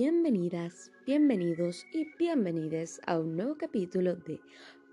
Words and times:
bienvenidas, 0.00 0.90
bienvenidos 1.04 1.84
y 1.92 2.06
bienvenides 2.16 3.02
a 3.06 3.18
un 3.18 3.36
nuevo 3.36 3.58
capítulo 3.58 4.16
de 4.16 4.40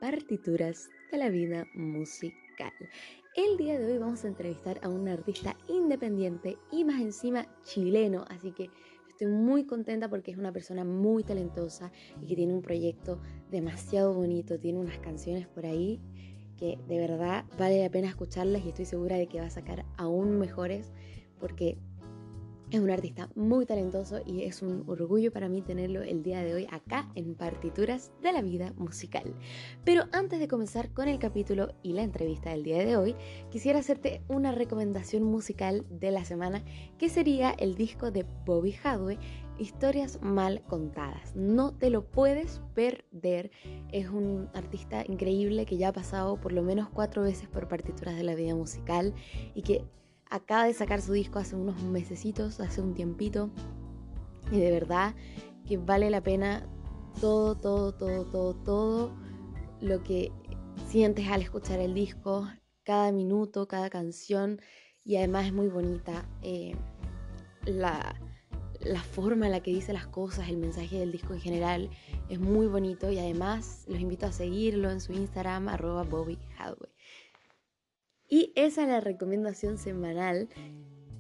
Partituras 0.02 0.90
de 1.14 1.18
la 1.18 1.30
Vida 1.30 1.66
Musical. 1.76 2.74
El 3.34 3.56
día 3.56 3.80
de 3.80 3.86
hoy 3.86 4.00
vamos 4.00 4.26
a 4.26 4.28
entrevistar 4.28 4.82
a 4.84 4.90
un 4.90 5.08
artista 5.08 5.56
independiente 5.70 6.58
y 6.74 6.84
más 6.84 7.00
encima 7.00 7.48
chileno, 7.64 8.26
así 8.28 8.52
que 8.52 8.70
estoy 9.08 9.28
muy 9.28 9.64
contenta 9.64 10.10
porque 10.10 10.32
es 10.32 10.38
una 10.38 10.52
persona 10.52 10.84
muy 10.84 11.24
talentosa 11.24 11.90
y 12.22 12.28
que 12.28 12.36
tiene 12.36 12.54
un 12.54 12.62
proyecto 12.62 13.22
demasiado 13.50 14.14
bonito, 14.14 14.60
tiene 14.60 14.80
unas 14.80 15.00
canciones 15.00 15.48
por 15.48 15.66
ahí 15.66 16.02
que 16.58 16.78
de 16.86 17.00
verdad 17.00 17.46
vale 17.58 17.82
la 17.82 17.90
pena 17.90 18.10
escucharlas 18.10 18.66
y 18.66 18.68
estoy 18.68 18.84
segura 18.84 19.16
de 19.16 19.28
que 19.28 19.40
va 19.40 19.46
a 19.46 19.52
sacar 19.52 19.86
aún 19.96 20.38
mejores 20.38 20.92
porque 21.40 21.78
es 22.70 22.82
un 22.82 22.90
artista 22.90 23.30
muy 23.36 23.66
talentoso 23.66 24.20
y 24.26 24.44
es 24.44 24.62
un 24.62 24.84
orgullo 24.88 25.32
para 25.32 25.48
mí 25.48 25.62
tenerlo 25.62 26.02
el 26.02 26.22
día 26.22 26.44
de 26.44 26.54
hoy 26.54 26.68
acá 26.70 27.10
en 27.16 27.34
Partituras 27.36 28.12
de 28.22 28.34
la 28.34 28.42
Vida 28.42 28.74
Musical. 28.78 29.34
Pero 29.86 30.04
antes 30.12 30.40
de 30.40 30.50
comenzar 30.50 30.92
con 30.92 31.08
el 31.08 31.18
capítulo 31.18 31.74
y 31.82 31.94
la 31.94 32.04
entrevista 32.04 32.50
del 32.50 32.64
día 32.64 32.86
de 32.86 32.98
hoy, 32.98 33.16
quisiera 33.50 33.80
hacerte 33.80 34.22
una 34.28 34.52
recomendación 34.52 35.24
musical 35.24 35.86
de 35.90 36.12
la 36.12 36.26
semana 36.26 36.64
que 36.98 37.10
sería 37.10 37.52
el 37.52 37.76
disco 37.76 38.12
de 38.12 38.26
Bobby 38.46 38.76
Hadwe, 38.84 39.18
Historias 39.60 40.22
mal 40.22 40.62
contadas. 40.68 41.36
No 41.36 41.74
te 41.74 41.90
lo 41.90 42.06
puedes 42.06 42.62
perder. 42.76 43.50
Es 43.92 44.08
un 44.08 44.50
artista 44.54 45.04
increíble 45.08 45.66
que 45.66 45.78
ya 45.78 45.88
ha 45.88 45.94
pasado 45.94 46.40
por 46.40 46.52
lo 46.52 46.62
menos 46.62 46.90
cuatro 46.90 47.24
veces 47.24 47.48
por 47.48 47.68
Partituras 47.68 48.16
de 48.16 48.24
la 48.24 48.36
Vida 48.36 48.54
Musical 48.54 49.16
y 49.56 49.64
que 49.64 49.84
acaba 50.30 50.66
de 50.66 50.74
sacar 50.74 51.02
su 51.02 51.14
disco 51.14 51.40
hace 51.40 51.56
unos 51.56 51.82
mesecitos, 51.84 52.60
hace 52.60 52.82
un 52.82 52.94
tiempito. 52.94 53.50
Y 54.52 54.60
de 54.60 54.72
verdad 54.72 55.16
que 55.68 55.78
vale 55.78 56.10
la 56.10 56.22
pena 56.22 56.68
todo, 57.20 57.56
todo, 57.56 57.94
todo, 57.94 58.26
todo, 58.26 58.54
todo 58.56 59.12
lo 59.82 60.04
que 60.04 60.32
sientes 60.88 61.28
al 61.28 61.42
escuchar 61.42 61.80
el 61.80 61.94
disco, 61.94 62.48
cada 62.84 63.12
minuto, 63.12 63.68
cada 63.68 63.90
canción. 63.90 64.62
Y 65.04 65.18
además 65.18 65.46
es 65.48 65.54
muy 65.54 65.68
bonita 65.68 66.26
eh, 66.42 66.76
la, 67.66 68.16
la 68.82 69.02
forma 69.02 69.46
en 69.46 69.52
la 69.52 69.62
que 69.62 69.72
dice 69.72 69.94
las 69.94 70.08
cosas, 70.08 70.50
el 70.50 70.58
mensaje 70.58 71.00
del 71.00 71.12
disco 71.12 71.34
en 71.34 71.42
general 71.42 71.90
es 72.30 72.40
muy 72.40 72.68
bonito 72.68 73.10
y 73.12 73.20
además 73.20 73.86
los 73.88 74.00
invito 74.00 74.26
a 74.26 74.32
seguirlo 74.32 74.90
en 74.92 75.02
su 75.02 75.14
Instagram 75.14 75.70
arroba 75.70 76.04
Bobby 76.04 76.38
y 78.30 78.52
esa 78.56 78.84
es 78.84 78.90
la 78.90 79.00
recomendación 79.00 79.78
semanal 79.78 80.50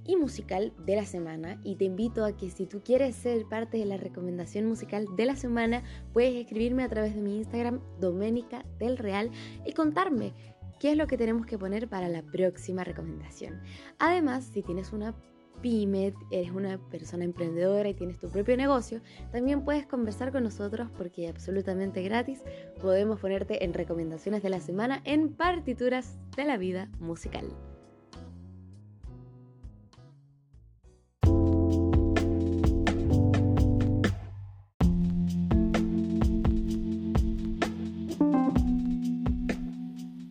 y 0.08 0.16
musical 0.16 0.74
de 0.86 0.96
la 0.96 1.06
semana. 1.06 1.60
Y 1.64 1.76
te 1.76 1.86
invito 1.86 2.26
a 2.26 2.36
que 2.36 2.50
si 2.50 2.66
tú 2.66 2.82
quieres 2.84 3.16
ser 3.16 3.46
parte 3.46 3.78
de 3.78 3.86
la 3.86 3.98
recomendación 3.98 4.66
musical 4.66 5.06
de 5.16 5.26
la 5.26 5.36
semana, 5.36 5.84
puedes 6.14 6.36
escribirme 6.36 6.84
a 6.84 6.90
través 6.90 7.14
de 7.14 7.22
mi 7.22 7.38
Instagram, 7.38 7.82
Doménica 8.00 8.66
del 8.80 8.98
Real, 8.98 9.32
y 9.66 9.74
contarme 9.74 10.34
qué 10.80 10.92
es 10.92 10.98
lo 10.98 11.08
que 11.08 11.18
tenemos 11.18 11.46
que 11.46 11.58
poner 11.58 11.88
para 11.90 12.08
la 12.08 12.24
próxima 12.24 12.84
recomendación. 12.84 13.62
Además, 14.00 14.50
si 14.54 14.62
tienes 14.62 14.94
una 14.94 15.16
pyme, 15.62 16.14
eres 16.32 16.52
una 16.52 16.78
persona 16.90 17.24
emprendedora 17.24 17.90
y 17.90 17.94
tienes 17.94 18.20
tu 18.20 18.30
propio 18.30 18.58
negocio, 18.58 19.02
también 19.32 19.64
puedes 19.64 19.86
conversar 19.86 20.32
con 20.32 20.44
nosotros 20.44 20.90
porque 20.98 21.28
absolutamente 21.28 22.02
gratis 22.04 22.42
podemos 22.82 23.20
ponerte 23.20 23.64
en 23.64 23.74
recomendaciones 23.74 24.44
de 24.44 24.50
la 24.50 24.60
semana 24.60 25.02
en 25.04 25.34
partituras 25.34 26.18
de 26.36 26.46
la 26.46 26.58
vida 26.58 26.90
musical. 27.00 27.46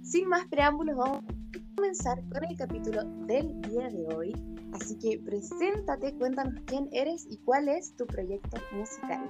Sin 0.02 0.28
más 0.28 0.46
preámbulos, 0.48 0.96
vamos 0.96 1.35
comenzar 1.76 2.22
con 2.30 2.44
el 2.44 2.56
capítulo 2.56 3.04
del 3.26 3.60
día 3.62 3.88
de 3.88 4.06
hoy 4.14 4.32
Así 4.72 4.98
que 4.98 5.18
preséntate, 5.18 6.12
cuéntanos 6.14 6.54
quién 6.66 6.88
eres 6.92 7.26
y 7.30 7.38
cuál 7.38 7.68
es 7.68 7.96
tu 7.96 8.06
proyecto 8.06 8.58
musical. 8.72 9.20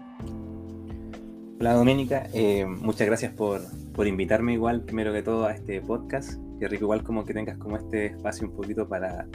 Hola 1.60 1.74
Doménica, 1.74 2.28
eh, 2.34 2.66
muchas 2.66 3.06
gracias 3.06 3.32
por, 3.32 3.60
por, 3.92 4.06
invitarme 4.06 4.54
igual, 4.54 4.82
primero 4.82 5.12
que 5.12 5.22
todo, 5.22 5.46
a 5.46 5.52
este 5.52 5.80
podcast. 5.80 6.40
Qué 6.58 6.68
rico 6.68 6.84
igual 6.84 7.04
como 7.04 7.24
que 7.24 7.32
tengas 7.32 7.58
como 7.58 7.76
este 7.76 8.06
espacio 8.06 8.48
un 8.48 8.54
poquito 8.54 8.88
para 8.88 9.28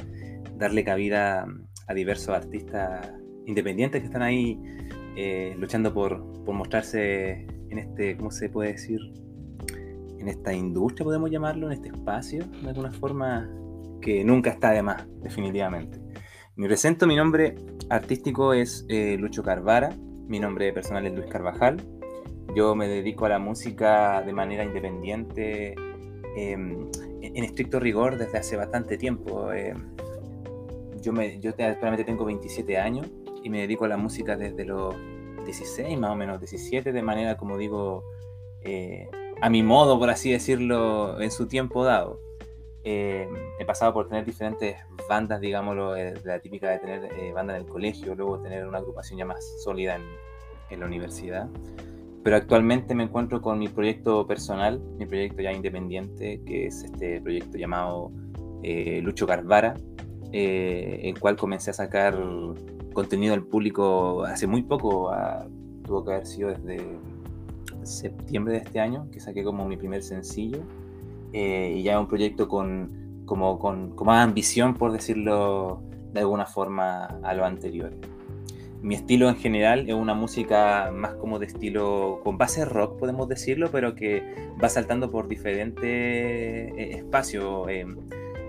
darle 0.57 0.83
cabida 0.83 1.47
a 1.87 1.93
diversos 1.93 2.35
artistas 2.35 3.09
independientes 3.45 4.01
que 4.01 4.07
están 4.07 4.21
ahí 4.21 4.59
eh, 5.15 5.55
luchando 5.57 5.93
por, 5.93 6.43
por 6.43 6.55
mostrarse 6.55 7.47
en 7.69 7.77
este, 7.77 8.17
¿cómo 8.17 8.31
se 8.31 8.49
puede 8.49 8.73
decir? 8.73 8.99
En 10.21 10.27
esta 10.27 10.53
industria, 10.53 11.03
podemos 11.03 11.31
llamarlo, 11.31 11.65
en 11.65 11.73
este 11.73 11.87
espacio, 11.87 12.45
de 12.61 12.69
alguna 12.69 12.91
forma 12.91 13.49
que 14.01 14.23
nunca 14.23 14.51
está 14.51 14.69
de 14.69 14.83
más, 14.83 15.07
definitivamente. 15.23 15.99
Me 16.55 16.67
presento, 16.67 17.07
mi 17.07 17.15
nombre 17.15 17.55
artístico 17.89 18.53
es 18.53 18.85
eh, 18.87 19.17
Lucho 19.17 19.41
Carvara, 19.41 19.89
mi 20.27 20.39
nombre 20.39 20.71
personal 20.73 21.07
es 21.07 21.15
Luis 21.15 21.25
Carvajal. 21.25 21.81
Yo 22.55 22.75
me 22.75 22.87
dedico 22.87 23.25
a 23.25 23.29
la 23.29 23.39
música 23.39 24.21
de 24.21 24.31
manera 24.31 24.63
independiente, 24.63 25.73
em, 26.37 26.87
en 27.23 27.43
estricto 27.43 27.79
rigor, 27.79 28.19
desde 28.19 28.37
hace 28.37 28.55
bastante 28.57 28.99
tiempo. 28.99 29.51
Em, 29.51 29.89
yo, 31.01 31.13
me, 31.13 31.39
yo 31.39 31.49
actualmente 31.49 32.03
tengo 32.03 32.25
27 32.25 32.77
años 32.77 33.09
y 33.43 33.49
me 33.49 33.61
dedico 33.61 33.85
a 33.85 33.87
la 33.87 33.97
música 33.97 34.37
desde 34.37 34.65
los 34.65 34.93
16, 35.45 35.97
más 35.97 36.11
o 36.11 36.15
menos 36.15 36.39
17, 36.39 36.91
de 36.91 37.01
manera, 37.01 37.37
como 37.37 37.57
digo, 37.57 38.03
eh, 38.61 39.09
a 39.41 39.49
mi 39.49 39.63
modo, 39.63 39.97
por 39.97 40.09
así 40.09 40.31
decirlo, 40.31 41.19
en 41.19 41.31
su 41.31 41.47
tiempo 41.47 41.83
dado. 41.83 42.19
Eh, 42.83 43.27
he 43.59 43.65
pasado 43.65 43.93
por 43.93 44.07
tener 44.07 44.25
diferentes 44.25 44.75
bandas, 45.09 45.41
digámoslo, 45.41 45.95
eh, 45.95 46.13
la 46.23 46.39
típica 46.39 46.69
de 46.69 46.79
tener 46.79 47.05
eh, 47.13 47.31
banda 47.31 47.55
en 47.55 47.61
el 47.63 47.67
colegio, 47.67 48.15
luego 48.15 48.39
tener 48.39 48.67
una 48.67 48.79
agrupación 48.79 49.19
ya 49.19 49.25
más 49.25 49.43
sólida 49.63 49.95
en, 49.95 50.79
la 50.79 50.85
universidad. 50.85 51.49
Pero 52.23 52.37
actualmente 52.37 52.95
me 52.95 53.03
encuentro 53.03 53.41
con 53.41 53.59
mi 53.59 53.67
proyecto 53.67 54.25
personal, 54.25 54.79
mi 54.97 55.05
proyecto 55.05 55.41
ya 55.41 55.51
independiente, 55.51 56.41
que 56.45 56.67
es 56.67 56.83
este 56.83 57.19
proyecto 57.19 57.57
llamado 57.57 58.09
Lucho 58.63 59.27
Carvara, 59.27 59.73
el 60.31 61.19
cual 61.19 61.35
comencé 61.35 61.71
a 61.71 61.73
sacar 61.73 62.17
contenido 62.93 63.33
al 63.33 63.43
público 63.43 64.23
hace 64.23 64.47
muy 64.47 64.61
poco, 64.61 65.11
tuvo 65.83 66.05
que 66.05 66.13
haber 66.13 66.25
sido 66.25 66.51
desde 66.51 66.97
septiembre 67.85 68.53
de 68.53 68.59
este 68.59 68.79
año, 68.79 69.07
que 69.11 69.19
saqué 69.19 69.43
como 69.43 69.67
mi 69.67 69.77
primer 69.77 70.03
sencillo 70.03 70.59
eh, 71.33 71.75
y 71.77 71.83
ya 71.83 71.99
un 71.99 72.07
proyecto 72.07 72.47
con, 72.47 73.23
como, 73.25 73.57
con, 73.59 73.95
más 74.03 74.23
ambición, 74.23 74.73
por 74.73 74.91
decirlo 74.91 75.81
de 76.13 76.19
alguna 76.19 76.45
forma, 76.45 77.05
a 77.05 77.33
lo 77.33 77.45
anterior. 77.45 77.93
Mi 78.81 78.95
estilo 78.95 79.29
en 79.29 79.35
general 79.35 79.87
es 79.87 79.93
una 79.93 80.13
música 80.13 80.91
más 80.93 81.13
como 81.13 81.39
de 81.39 81.45
estilo 81.45 82.19
con 82.23 82.37
base 82.37 82.65
rock, 82.65 82.97
podemos 82.97 83.29
decirlo, 83.29 83.69
pero 83.71 83.95
que 83.95 84.51
va 84.61 84.69
saltando 84.69 85.11
por 85.11 85.27
diferentes 85.27 85.83
eh, 85.85 86.91
espacios. 86.97 87.69
Eh, 87.69 87.85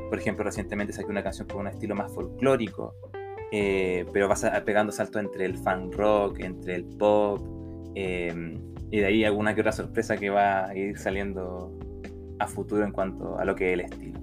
por 0.09 0.19
ejemplo, 0.19 0.45
recientemente 0.45 0.93
saqué 0.93 1.11
una 1.11 1.23
canción 1.23 1.47
con 1.47 1.61
un 1.61 1.69
estilo 1.69 1.95
más 1.95 2.13
folclórico, 2.13 2.95
pero 3.51 4.29
va 4.29 4.35
pegando 4.65 4.93
salto 4.93 5.19
entre 5.19 5.45
el 5.45 5.57
fan 5.57 5.93
rock, 5.93 6.41
entre 6.41 6.75
el 6.75 6.85
pop, 6.85 7.41
y 8.93 9.01
de 9.01 9.07
ahí 9.07 9.25
alguna 9.25 9.55
que 9.55 9.63
otra 9.63 9.73
sorpresa 9.73 10.19
que 10.19 10.29
va 10.29 10.67
a 10.67 10.77
ir 10.77 10.99
saliendo 10.99 11.77
a 12.39 12.47
futuro 12.47 12.85
en 12.85 12.93
cuanto 12.93 13.39
a 13.39 13.45
lo 13.47 13.57
que 13.57 13.69
es 13.69 13.73
el 13.73 13.81
estilo. 13.81 14.21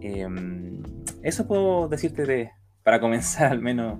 Em, 0.00 0.80
eso 1.24 1.48
puedo 1.48 1.88
decirte 1.88 2.24
de, 2.26 2.52
para 2.84 3.00
comenzar 3.00 3.50
al 3.50 3.60
menos 3.60 3.98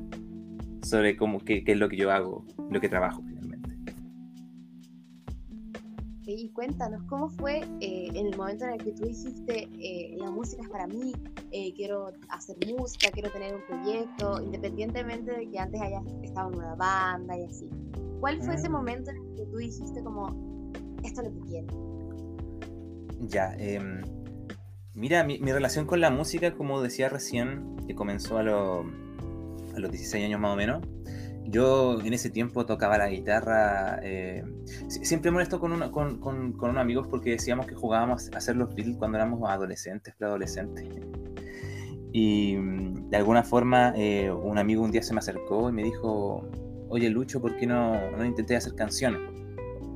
sobre 0.82 1.16
cómo, 1.16 1.40
qué, 1.40 1.64
es 1.66 1.78
lo 1.78 1.88
que 1.88 1.96
yo 1.96 2.12
hago, 2.12 2.46
lo 2.70 2.80
que 2.80 2.88
trabajo 2.88 3.22
Y 6.32 6.48
cuéntanos, 6.50 7.02
¿cómo 7.08 7.28
fue 7.28 7.58
eh, 7.80 8.08
en 8.14 8.26
el 8.26 8.36
momento 8.36 8.64
en 8.64 8.74
el 8.74 8.84
que 8.84 8.92
tú 8.92 9.04
dijiste, 9.04 9.68
eh, 9.80 10.14
la 10.16 10.30
música 10.30 10.62
es 10.62 10.68
para 10.68 10.86
mí, 10.86 11.12
eh, 11.50 11.74
quiero 11.74 12.12
hacer 12.28 12.56
música, 12.72 13.10
quiero 13.10 13.30
tener 13.32 13.56
un 13.56 13.62
proyecto, 13.66 14.40
independientemente 14.40 15.32
de 15.32 15.50
que 15.50 15.58
antes 15.58 15.80
hayas 15.80 16.04
estado 16.22 16.52
en 16.52 16.58
una 16.58 16.76
banda 16.76 17.36
y 17.36 17.44
así? 17.46 17.68
¿Cuál 18.20 18.40
fue 18.42 18.54
ese 18.54 18.68
mm. 18.68 18.72
momento 18.72 19.10
en 19.10 19.16
el 19.16 19.36
que 19.36 19.46
tú 19.46 19.56
dijiste 19.56 20.04
como, 20.04 20.72
esto 21.02 21.22
es 21.22 21.32
lo 21.32 21.34
que 21.34 21.48
quiero? 21.48 21.66
Ya, 23.22 23.52
em, 23.58 24.00
mira, 24.94 25.24
mi, 25.24 25.38
relación 25.38 25.84
con 25.84 26.00
la 26.00 26.10
música, 26.10 26.54
como 26.54 26.80
decía 26.80 27.08
recién, 27.08 27.76
que 27.88 27.96
comenzó 27.96 28.38
a, 28.38 28.42
a 28.42 29.78
los 29.78 29.90
16 29.90 30.26
años 30.26 30.40
más 30.40 30.52
o 30.52 30.56
menos, 30.56 30.86
yo 31.44 32.00
en 32.00 32.12
ese 32.12 32.30
tiempo 32.30 32.66
tocaba 32.66 32.98
la 32.98 33.08
guitarra. 33.08 34.00
Eh, 34.02 34.44
siempre 34.88 35.30
molesto 35.30 35.60
con, 35.60 35.78
con, 35.90 36.20
con, 36.20 36.52
con, 36.52 36.70
unos 36.70 36.80
amigos 36.80 37.06
porque 37.08 37.30
decíamos 37.30 37.66
que 37.66 37.74
jugábamos 37.74 38.30
a 38.32 38.38
hacer 38.38 38.56
los 38.56 38.74
Beatles 38.74 38.96
cuando 38.96 39.18
éramos 39.18 39.48
adolescentes, 39.48 40.14
preadolescentes. 40.16 40.84
Y 42.12 42.56
de 42.56 43.16
alguna 43.16 43.44
forma, 43.44 43.92
eh, 43.96 44.32
un 44.32 44.58
amigo 44.58 44.82
un 44.82 44.90
día 44.90 45.00
se 45.00 45.14
me 45.14 45.20
acercó 45.20 45.68
y 45.68 45.72
me 45.72 45.84
dijo: 45.84 46.44
oye 46.88 47.08
Lucho, 47.08 47.40
¿por 47.40 47.56
qué 47.56 47.68
no, 47.68 48.10
no 48.10 48.24
intenté 48.24 48.56
hacer 48.56 48.74
canciones? 48.74 49.20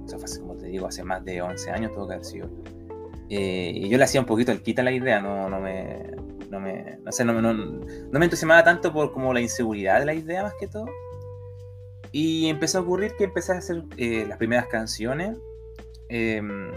Eso 0.06 0.18
fue, 0.18 0.28
como 0.38 0.54
te 0.54 0.66
digo, 0.66 0.86
hace 0.86 1.02
más 1.02 1.24
de 1.24 1.42
11 1.42 1.70
años 1.72 1.92
todo 1.92 2.06
que 2.06 2.14
haber 2.14 2.24
sido. 2.24 2.48
Eh, 3.28 3.72
y 3.74 3.88
yo 3.88 3.98
le 3.98 4.04
hacía 4.04 4.20
un 4.20 4.26
poquito 4.26 4.52
el 4.52 4.62
quita 4.62 4.82
la 4.82 4.92
idea, 4.92 5.20
no, 5.20 5.48
no 5.48 5.60
me, 5.60 6.10
no 6.50 6.60
me, 6.60 6.98
no 7.02 7.10
sé, 7.10 7.24
no, 7.24 7.40
no, 7.40 7.54
no, 7.54 8.18
me 8.18 8.24
entusiasmaba 8.24 8.62
tanto 8.62 8.92
por 8.92 9.12
como 9.12 9.32
la 9.32 9.40
inseguridad 9.40 10.00
de 10.00 10.06
la 10.06 10.14
idea 10.14 10.42
más 10.42 10.54
que 10.60 10.68
todo. 10.68 10.86
Y 12.16 12.46
empezó 12.46 12.78
a 12.78 12.82
ocurrir 12.82 13.16
que 13.16 13.24
empecé 13.24 13.50
a 13.50 13.58
hacer 13.58 13.82
eh, 13.96 14.24
las 14.28 14.38
primeras 14.38 14.68
canciones, 14.68 15.36
em, 16.08 16.70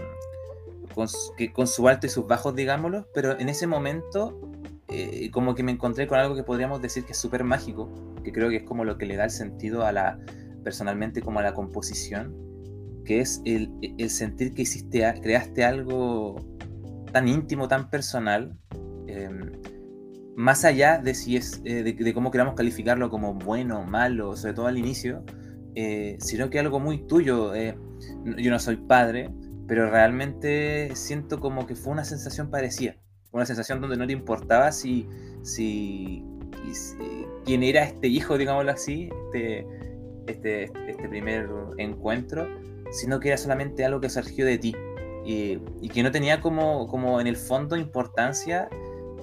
con, 0.92 1.06
que, 1.36 1.52
con 1.52 1.68
su 1.68 1.86
alto 1.86 2.08
y 2.08 2.10
sus 2.10 2.26
bajos, 2.26 2.56
digámoslo, 2.56 3.06
pero 3.14 3.38
en 3.38 3.48
ese 3.48 3.68
momento 3.68 4.40
eh, 4.88 5.30
como 5.30 5.54
que 5.54 5.62
me 5.62 5.70
encontré 5.70 6.08
con 6.08 6.18
algo 6.18 6.34
que 6.34 6.42
podríamos 6.42 6.82
decir 6.82 7.04
que 7.04 7.12
es 7.12 7.18
súper 7.18 7.44
mágico, 7.44 7.88
que 8.24 8.32
creo 8.32 8.50
que 8.50 8.56
es 8.56 8.62
como 8.64 8.84
lo 8.84 8.98
que 8.98 9.06
le 9.06 9.14
da 9.14 9.22
el 9.22 9.30
sentido 9.30 9.86
a 9.86 9.92
la, 9.92 10.18
personalmente 10.64 11.22
como 11.22 11.38
a 11.38 11.44
la 11.44 11.54
composición, 11.54 12.34
que 13.04 13.20
es 13.20 13.40
el, 13.44 13.70
el 13.96 14.10
sentir 14.10 14.54
que 14.54 14.62
hiciste, 14.62 15.04
creaste 15.22 15.62
algo 15.62 16.34
tan 17.12 17.28
íntimo, 17.28 17.68
tan 17.68 17.90
personal, 17.90 18.58
em, 19.06 19.52
más 20.38 20.64
allá 20.64 20.98
de 20.98 21.14
si 21.14 21.36
es 21.36 21.60
eh, 21.64 21.82
de, 21.82 22.14
cómo 22.14 22.30
queramos 22.30 22.54
calificarlo 22.54 23.10
como 23.10 23.34
bueno, 23.34 23.84
malo, 23.84 24.36
sobre 24.36 24.54
todo 24.54 24.66
al 24.68 24.78
inicio, 24.78 25.24
eh, 25.74 26.16
sino 26.20 26.48
que 26.48 26.58
algo 26.58 26.80
muy 26.80 27.06
tuyo. 27.06 27.52
yo 27.54 28.50
no 28.50 28.58
soy 28.58 28.76
padre, 28.76 29.30
pero 29.66 29.90
realmente 29.90 30.94
siento 30.94 31.40
como 31.40 31.66
que 31.66 31.74
fue 31.74 31.92
una 31.92 32.04
sensación 32.04 32.50
parecida 32.50 32.96
una 33.32 33.46
sensación 33.46 33.80
donde 33.80 33.96
no 33.96 34.06
te 34.06 34.12
importaba 34.12 34.72
si, 34.72 35.06
si, 35.42 36.24
quién 37.44 37.62
era 37.62 37.84
este 37.84 38.08
hijo, 38.08 38.38
digámoslo 38.38 38.70
así, 38.70 39.10
este, 39.26 39.66
este, 40.26 40.64
este, 40.88 41.08
primer 41.08 41.48
encuentro, 41.78 42.48
sino 42.90 43.20
que 43.20 43.28
era 43.28 43.36
solamente 43.36 43.84
algo 43.84 44.00
que 44.00 44.08
surgió 44.08 44.44
de 44.46 44.58
ti 44.58 44.74
y, 45.24 45.88
que 45.88 46.02
no 46.02 46.10
tenía 46.10 46.40
como, 46.40 46.86
como 46.88 47.20
en 47.20 47.26
el 47.26 47.36
fondo 47.36 47.76
importancia, 47.76 48.68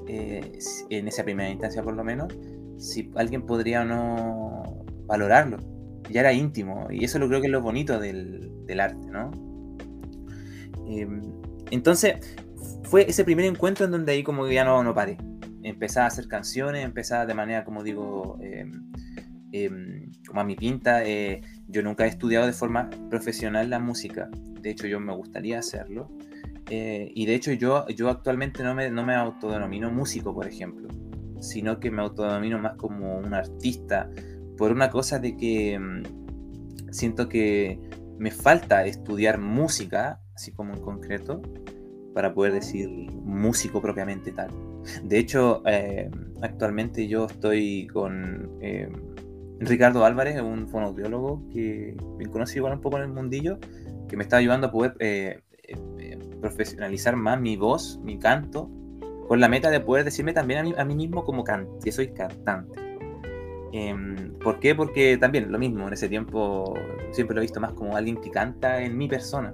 eh, 0.08 0.60
en 0.90 1.08
esa 1.08 1.24
primera 1.24 1.50
instancia 1.50 1.82
por 1.84 1.96
lo 1.96 2.04
menos, 2.04 2.34
si 2.78 3.12
alguien 3.16 3.46
podría 3.46 3.82
o 3.82 3.86
no 3.86 4.86
valorarlo. 5.06 5.58
Ya 6.12 6.22
era 6.22 6.34
íntimo 6.34 6.88
y 6.92 7.04
eso 7.04 7.18
lo 7.18 7.28
creo 7.28 7.42
que 7.42 7.48
es 7.48 7.52
lo 7.52 7.62
bonito 7.62 8.00
del, 8.00 8.52
del 8.66 8.80
arte, 8.80 9.08
¿no? 9.08 9.32
Em, 10.88 11.22
entonces, 11.72 12.16
fue 12.84 13.10
ese 13.10 13.24
primer 13.24 13.46
encuentro 13.46 13.86
en 13.86 13.92
donde 13.92 14.12
ahí 14.12 14.24
como 14.24 14.46
que 14.46 14.54
ya 14.54 14.64
no, 14.64 14.84
no 14.84 14.94
paré. 14.94 15.18
Empezaba 15.64 16.06
a 16.06 16.08
hacer 16.08 16.28
canciones, 16.28 16.86
empezaba 16.86 17.26
de 17.26 17.34
manera, 17.34 17.64
como 17.64 17.84
digo, 17.84 18.38
em, 18.42 20.12
como 20.28 20.42
a 20.42 20.44
mi 20.44 20.56
pinta. 20.56 21.04
Eh, 21.04 21.42
yo 21.68 21.82
nunca 21.82 22.06
he 22.06 22.10
estudiado 22.10 22.46
de 22.46 22.54
forma 22.54 22.90
profesional 23.10 23.70
la 23.70 23.80
música. 23.80 24.30
De 24.62 24.70
hecho, 24.70 24.88
yo 24.88 25.00
me 25.00 25.14
gustaría 25.16 25.60
hacerlo. 25.60 26.12
Eh, 26.70 27.12
y 27.14 27.26
de 27.26 27.36
hecho, 27.36 27.52
yo, 27.54 27.88
yo 27.90 28.10
actualmente 28.10 28.64
no 28.64 28.74
me, 28.74 28.90
no 28.90 29.06
me 29.06 29.16
autodenomino 29.16 29.92
músico, 29.92 30.34
por 30.34 30.48
ejemplo, 30.48 30.88
sino 31.40 31.80
que 31.80 31.92
me 31.92 32.02
autodenomino 32.02 32.60
más 32.60 32.76
como 32.76 33.18
un 33.18 33.34
artista, 33.34 34.10
por 34.58 34.72
una 34.72 34.90
cosa 34.90 35.20
de 35.20 35.36
que 35.38 35.74
em, 35.74 36.04
siento 36.92 37.30
que 37.30 37.80
me 38.18 38.32
falta 38.32 38.86
estudiar 38.86 39.40
música, 39.40 40.22
así 40.36 40.52
como 40.52 40.74
en 40.74 40.82
concreto, 40.82 41.42
para 42.14 42.34
poder 42.34 42.54
decir 42.54 42.90
músico 43.24 43.82
propiamente 43.82 44.32
tal. 44.32 44.50
De 45.04 45.18
hecho, 45.18 45.62
eh, 45.66 46.10
actualmente 46.42 47.08
yo 47.08 47.26
estoy 47.26 47.88
con 47.88 48.58
eh, 48.62 48.90
Ricardo 49.60 50.06
Álvarez, 50.06 50.42
un 50.42 50.68
fonoaudiólogo 50.70 51.48
que 51.50 51.96
me 52.18 52.26
conoce 52.28 52.60
igual 52.60 52.74
un 52.74 52.82
poco 52.82 52.98
en 52.98 53.04
el 53.04 53.10
mundillo, 53.10 53.60
que 54.08 54.16
me 54.16 54.24
está 54.24 54.38
ayudando 54.38 54.68
a 54.68 54.72
poder 54.72 54.96
eh, 55.00 55.42
profesionalizar 56.50 57.16
más 57.16 57.40
mi 57.40 57.58
voz, 57.58 58.00
mi 58.04 58.20
canto, 58.20 58.70
con 59.28 59.40
la 59.40 59.50
meta 59.50 59.70
de 59.70 59.80
poder 59.80 60.06
decirme 60.06 60.34
también 60.34 60.60
a 60.60 60.64
mí, 60.64 60.74
a 60.78 60.86
mí 60.86 60.96
mismo 60.96 61.24
como 61.24 61.44
can 61.44 61.68
que 61.84 61.92
soy 61.92 62.10
cantante. 62.14 62.80
Em, 63.72 64.34
¿Por 64.40 64.60
qué? 64.60 64.76
Porque 64.76 65.18
también 65.18 65.52
lo 65.52 65.58
mismo, 65.58 65.88
en 65.88 65.94
ese 65.94 66.08
tiempo 66.08 66.76
siempre 67.12 67.36
lo 67.36 67.42
he 67.42 67.46
visto 67.46 67.60
más 67.60 67.74
como 67.74 67.96
alguien 67.96 68.18
que 68.22 68.30
canta 68.30 68.82
en 68.82 68.98
mi 68.98 69.08
persona 69.08 69.54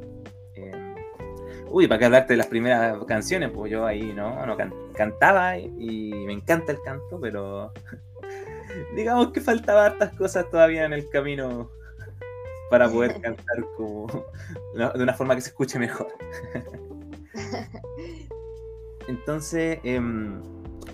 Uy, 1.73 1.87
¿para 1.87 1.99
qué 1.99 2.05
hablarte 2.05 2.33
de 2.33 2.37
las 2.37 2.47
primeras 2.47 3.01
canciones? 3.05 3.49
Pues 3.53 3.71
yo 3.71 3.85
ahí, 3.85 4.11
¿no? 4.13 4.45
no 4.45 4.57
cantaba 4.93 5.57
y 5.57 6.11
me 6.25 6.33
encanta 6.33 6.73
el 6.73 6.81
canto, 6.81 7.17
pero 7.21 7.71
digamos 8.95 9.31
que 9.31 9.39
faltaba 9.39 9.85
hartas 9.85 10.13
cosas 10.17 10.49
todavía 10.49 10.85
en 10.85 10.91
el 10.91 11.09
camino 11.09 11.71
para 12.71 12.89
poder 12.89 13.21
cantar 13.21 13.65
como 13.75 14.07
de 14.95 15.03
una 15.03 15.13
forma 15.13 15.35
que 15.35 15.41
se 15.41 15.49
escuche 15.49 15.77
mejor. 15.77 16.07
Entonces, 19.07 19.79
em, 19.83 20.41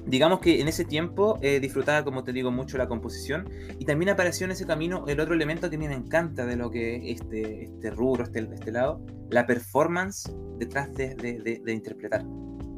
digamos 0.07 0.39
que 0.39 0.59
en 0.59 0.67
ese 0.67 0.85
tiempo 0.85 1.37
eh, 1.41 1.59
disfrutaba, 1.59 2.03
como 2.03 2.23
te 2.23 2.33
digo, 2.33 2.49
mucho 2.49 2.79
la 2.79 2.87
composición 2.87 3.47
y 3.77 3.85
también 3.85 4.09
apareció 4.09 4.45
en 4.45 4.51
ese 4.51 4.65
camino 4.65 5.05
el 5.07 5.19
otro 5.19 5.35
elemento 5.35 5.69
que 5.69 5.75
a 5.75 5.79
mí 5.79 5.87
me 5.87 5.93
encanta 5.93 6.47
de 6.47 6.55
lo 6.55 6.71
que 6.71 7.11
este, 7.11 7.65
este 7.65 7.91
rubro, 7.91 8.23
este, 8.23 8.39
este 8.39 8.71
lado, 8.71 9.05
la 9.29 9.45
performance 9.45 10.33
detrás 10.57 10.91
de, 10.95 11.61
interpretar. 11.67 12.25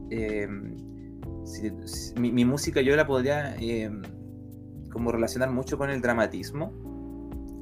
Em, 0.10 0.76
mi, 2.18 2.44
música 2.44 2.82
yo 2.82 2.98
la 2.98 3.08
podría 3.08 3.56
em, 3.56 4.02
como 4.92 5.12
relacionar 5.12 5.52
mucho 5.52 5.78
con 5.78 5.90
el 5.90 6.02
dramatismo. 6.02 6.74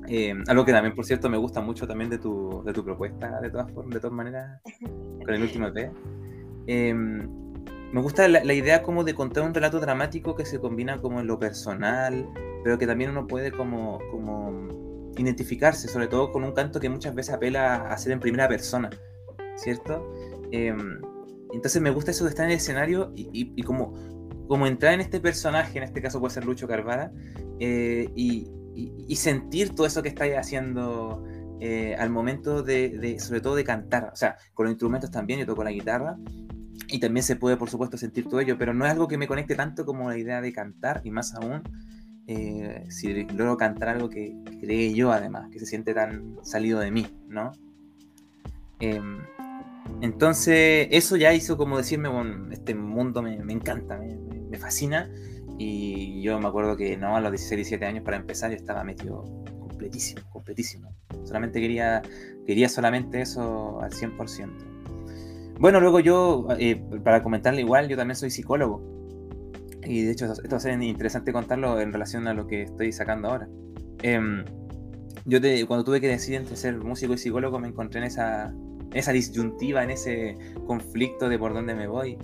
Em, 0.07 0.43
algo 0.47 0.63
que 0.63 0.71
también, 0.71 0.95
por 0.95 1.05
cierto, 1.05 1.29
me 1.29 1.37
gusta 1.37 1.61
mucho 1.61 1.87
también 1.87 2.09
de 2.09 2.17
tu, 2.17 2.63
de 2.65 2.73
tu 2.73 2.83
propuesta, 2.83 3.39
de 3.41 3.49
todas 3.49 3.71
formas, 3.71 3.93
de 3.93 3.99
todas 3.99 4.15
maneras, 4.15 4.61
con 5.25 5.33
el 5.33 5.41
último 5.41 5.67
EP 5.67 5.91
me 7.91 8.01
gusta 8.01 8.27
la, 8.27 8.53
idea 8.53 8.83
como 8.83 9.03
de 9.03 9.15
contar 9.15 9.43
un 9.43 9.53
relato 9.53 9.79
dramático 9.79 10.35
que 10.35 10.45
se 10.45 10.59
combina 10.59 10.97
como 10.99 11.21
en 11.21 11.27
lo 11.27 11.39
personal, 11.39 12.27
pero 12.63 12.77
que 12.77 12.85
también 12.85 13.11
uno 13.11 13.27
puede 13.27 13.51
como, 13.51 13.99
como 14.11 15.11
identificarse, 15.17 15.87
sobre 15.87 16.07
todo 16.07 16.31
con 16.31 16.43
un 16.43 16.51
canto 16.51 16.79
que 16.79 16.89
muchas 16.89 17.15
veces 17.15 17.33
apela 17.33 17.75
a 17.75 17.97
ser 17.97 18.11
en 18.11 18.19
primera 18.19 18.47
persona, 18.47 18.89
¿cierto? 19.55 20.11
Em, 20.51 20.99
entonces 21.53 21.81
me 21.81 21.91
gusta 21.91 22.11
eso 22.11 22.25
de 22.25 22.31
estar 22.31 22.45
en 22.45 22.51
el 22.51 22.57
escenario 22.57 23.13
y, 23.15 23.63
como, 23.63 23.93
como 24.47 24.67
entrar 24.67 24.93
en 24.93 24.99
este 24.99 25.21
personaje, 25.21 25.77
en 25.77 25.85
este 25.85 26.01
caso 26.01 26.19
puede 26.19 26.33
ser 26.33 26.45
Lucho 26.45 26.67
Carvara, 26.67 27.11
eh, 27.59 28.09
y, 28.15 28.51
sentir 29.15 29.75
todo 29.75 29.87
eso 29.87 30.01
que 30.03 30.09
estáis 30.09 30.35
haciendo 30.35 31.23
eh, 31.59 31.95
al 31.97 32.09
momento 32.09 32.63
de, 32.63 32.89
de, 32.89 33.19
sobre 33.19 33.41
todo 33.41 33.55
de 33.55 33.63
cantar, 33.63 34.11
o 34.13 34.15
sea, 34.15 34.37
con 34.53 34.65
los 34.65 34.71
instrumentos 34.71 35.11
también, 35.11 35.39
yo 35.39 35.45
toco 35.45 35.63
la 35.63 35.71
guitarra, 35.71 36.17
y 36.89 36.99
también 36.99 37.23
se 37.23 37.35
puede, 37.35 37.57
por 37.57 37.69
supuesto, 37.69 37.97
sentir 37.97 38.29
todo 38.29 38.39
ello, 38.39 38.57
pero 38.57 38.73
no 38.73 38.85
es 38.85 38.91
algo 38.91 39.07
que 39.07 39.17
me 39.17 39.27
conecte 39.27 39.55
tanto 39.55 39.85
como 39.85 40.09
la 40.09 40.17
idea 40.17 40.41
de 40.41 40.53
cantar, 40.53 41.01
y 41.03 41.11
más 41.11 41.33
aún 41.35 41.63
eh, 42.27 42.85
si 42.89 43.23
logro 43.23 43.55
cantar 43.55 43.89
algo 43.89 44.09
que, 44.09 44.35
creé 44.59 44.93
yo, 44.93 45.11
además, 45.11 45.49
que 45.49 45.59
se 45.59 45.65
siente 45.65 45.93
tan 45.93 46.37
salido 46.43 46.79
de 46.79 46.91
mí, 46.91 47.07
¿no? 47.29 47.53
Em, 48.79 49.19
entonces, 50.01 50.89
eso 50.91 51.15
ya 51.15 51.33
hizo 51.33 51.57
como 51.57 51.77
decirme, 51.77 52.09
bueno, 52.09 52.51
este 52.51 52.75
mundo 52.75 53.21
me, 53.21 53.35
encanta, 53.51 53.97
me, 54.49 54.57
fascina, 54.57 55.09
y 55.57 56.21
yo 56.21 56.39
me 56.39 56.47
acuerdo 56.47 56.77
que 56.77 56.97
no, 56.97 57.15
a 57.15 57.21
los 57.21 57.31
16, 57.31 57.57
17 57.57 57.85
años 57.85 58.03
para 58.03 58.17
empezar, 58.17 58.51
yo 58.51 58.57
estaba 58.57 58.83
metido 58.83 59.23
completísimo, 59.59 60.21
completísimo. 60.29 60.93
Solamente 61.23 61.59
quería, 61.59 62.01
quería 62.45 62.69
solamente 62.69 63.21
eso 63.21 63.81
al 63.81 63.91
100%. 63.91 65.57
Bueno, 65.59 65.79
luego 65.79 65.99
yo, 65.99 66.47
eh, 66.59 66.81
para 67.03 67.23
comentarle 67.23 67.61
igual, 67.61 67.87
yo 67.87 67.97
también 67.97 68.15
soy 68.15 68.29
psicólogo. 68.29 68.81
Y 69.83 70.03
de 70.03 70.11
hecho, 70.11 70.25
esto 70.25 70.49
va 70.49 70.57
a 70.57 70.59
ser 70.59 70.81
interesante 70.81 71.31
contarlo 71.31 71.79
en 71.79 71.91
relación 71.91 72.27
a 72.27 72.33
lo 72.33 72.45
que 72.45 72.63
estoy 72.63 72.91
sacando 72.91 73.29
ahora. 73.29 73.47
Em, 74.03 74.43
yo 75.25 75.41
te, 75.41 75.65
cuando 75.65 75.83
tuve 75.83 76.01
que 76.01 76.07
decidir 76.07 76.41
entre 76.41 76.55
ser 76.55 76.77
músico 76.77 77.13
y 77.13 77.17
psicólogo, 77.17 77.59
me 77.59 77.69
encontré 77.69 77.99
en 77.99 78.05
esa, 78.05 78.53
esa 78.93 79.11
disyuntiva, 79.11 79.83
en 79.83 79.91
ese 79.91 80.37
conflicto 80.65 81.29
de 81.29 81.39
por 81.39 81.53
dónde 81.53 81.73
me 81.73 81.87
voy. 81.87 82.17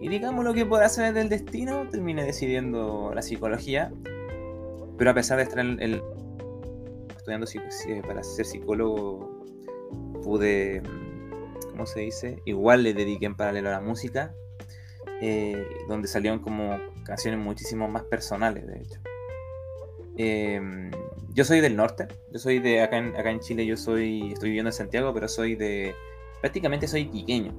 Y 0.00 0.08
digamos 0.08 0.44
lo 0.44 0.54
que 0.54 0.64
por 0.64 0.82
hacer 0.82 1.12
del 1.12 1.28
destino, 1.28 1.88
terminé 1.90 2.24
decidiendo 2.24 3.12
la 3.14 3.22
psicología. 3.22 3.92
Pero 4.96 5.10
a 5.10 5.14
pesar 5.14 5.38
de 5.38 5.44
estar 5.44 5.58
el, 5.60 6.02
estudiando 7.16 7.46
para 8.06 8.22
ser 8.22 8.44
psicólogo, 8.44 9.44
pude 10.22 10.82
se 11.86 12.00
dice, 12.00 12.42
igual 12.44 12.82
le 12.82 12.94
dediqué 12.94 13.26
en 13.26 13.34
paralelo 13.34 13.68
a 13.68 13.72
la 13.72 13.80
música, 13.80 14.34
eh, 15.20 15.66
donde 15.88 16.08
salieron 16.08 16.40
como 16.40 16.78
canciones 17.04 17.40
muchísimo 17.40 17.88
más 17.88 18.04
personales, 18.04 18.66
de 18.66 18.80
hecho. 18.80 19.00
Em, 20.16 20.90
yo 21.32 21.44
soy 21.44 21.60
del 21.60 21.76
norte, 21.76 22.08
yo 22.32 22.38
soy 22.38 22.58
de 22.58 22.82
acá 22.82 22.98
en, 22.98 23.16
acá 23.16 23.30
en 23.30 23.40
Chile, 23.40 23.64
yo 23.64 23.76
soy, 23.76 24.32
estoy 24.32 24.50
viviendo 24.50 24.70
en 24.70 24.74
Santiago, 24.74 25.14
pero 25.14 25.28
soy 25.28 25.54
de, 25.56 25.94
prácticamente 26.40 26.86
soy 26.88 27.06
quiqueño. 27.08 27.54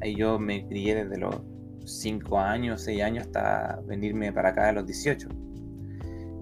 Ahí 0.00 0.16
yo 0.16 0.38
me 0.38 0.66
crié 0.66 0.94
desde 0.94 1.18
los 1.18 1.40
5 1.86 2.38
años, 2.38 2.82
6 2.82 3.02
años 3.02 3.26
hasta 3.26 3.80
venirme 3.86 4.32
para 4.32 4.50
acá 4.50 4.68
a 4.68 4.72
los 4.72 4.86
18. 4.86 5.28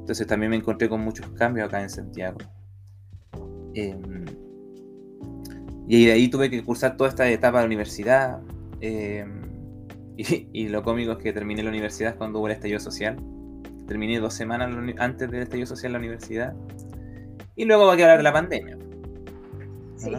Entonces 0.01 0.27
también 0.27 0.51
me 0.51 0.57
encontré 0.57 0.89
con 0.89 1.01
muchos 1.01 1.27
cambios 1.33 1.69
acá 1.69 1.81
en 1.81 1.91
Santiago. 1.91 2.39
Em, 3.75 4.25
y 5.87 6.07
de 6.07 6.13
ahí 6.13 6.29
tuve 6.29 6.51
que 6.51 6.65
cursar 6.65 6.97
toda 6.97 7.11
esta 7.11 7.29
etapa 7.31 7.59
de 7.59 7.63
la 7.65 7.67
universidad. 7.67 8.41
Em, 8.81 9.43
y, 10.17 10.69
lo 10.69 10.83
cómico 10.83 11.13
es 11.13 11.19
que 11.19 11.33
terminé 11.33 11.63
la 11.63 11.71
universidad 11.71 12.17
cuando 12.17 12.39
hubo 12.39 12.49
el 12.49 12.55
estallido 12.55 12.81
social. 12.81 13.17
Terminé 13.87 14.19
dos 14.21 14.35
semanas 14.35 14.71
antes 14.99 15.31
del 15.31 15.43
estallido 15.43 15.67
social 15.67 15.91
en 15.91 15.93
la 15.93 15.99
universidad. 15.99 16.55
Y 17.57 17.65
luego 17.65 17.87
va 17.87 17.95
a 17.95 17.97
quedar 17.97 18.23
la 18.23 18.33
pandemia. 18.33 18.79
Sí. 19.97 20.11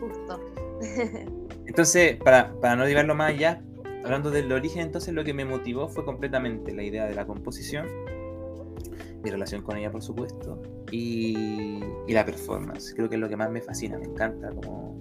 Justo. 0.00 0.40
entonces, 1.66 2.16
para, 2.16 2.52
para 2.60 2.76
no 2.76 2.86
llevarlo 2.86 3.14
más 3.14 3.30
allá, 3.30 3.62
hablando 4.08 4.30
del 4.30 4.50
origen, 4.52 4.82
entonces 4.82 5.14
lo 5.14 5.22
que 5.22 5.34
me 5.34 5.44
motivó 5.44 5.88
fue 5.88 6.04
completamente 6.04 6.74
la 6.74 6.82
idea 6.82 7.06
de 7.06 7.14
la 7.14 7.26
composición 7.26 7.86
mi 9.22 9.30
relación 9.30 9.62
con 9.62 9.76
ella, 9.76 9.90
por 9.90 10.02
supuesto, 10.02 10.62
y, 10.90 11.80
la 12.08 12.24
performance. 12.24 12.94
Creo 12.94 13.08
que 13.08 13.16
es 13.16 13.20
lo 13.20 13.28
que 13.28 13.36
más 13.36 13.50
me 13.50 13.60
fascina, 13.60 13.98
me 13.98 14.06
encanta, 14.06 14.50
como 14.50 14.96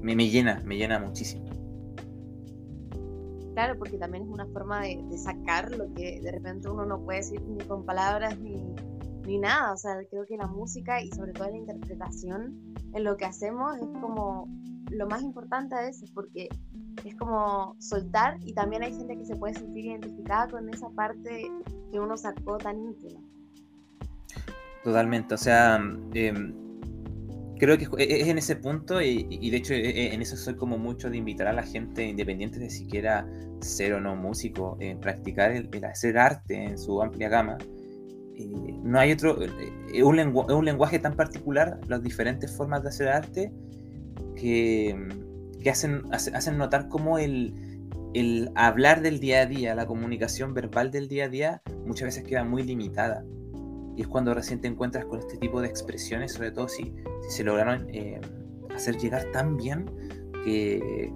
me, 0.00 0.14
llena, 0.28 0.62
me 0.64 0.76
llena 0.76 0.98
muchísimo. 0.98 1.44
Claro, 3.54 3.76
porque 3.78 3.98
también 3.98 4.24
es 4.24 4.30
una 4.30 4.46
forma 4.46 4.82
de, 4.82 5.18
sacar 5.18 5.70
lo 5.72 5.92
que 5.94 6.20
de 6.20 6.30
repente 6.30 6.68
uno 6.68 6.86
no 6.86 7.00
puede 7.00 7.18
decir 7.18 7.40
ni 7.42 7.64
con 7.64 7.84
palabras 7.84 8.38
ni, 8.38 8.74
ni 9.26 9.38
nada. 9.38 9.72
O 9.72 9.76
sea, 9.76 9.98
creo 10.08 10.24
que 10.24 10.36
la 10.36 10.46
música 10.46 11.02
y 11.02 11.10
sobre 11.10 11.32
todo 11.32 11.50
la 11.50 11.56
interpretación 11.56 12.74
en 12.94 13.04
lo 13.04 13.16
que 13.16 13.24
hacemos 13.24 13.76
es 13.76 13.88
como 14.00 14.48
lo 14.90 15.06
más 15.06 15.22
importante 15.22 15.74
a 15.74 15.82
veces, 15.82 16.10
porque 16.12 16.48
es 17.04 17.14
como 17.16 17.76
soltar 17.78 18.38
y 18.44 18.52
también 18.52 18.82
hay 18.82 18.92
gente 18.92 19.16
que 19.16 19.24
se 19.24 19.36
puede 19.36 19.54
sentir 19.54 19.86
identificada 19.86 20.48
con 20.48 20.68
esa 20.68 20.88
parte 20.90 21.50
que 21.90 22.00
uno 22.00 22.16
sacó 22.16 22.58
tan 22.58 22.78
íntima. 22.78 23.20
Totalmente, 24.84 25.34
o 25.34 25.38
sea, 25.38 25.80
em, 26.14 26.54
creo 27.58 27.76
que 27.76 27.88
es 27.98 28.28
en 28.28 28.38
ese 28.38 28.56
punto 28.56 29.02
y, 29.02 29.50
de 29.50 29.56
hecho 29.56 29.74
e, 29.74 29.90
e, 29.90 30.14
en 30.14 30.22
eso 30.22 30.36
soy 30.36 30.54
como 30.54 30.78
mucho 30.78 31.10
de 31.10 31.16
invitar 31.16 31.48
a 31.48 31.52
la 31.52 31.62
gente 31.62 32.04
independiente 32.04 32.58
de 32.58 32.70
siquiera 32.70 33.26
ser 33.60 33.94
o 33.94 34.00
no 34.00 34.14
músico, 34.14 34.78
practicar 35.00 35.50
el, 35.52 35.68
hacer 35.84 36.18
arte 36.18 36.64
en 36.64 36.78
su 36.78 37.02
amplia 37.02 37.28
gama. 37.28 37.58
no 38.84 38.98
hay 38.98 39.12
otro, 39.12 39.38
es 39.42 40.02
un, 40.02 40.18
un 40.18 40.64
lenguaje 40.64 40.98
tan 40.98 41.16
particular, 41.16 41.80
las 41.88 42.02
diferentes 42.02 42.56
formas 42.56 42.82
de 42.82 42.88
hacer 42.90 43.08
arte, 43.08 43.52
que, 44.36 44.96
que 45.62 45.70
hacen, 45.70 46.02
hacen 46.12 46.58
notar 46.58 46.88
cómo 46.88 47.18
el, 47.18 47.54
el 48.14 48.50
hablar 48.54 49.02
del 49.02 49.20
día 49.20 49.42
a 49.42 49.46
día, 49.46 49.74
la 49.74 49.86
comunicación 49.86 50.54
verbal 50.54 50.90
del 50.90 51.08
día 51.08 51.24
a 51.24 51.28
día, 51.28 51.62
muchas 51.84 52.06
veces 52.06 52.24
queda 52.24 52.44
muy 52.44 52.62
limitada. 52.62 53.24
Y 53.96 54.02
es 54.02 54.08
cuando 54.08 54.32
recién 54.32 54.60
te 54.60 54.68
encuentras 54.68 55.04
con 55.06 55.18
este 55.18 55.36
tipo 55.38 55.60
de 55.60 55.68
expresiones, 55.68 56.32
sobre 56.32 56.52
todo 56.52 56.68
si, 56.68 56.94
se 57.28 57.44
lograron 57.44 57.88
eh, 57.92 58.20
hacer 58.74 58.96
llegar 58.96 59.24
tan 59.32 59.56
bien 59.56 59.86
que, 60.44 61.12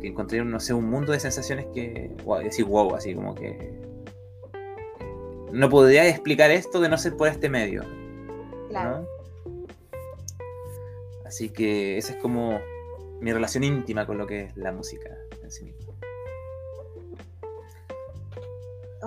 que, 0.00 0.08
encontré, 0.08 0.42
no 0.44 0.58
sé, 0.58 0.72
un 0.74 0.88
mundo 0.88 1.12
de 1.12 1.20
sensaciones 1.20 1.66
que, 1.74 2.14
decir 2.42 2.64
wow, 2.64 2.94
así 2.94 3.14
como 3.14 3.34
que 3.34 3.80
no 5.52 5.68
podría 5.68 6.08
explicar 6.08 6.50
esto 6.50 6.80
de 6.80 6.88
no 6.88 6.96
ser 6.96 7.16
por 7.16 7.28
este 7.28 7.50
medio. 7.50 7.84
Claro. 8.70 9.06
Así 11.26 11.50
que 11.50 11.98
esa 11.98 12.14
es 12.14 12.18
como 12.18 12.58
mi 13.22 13.32
relación 13.32 13.62
íntima 13.62 14.04
con 14.04 14.18
lo 14.18 14.26
que 14.26 14.42
es 14.44 14.56
la 14.56 14.72
música 14.72 15.10
en 15.42 15.50
sí 15.50 15.64
misma. 15.64 15.94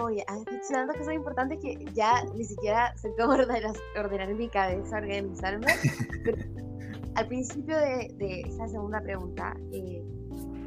Oye, 0.02 0.26
estoy 0.28 0.76
dando 0.76 0.94
cosas 0.94 1.14
importantes 1.14 1.60
que 1.62 1.86
ya 1.94 2.24
ni 2.34 2.44
siquiera 2.44 2.96
sé 2.98 3.14
cómo 3.18 3.34
ordenar, 3.34 3.76
ordenar 3.98 4.30
en 4.30 4.38
mi 4.38 4.50
cabeza, 4.50 4.98
organizarme. 4.98 5.68
Pero 6.24 6.38
al 7.16 7.28
principio 7.28 7.78
de, 7.78 8.14
de, 8.18 8.42
esa 8.42 8.68
segunda 8.68 9.02
pregunta, 9.02 9.56
eh, 9.72 10.02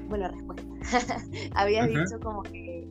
bueno, 0.08 0.28
respuesta, 0.28 0.64
habías 1.54 1.88
dicho 1.88 2.20
como 2.22 2.42
que, 2.42 2.88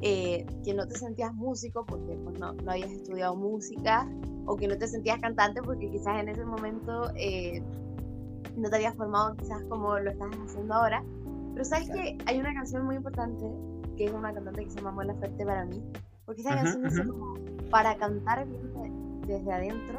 eh, 0.00 0.46
que 0.64 0.74
no 0.74 0.86
te 0.86 0.96
sentías 0.96 1.32
músico 1.34 1.84
porque 1.86 2.16
pues, 2.24 2.38
no, 2.38 2.52
no 2.52 2.70
habías 2.70 2.90
estudiado 2.90 3.36
música 3.36 4.08
o 4.46 4.56
que 4.56 4.66
no 4.66 4.76
te 4.76 4.88
sentías 4.88 5.20
cantante 5.20 5.60
porque 5.62 5.88
quizás 5.90 6.20
en 6.20 6.28
ese 6.28 6.44
momento 6.44 7.12
eh, 7.16 7.62
no 8.56 8.70
te 8.70 8.76
habías 8.76 8.94
formado 8.94 9.34
quizás 9.36 9.62
como 9.68 9.98
lo 9.98 10.10
estás 10.10 10.30
haciendo 10.44 10.74
ahora. 10.74 11.02
Pero 11.52 11.64
sabes 11.64 11.90
que 11.90 12.18
hay 12.26 12.38
una 12.38 12.54
canción 12.54 12.84
muy 12.84 12.96
importante 12.96 13.44
que 13.96 14.06
es 14.06 14.12
una 14.12 14.32
cantante 14.32 14.64
que 14.64 14.70
se 14.70 14.76
llama 14.76 14.92
Mola 14.92 15.14
Fuerte 15.14 15.44
para 15.44 15.64
mí, 15.66 15.82
porque 16.24 16.40
esa 16.40 16.54
canción 16.54 16.86
es 16.86 17.00
como 17.00 17.34
para 17.70 17.96
cantar 17.96 18.46
bien 18.46 19.20
desde 19.26 19.52
adentro, 19.52 19.98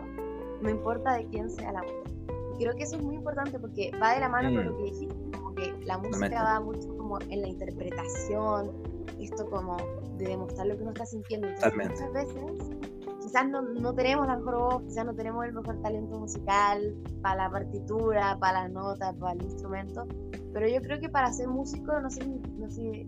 no 0.61 0.69
importa 0.69 1.13
de 1.13 1.27
quién 1.27 1.49
sea 1.49 1.71
la 1.71 1.81
voz. 1.81 2.11
Y 2.55 2.63
creo 2.63 2.75
que 2.75 2.83
eso 2.83 2.95
es 2.95 3.03
muy 3.03 3.15
importante 3.15 3.59
porque 3.59 3.91
va 4.01 4.13
de 4.13 4.21
la 4.21 4.29
mano 4.29 4.49
con 4.55 4.65
lo 4.65 4.73
mm. 4.73 4.77
que 4.77 4.83
dijiste, 4.83 5.15
como 5.37 5.53
que 5.53 5.73
la 5.85 5.97
música 5.97 6.43
va 6.43 6.59
mucho 6.59 6.97
como 6.97 7.19
en 7.19 7.41
la 7.41 7.47
interpretación, 7.47 8.71
esto 9.19 9.47
como 9.49 9.77
de 10.17 10.29
demostrar 10.29 10.67
lo 10.67 10.75
que 10.75 10.81
uno 10.81 10.91
está 10.91 11.05
sintiendo. 11.05 11.47
muchas 11.47 12.13
veces 12.13 12.80
quizás 13.31 13.49
no, 13.49 13.61
no, 13.61 13.95
tenemos 13.95 14.27
la 14.27 14.35
mejor 14.35 14.57
voz, 14.57 14.83
quizás 14.83 15.05
no 15.05 15.15
tenemos 15.15 15.45
el 15.45 15.53
mejor 15.53 15.81
talento 15.81 16.19
musical 16.19 16.93
para 17.21 17.43
la 17.43 17.49
partitura, 17.49 18.37
para 18.39 18.63
la 18.63 18.67
nota, 18.67 19.13
para 19.13 19.31
el 19.31 19.43
instrumento, 19.43 20.05
pero 20.53 20.67
yo 20.67 20.81
creo 20.81 20.99
que 20.99 21.07
para 21.07 21.31
ser 21.31 21.47
músico 21.47 21.97
no 22.01 22.09
sé, 22.09 22.25
no 22.25 22.69
sé 22.69 23.07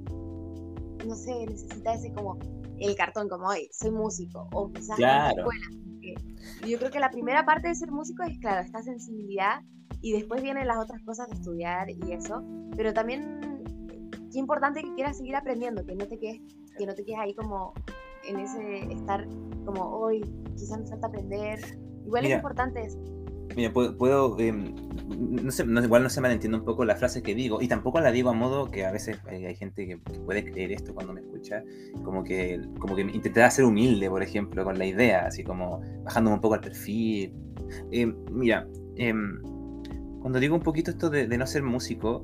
no 1.06 1.16
sé, 1.16 1.46
necesita 1.46 1.94
ese 1.94 2.14
como 2.14 2.38
el 2.80 2.96
cartón, 2.96 3.28
como 3.28 3.48
hoy, 3.48 3.68
soy 3.74 3.92
músico, 3.92 4.48
o 4.54 4.72
quizás 4.72 4.96
claro. 4.96 5.32
en 5.32 5.36
la 5.36 5.42
escuela. 5.42 6.68
Yo 6.68 6.80
creo 6.80 6.92
que 6.92 7.00
la 7.02 7.12
primera 7.12 7.46
parte 7.46 7.68
de 7.68 7.76
ser 7.76 7.92
músico 7.92 8.24
es, 8.24 8.40
claro, 8.40 8.62
esta 8.62 8.82
sensibilidad 8.82 9.62
y 10.02 10.14
después 10.14 10.42
vienen 10.42 10.68
las 10.68 10.78
otras 10.78 11.02
cosas 11.04 11.28
de 11.28 11.36
estudiar 11.36 11.90
y 11.90 12.14
eso, 12.14 12.42
pero 12.78 12.94
también 12.94 13.42
qué 14.32 14.40
importante 14.40 14.84
que 14.84 14.94
quieras 14.96 15.18
seguir 15.18 15.36
aprendiendo, 15.36 15.86
que 15.86 15.96
no 15.96 16.08
te 16.08 16.18
quedes, 16.18 16.40
que 16.78 16.86
no 16.86 16.94
te 16.94 17.04
quedes 17.04 17.20
ahí 17.20 17.36
como 17.36 17.74
en 18.26 18.40
ese 18.40 18.92
estar 18.92 19.28
como 19.66 19.84
hoy, 19.84 20.22
quizás 20.56 20.80
me 20.80 20.88
falta 20.88 21.08
aprender. 21.08 21.60
Igual 22.06 22.26
es 22.26 22.36
importante 22.36 22.82
eso. 22.82 23.00
Mira, 23.56 23.72
puedo, 23.72 24.40
em, 24.40 24.74
no 25.20 25.52
sé, 25.52 25.64
igual 25.64 26.04
no 26.04 26.10
se 26.10 26.22
malentiende 26.22 26.58
un 26.58 26.66
poco 26.66 26.86
la 26.86 26.96
frase 26.96 27.22
que 27.22 27.36
digo, 27.36 27.62
y 27.62 27.68
tampoco 27.68 28.00
la 28.00 28.12
digo 28.12 28.30
a 28.30 28.34
modo 28.34 28.72
que 28.72 28.86
a 28.86 28.92
veces 28.92 29.20
hay, 29.28 29.56
gente 29.56 29.86
que, 29.86 29.98
puede 29.98 30.44
creer 30.44 30.72
esto 30.72 30.94
cuando 30.94 31.14
me 31.14 31.22
escucha, 31.22 31.64
como 32.04 32.24
que, 32.24 32.60
como 32.80 32.96
que 32.96 33.02
intentar 33.02 33.52
ser 33.52 33.66
humilde, 33.66 34.10
por 34.10 34.24
ejemplo, 34.24 34.64
con 34.64 34.78
la 34.78 34.86
idea, 34.86 35.28
así 35.28 35.44
como 35.44 35.82
bajándome 36.04 36.36
un 36.36 36.42
poco 36.42 36.56
al 36.56 36.62
perfil. 36.62 37.34
Em, 37.92 38.16
mira, 38.32 38.68
em, 38.96 39.40
cuando 40.20 40.40
digo 40.40 40.56
un 40.56 40.62
poquito 40.64 40.90
esto 40.90 41.10
de, 41.10 41.28
no 41.38 41.46
ser 41.46 41.62
músico, 41.64 42.24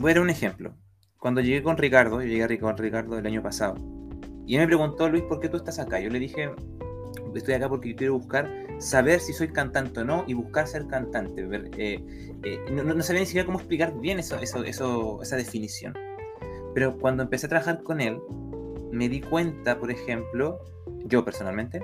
voy 0.00 0.10
a 0.10 0.14
dar 0.14 0.22
un 0.22 0.30
ejemplo. 0.30 0.74
Cuando 1.18 1.40
llegué 1.40 1.62
con 1.62 1.78
Ricardo, 1.78 2.20
yo 2.20 2.28
llegué 2.28 2.58
con 2.58 2.76
Ricardo 2.76 3.18
el 3.18 3.26
año 3.26 3.42
pasado, 3.42 3.76
y 4.48 4.54
él 4.54 4.62
me 4.62 4.66
preguntó, 4.66 5.10
Luis, 5.10 5.24
¿por 5.24 5.40
qué 5.40 5.50
tú 5.50 5.58
estás 5.58 5.78
acá? 5.78 6.00
Yo 6.00 6.08
le 6.08 6.18
dije, 6.18 6.50
estoy 7.34 7.52
acá 7.52 7.68
porque 7.68 7.94
quiero 7.94 8.14
buscar 8.14 8.50
saber 8.78 9.20
si 9.20 9.34
soy 9.34 9.48
cantante 9.48 10.00
o 10.00 10.04
no 10.04 10.24
y 10.26 10.32
buscar 10.32 10.66
ser 10.66 10.86
cantante. 10.86 11.46
Eh, 11.76 12.02
eh, 12.42 12.58
no, 12.70 13.02
sabía 13.02 13.20
ni 13.20 13.26
siquiera 13.26 13.44
cómo 13.44 13.58
explicar 13.58 14.00
bien 14.00 14.18
eso, 14.18 14.38
eso, 14.38 14.64
eso, 14.64 15.20
esa 15.22 15.36
definición. 15.36 15.92
Pero 16.74 16.96
cuando 16.96 17.24
empecé 17.24 17.44
a 17.44 17.50
trabajar 17.50 17.82
con 17.82 18.00
él, 18.00 18.18
me 18.90 19.10
di 19.10 19.20
cuenta, 19.20 19.78
por 19.78 19.90
ejemplo, 19.90 20.60
yo 21.04 21.26
personalmente, 21.26 21.82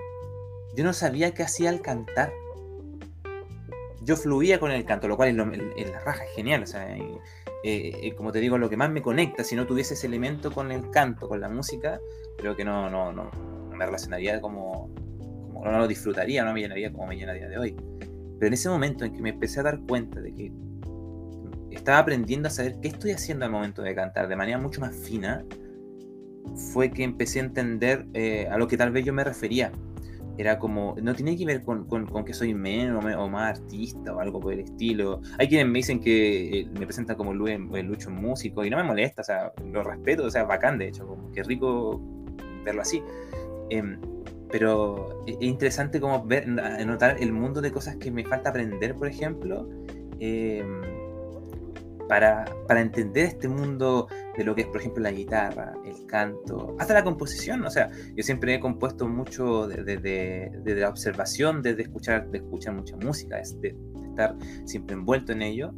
yo 0.75 0.85
no 0.85 0.95
sabía 0.95 1.35
qué 1.35 1.43
hacía 1.43 1.69
al 1.69 1.83
cantar. 1.83 2.33
Yo 4.01 4.17
fluía 4.17 4.59
con 4.59 4.71
el 4.71 4.87
canto, 4.87 5.07
lo 5.07 5.19
cual 5.19 5.29
es, 5.29 5.91
la 5.91 6.01
raja, 6.01 6.25
es 6.25 6.31
genial. 6.31 6.63
O 6.63 6.67
sea, 6.67 6.97
eh, 7.63 8.15
como 8.17 8.33
te 8.33 8.41
digo, 8.41 8.57
lo 8.57 8.71
que 8.71 8.79
más 8.79 8.91
me 8.91 9.03
conecta, 9.03 9.45
si 9.45 9.55
no 9.55 9.67
tuviese 9.67 9.93
ese 9.93 10.07
elemento 10.07 10.51
con 10.51 10.73
el 10.73 10.91
canto, 10.91 11.29
con 11.29 11.43
la 11.43 11.51
música, 11.51 12.01
creo 12.37 12.57
que 12.57 12.65
no, 12.65 12.91
no, 12.91 13.13
no, 13.13 13.31
no 13.71 13.77
me 13.77 13.85
relacionaría 13.87 14.41
como, 14.41 14.91
no 15.53 15.79
lo 15.79 15.89
disfrutaría, 15.89 16.45
no 16.45 16.53
me 16.53 16.61
llenaría 16.61 16.93
como 16.93 17.07
me 17.07 17.17
llena 17.17 17.33
a 17.33 17.35
día 17.35 17.49
de 17.49 17.59
hoy. 17.59 17.77
Pero 18.39 18.49
en 18.49 18.53
ese 18.53 18.69
momento 18.69 19.05
en 19.05 19.13
que 19.13 19.23
me 19.23 19.31
empecé 19.31 19.61
a 19.61 19.65
dar 19.65 19.81
cuenta 19.81 20.21
de 20.21 20.33
que 20.35 20.53
estaba 21.71 21.99
aprendiendo 21.99 22.49
a 22.49 22.51
saber 22.51 22.77
qué 22.81 22.89
estoy 22.89 23.13
haciendo 23.13 23.45
al 23.45 23.51
momento 23.51 23.83
de 23.83 23.95
cantar 23.95 24.29
de 24.29 24.37
manera 24.37 24.59
mucho 24.59 24.81
más 24.81 24.95
fina, 24.95 25.45
fue 26.73 26.91
que 26.91 27.05
empecé 27.05 27.41
a 27.41 27.45
entender 27.45 28.07
eh, 28.15 28.47
a 28.51 28.59
lo 28.59 28.69
que 28.69 28.77
tal 28.77 28.91
vez 28.91 29.05
yo 29.05 29.13
me 29.13 29.25
refería. 29.25 29.73
Era 30.37 30.59
como, 30.59 30.97
no 31.01 31.15
tiene 31.15 31.37
que 31.37 31.47
ver 31.47 31.63
con, 31.63 31.87
con, 31.87 32.25
que 32.25 32.35
soy 32.35 32.55
menos 32.55 33.05
o 33.05 33.29
más 33.29 33.61
artista 33.61 34.13
o 34.13 34.19
algo 34.19 34.41
por 34.41 34.53
el 34.53 34.61
estilo. 34.61 35.21
Hay 35.39 35.49
quienes 35.49 35.69
me 35.69 35.79
dicen 35.79 36.01
que 36.01 36.61
eh, 36.61 36.69
me 36.79 36.87
presentan 36.87 37.17
como 37.17 37.33
el 37.33 37.87
Lucho 37.87 38.11
músico 38.11 38.65
y 38.65 38.71
no 38.71 38.77
me 38.77 38.83
molesta, 38.83 39.23
o 39.23 39.25
sea, 39.25 39.53
lo 39.65 39.85
respeto, 39.85 40.25
o 40.25 40.31
sea, 40.31 40.45
bacán 40.45 40.79
de 40.79 40.89
hecho, 40.89 41.07
como 41.07 41.31
que 41.31 41.45
rico 41.45 42.03
verlo 42.65 42.83
así. 42.83 43.03
Eh, 43.71 43.97
pero 44.51 45.25
es 45.27 45.37
interesante 45.41 46.01
como 46.01 46.25
ver, 46.25 46.47
notar 46.47 47.17
el 47.21 47.33
mundo 47.33 47.61
de 47.61 47.73
cosas 47.73 47.97
que 47.97 48.11
me 48.11 48.25
falta 48.25 48.51
aprender, 48.51 48.95
por 48.95 49.09
ejemplo. 49.09 49.69
Em, 50.21 50.81
para, 52.09 52.45
para, 52.69 52.81
entender 52.81 53.25
este 53.25 53.49
mundo 53.49 54.09
de 54.37 54.45
lo 54.45 54.55
que 54.55 54.61
es, 54.61 54.67
por 54.69 54.77
ejemplo, 54.77 55.03
la 55.03 55.11
guitarra, 55.11 55.73
el 55.85 56.07
canto, 56.07 56.77
hasta 56.79 56.95
la 56.95 57.03
composición. 57.03 57.65
O 57.65 57.71
sea, 57.71 57.91
yo 58.15 58.23
siempre 58.23 58.55
he 58.55 58.61
compuesto 58.61 59.09
mucho 59.09 59.67
desde 59.67 59.97
de, 59.97 60.75
la 60.77 60.89
observación, 60.89 61.63
desde 61.63 61.83
escuchar, 61.83 62.31
de 62.31 62.39
escuchar 62.39 62.75
mucha 62.75 62.97
música, 62.97 63.41
de, 63.61 63.75
estar 64.09 64.37
siempre 64.67 64.95
envuelto 64.95 65.33
en 65.33 65.43
ello. 65.43 65.75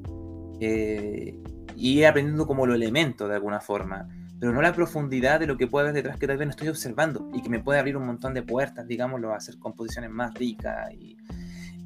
Eh, 0.61 1.39
y 1.77 2.05
aprendiendo 2.05 2.47
como 2.47 2.67
lo 2.67 2.75
elemento 2.75 3.29
de 3.29 3.37
alguna 3.37 3.61
forma, 3.61 4.09
pero 4.39 4.53
no 4.53 4.61
la 4.61 4.73
profundidad 4.75 5.41
de 5.41 5.47
lo 5.47 5.57
que 5.57 5.67
puede 5.67 5.89
haber 5.89 6.03
detrás 6.03 6.19
que 6.19 6.27
tal 6.27 6.37
vez 6.37 6.47
no 6.47 6.51
estoy 6.51 6.69
observando 6.69 7.31
y 7.33 7.43
que 7.43 7.49
me 7.49 7.61
puede 7.61 7.79
abrir 7.79 7.97
un 7.97 8.07
montón 8.07 8.35
de 8.35 8.43
puertas, 8.43 8.87
digámoslo, 8.87 9.33
a 9.33 9.37
hacer 9.37 9.59
composiciones 9.59 10.11
más 10.11 10.35
ricas 10.35 10.93
y, 10.93 11.17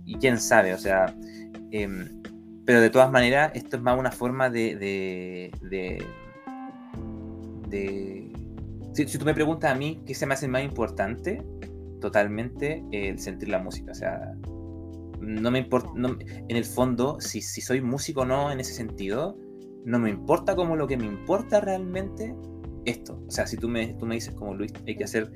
y 0.05 0.17
quién 0.17 0.39
sabe, 0.39 0.75
o 0.75 0.79
sea, 0.79 1.15
em, 1.71 2.21
pero 2.65 2.81
de 2.81 2.91
todas 2.91 3.11
maneras 3.11 3.53
esto 3.55 3.77
es 3.77 3.83
más 3.83 3.99
una 3.99 4.11
forma 4.11 4.51
de... 4.51 4.77
de, 4.77 5.53
de, 7.69 8.33
si, 8.93 9.07
si, 9.07 9.19
tú 9.19 9.25
me 9.25 9.35
preguntas 9.35 9.71
a 9.71 9.75
mí 9.77 10.03
qué 10.05 10.15
se 10.15 10.27
me 10.27 10.35
hace 10.35 10.49
más 10.49 10.65
importante, 10.65 11.43
totalmente 12.01 12.83
el 12.91 13.21
sentir 13.21 13.49
la 13.49 13.61
música, 13.61 13.93
o 13.93 13.95
sea, 13.95 14.35
no 15.21 15.51
me 15.51 15.61
importa, 15.61 15.91
en 15.97 16.57
el 16.57 16.65
fondo, 16.65 17.21
si, 17.21 17.41
si 17.41 17.61
soy 17.61 17.81
músico 17.81 18.23
o 18.23 18.25
no 18.25 18.51
en 18.51 18.59
ese 18.59 18.73
sentido, 18.73 19.39
no 19.85 19.99
me 19.99 20.11
importa 20.11 20.55
como 20.55 20.77
lo 20.77 20.87
que 20.87 20.97
me 20.97 21.07
importa 21.07 21.61
realmente 21.61 22.35
esto. 22.85 23.23
O 23.27 23.31
sea, 23.31 23.47
si 23.47 23.57
tú 23.57 23.69
me, 23.69 23.95
tú 23.95 24.07
me 24.07 24.15
dices 24.15 24.35
como 24.35 24.55
Luis, 24.55 24.73
hay 24.87 24.97
que 24.97 25.05
hacer, 25.05 25.31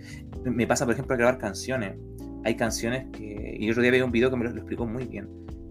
me 0.45 0.67
pasa 0.67 0.85
por 0.85 0.95
ejemplo 0.95 1.15
a 1.15 1.19
grabar 1.19 1.39
canciones. 1.39 1.97
Hay 2.45 2.57
canciones 2.57 3.07
que, 3.13 3.57
y 3.59 3.67
yo 3.67 3.73
otro 3.73 3.83
día 3.83 3.91
veía 3.91 4.05
un 4.05 4.13
video 4.13 4.31
que 4.31 4.37
me 4.37 4.45
lo, 4.45 4.51
explicó 4.51 4.87
muy 4.87 5.07
bien. 5.07 5.29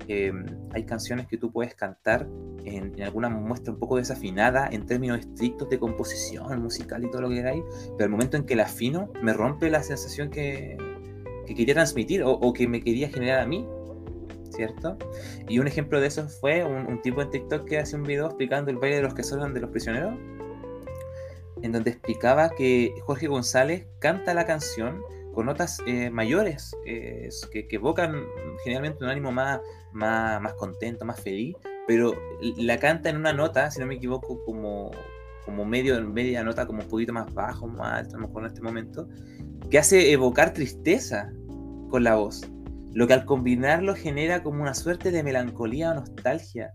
Em, 0.07 0.45
hay 0.71 0.85
canciones 0.85 1.27
que 1.27 1.37
tú 1.37 1.51
puedes 1.51 1.75
cantar 1.75 2.27
en, 2.65 3.01
alguna 3.01 3.29
muestra 3.29 3.73
un 3.73 3.79
poco 3.79 3.97
desafinada 3.97 4.67
en 4.71 4.85
términos 4.85 5.19
estrictos 5.19 5.69
de 5.69 5.79
composición 5.79 6.61
musical 6.61 7.03
y 7.03 7.11
todo 7.11 7.21
lo 7.21 7.29
que 7.29 7.35
queráis, 7.35 7.63
pero 7.97 8.05
el 8.05 8.09
momento 8.09 8.37
en 8.37 8.45
que 8.45 8.55
la 8.55 8.63
afino 8.63 9.11
me 9.21 9.33
rompe 9.33 9.69
la 9.69 9.83
sensación 9.83 10.29
que, 10.29 10.77
que 11.45 11.55
quería 11.55 11.73
transmitir 11.73 12.23
o, 12.25 12.53
que 12.53 12.67
me 12.67 12.81
quería 12.81 13.09
generar 13.09 13.39
a 13.39 13.45
mí. 13.45 13.65
¿Cierto? 14.53 14.97
Y 15.47 15.59
un 15.59 15.67
ejemplo 15.67 15.99
de 15.99 16.07
eso 16.07 16.27
fue 16.27 16.63
un, 16.63 17.01
tipo 17.01 17.21
en 17.21 17.29
TikTok 17.29 17.65
que 17.65 17.79
hace 17.79 17.95
un 17.95 18.03
video 18.03 18.27
explicando 18.27 18.71
el 18.71 18.77
baile 18.77 18.97
de 18.97 19.01
los 19.03 19.13
que 19.13 19.23
son 19.23 19.53
de 19.53 19.59
los 19.59 19.69
prisioneros, 19.69 20.13
en 21.61 21.71
donde 21.71 21.91
explicaba 21.91 22.49
que 22.49 22.93
Jorge 23.03 23.27
González 23.27 23.87
canta 23.99 24.33
la 24.33 24.45
canción 24.45 25.01
con 25.33 25.47
notas 25.47 25.79
eh, 25.87 26.09
mayores, 26.09 26.75
eh, 26.85 27.29
que, 27.51 27.67
evocan 27.71 28.23
generalmente 28.63 29.03
un 29.03 29.09
ánimo 29.09 29.31
más, 29.31 29.61
más, 29.91 30.39
más, 30.41 30.53
contento, 30.53 31.05
más 31.05 31.19
feliz, 31.19 31.55
pero 31.87 32.13
la 32.57 32.77
canta 32.77 33.09
en 33.09 33.17
una 33.17 33.33
nota, 33.33 33.69
si 33.71 33.79
no 33.79 33.87
me 33.87 33.95
equivoco, 33.95 34.43
como, 34.45 34.91
como 35.43 35.65
medio, 35.65 35.99
media 36.07 36.43
nota, 36.43 36.67
como 36.67 36.83
un 36.83 36.87
poquito 36.87 37.13
más 37.13 37.33
bajo, 37.33 37.67
más 37.67 38.03
alto, 38.03 38.15
a 38.15 38.19
lo 38.19 38.27
mejor 38.27 38.43
en 38.43 38.47
este 38.47 38.61
momento, 38.61 39.07
que 39.69 39.79
hace 39.79 40.11
evocar 40.11 40.53
tristeza 40.53 41.33
con 41.89 42.03
la 42.03 42.15
voz 42.15 42.52
lo 42.93 43.07
que 43.07 43.13
al 43.13 43.25
combinarlo 43.25 43.95
genera 43.95 44.43
como 44.43 44.61
una 44.61 44.73
suerte 44.73 45.11
de 45.11 45.23
melancolía 45.23 45.91
o 45.91 45.95
nostalgia, 45.95 46.73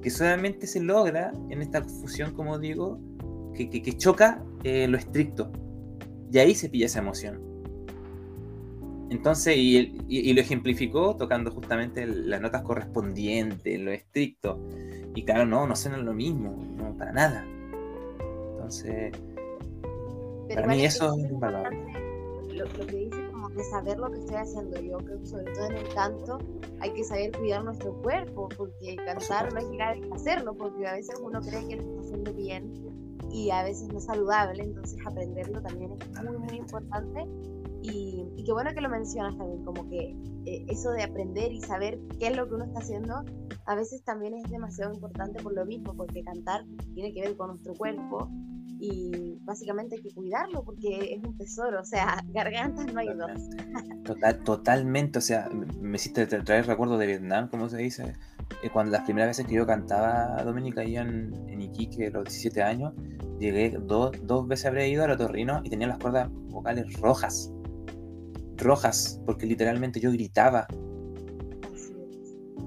que 0.00 0.10
solamente 0.10 0.66
se 0.66 0.80
logra 0.80 1.32
en 1.50 1.62
esta 1.62 1.82
fusión, 1.82 2.32
como 2.32 2.58
digo, 2.58 3.00
que, 3.54 3.96
choca 3.96 4.42
eh, 4.62 4.86
lo 4.86 4.96
estricto. 4.96 5.50
Y 6.30 6.38
ahí 6.38 6.54
se 6.54 6.68
pilla 6.68 6.86
esa 6.86 7.00
emoción. 7.00 7.40
Entonces, 9.10 9.56
y, 9.56 10.32
lo 10.32 10.40
ejemplificó 10.40 11.16
tocando 11.16 11.50
justamente 11.50 12.06
las 12.06 12.40
notas 12.40 12.62
correspondientes, 12.62 13.80
lo 13.80 13.90
estricto. 13.90 14.60
Y 15.14 15.24
claro, 15.24 15.46
no, 15.46 15.66
no 15.66 15.74
suena 15.74 15.98
lo 15.98 16.12
mismo, 16.12 16.56
no, 16.76 16.96
para 16.96 17.12
nada. 17.12 17.44
Entonces, 18.52 19.12
para 20.54 20.68
mí 20.68 20.84
eso 20.84 21.14
es. 21.16 21.30
Lo, 21.30 22.64
lo 22.64 22.86
que 22.86 22.96
dice 22.96 23.25
de 23.56 23.64
saber 23.64 23.98
lo 23.98 24.10
que 24.10 24.18
estoy 24.18 24.36
haciendo. 24.36 24.80
Yo 24.80 24.98
que 24.98 25.26
sobre 25.26 25.52
todo 25.52 25.66
en 25.66 25.76
el 25.76 25.94
canto 25.94 26.38
hay 26.80 26.92
que 26.92 27.04
saber 27.04 27.32
cuidar 27.36 27.64
nuestro 27.64 27.94
cuerpo, 28.02 28.48
porque 28.56 28.96
cantar 28.96 29.52
no 29.52 29.60
es 29.60 29.68
llegar 29.70 29.96
a 29.96 30.14
hacerlo, 30.14 30.54
porque 30.54 30.86
a 30.86 30.94
veces 30.94 31.18
uno 31.22 31.40
cree 31.40 31.66
que 31.66 31.76
lo 31.76 31.82
está 31.82 32.00
haciendo 32.02 32.34
bien 32.34 32.72
y 33.30 33.50
a 33.50 33.64
veces 33.64 33.88
no 33.88 33.98
es 33.98 34.04
saludable, 34.04 34.62
entonces 34.62 34.98
aprenderlo 35.04 35.60
también 35.62 35.92
es 35.92 36.22
muy, 36.22 36.38
muy 36.38 36.56
importante. 36.56 37.26
Y, 37.82 38.26
y 38.36 38.44
qué 38.44 38.52
bueno 38.52 38.70
que 38.74 38.80
lo 38.80 38.88
mencionas 38.88 39.36
también, 39.38 39.64
como 39.64 39.88
que 39.88 40.16
eh, 40.46 40.64
eso 40.68 40.90
de 40.90 41.04
aprender 41.04 41.52
y 41.52 41.60
saber 41.60 41.98
qué 42.18 42.28
es 42.28 42.36
lo 42.36 42.48
que 42.48 42.54
uno 42.54 42.64
está 42.64 42.80
haciendo, 42.80 43.22
a 43.66 43.74
veces 43.74 44.02
también 44.02 44.34
es 44.34 44.50
demasiado 44.50 44.92
importante 44.92 45.42
por 45.42 45.54
lo 45.54 45.64
mismo, 45.64 45.94
porque 45.94 46.24
cantar 46.24 46.64
tiene 46.94 47.12
que 47.12 47.20
ver 47.22 47.36
con 47.36 47.48
nuestro 47.48 47.74
cuerpo 47.74 48.28
y 48.78 49.38
básicamente 49.42 49.96
hay 49.96 50.02
que 50.02 50.12
cuidarlo 50.12 50.62
porque 50.64 51.14
es 51.14 51.22
un 51.22 51.36
tesoro, 51.36 51.80
o 51.80 51.84
sea, 51.84 52.22
gargantas 52.32 52.92
no 52.92 53.00
hay 53.00 53.08
dos. 53.08 53.48
Total, 54.04 54.38
totalmente, 54.44 55.18
o 55.18 55.22
sea, 55.22 55.48
me 55.80 55.96
hiciste 55.96 56.26
traer 56.26 56.66
recuerdos 56.66 56.98
de 56.98 57.06
Vietnam, 57.06 57.48
como 57.48 57.68
se 57.68 57.78
dice, 57.78 58.14
eh, 58.62 58.70
cuando 58.72 58.92
las 58.92 59.02
primeras 59.02 59.28
veces 59.28 59.46
que 59.46 59.54
yo 59.54 59.66
cantaba 59.66 60.42
Dominica 60.42 60.82
allá 60.82 61.02
en, 61.02 61.32
en 61.48 61.62
Iquique, 61.62 62.08
a 62.08 62.10
los 62.10 62.24
17 62.24 62.62
años, 62.62 62.92
llegué 63.38 63.70
dos, 63.70 64.12
dos 64.22 64.46
veces 64.46 64.66
habré 64.66 64.88
ido 64.88 65.04
a 65.04 65.08
los 65.08 65.18
torrinos 65.18 65.62
y 65.64 65.70
tenía 65.70 65.88
las 65.88 65.98
cuerdas 65.98 66.28
vocales 66.30 67.00
rojas, 67.00 67.52
rojas, 68.56 69.20
porque 69.26 69.46
literalmente 69.46 70.00
yo 70.00 70.12
gritaba. 70.12 70.66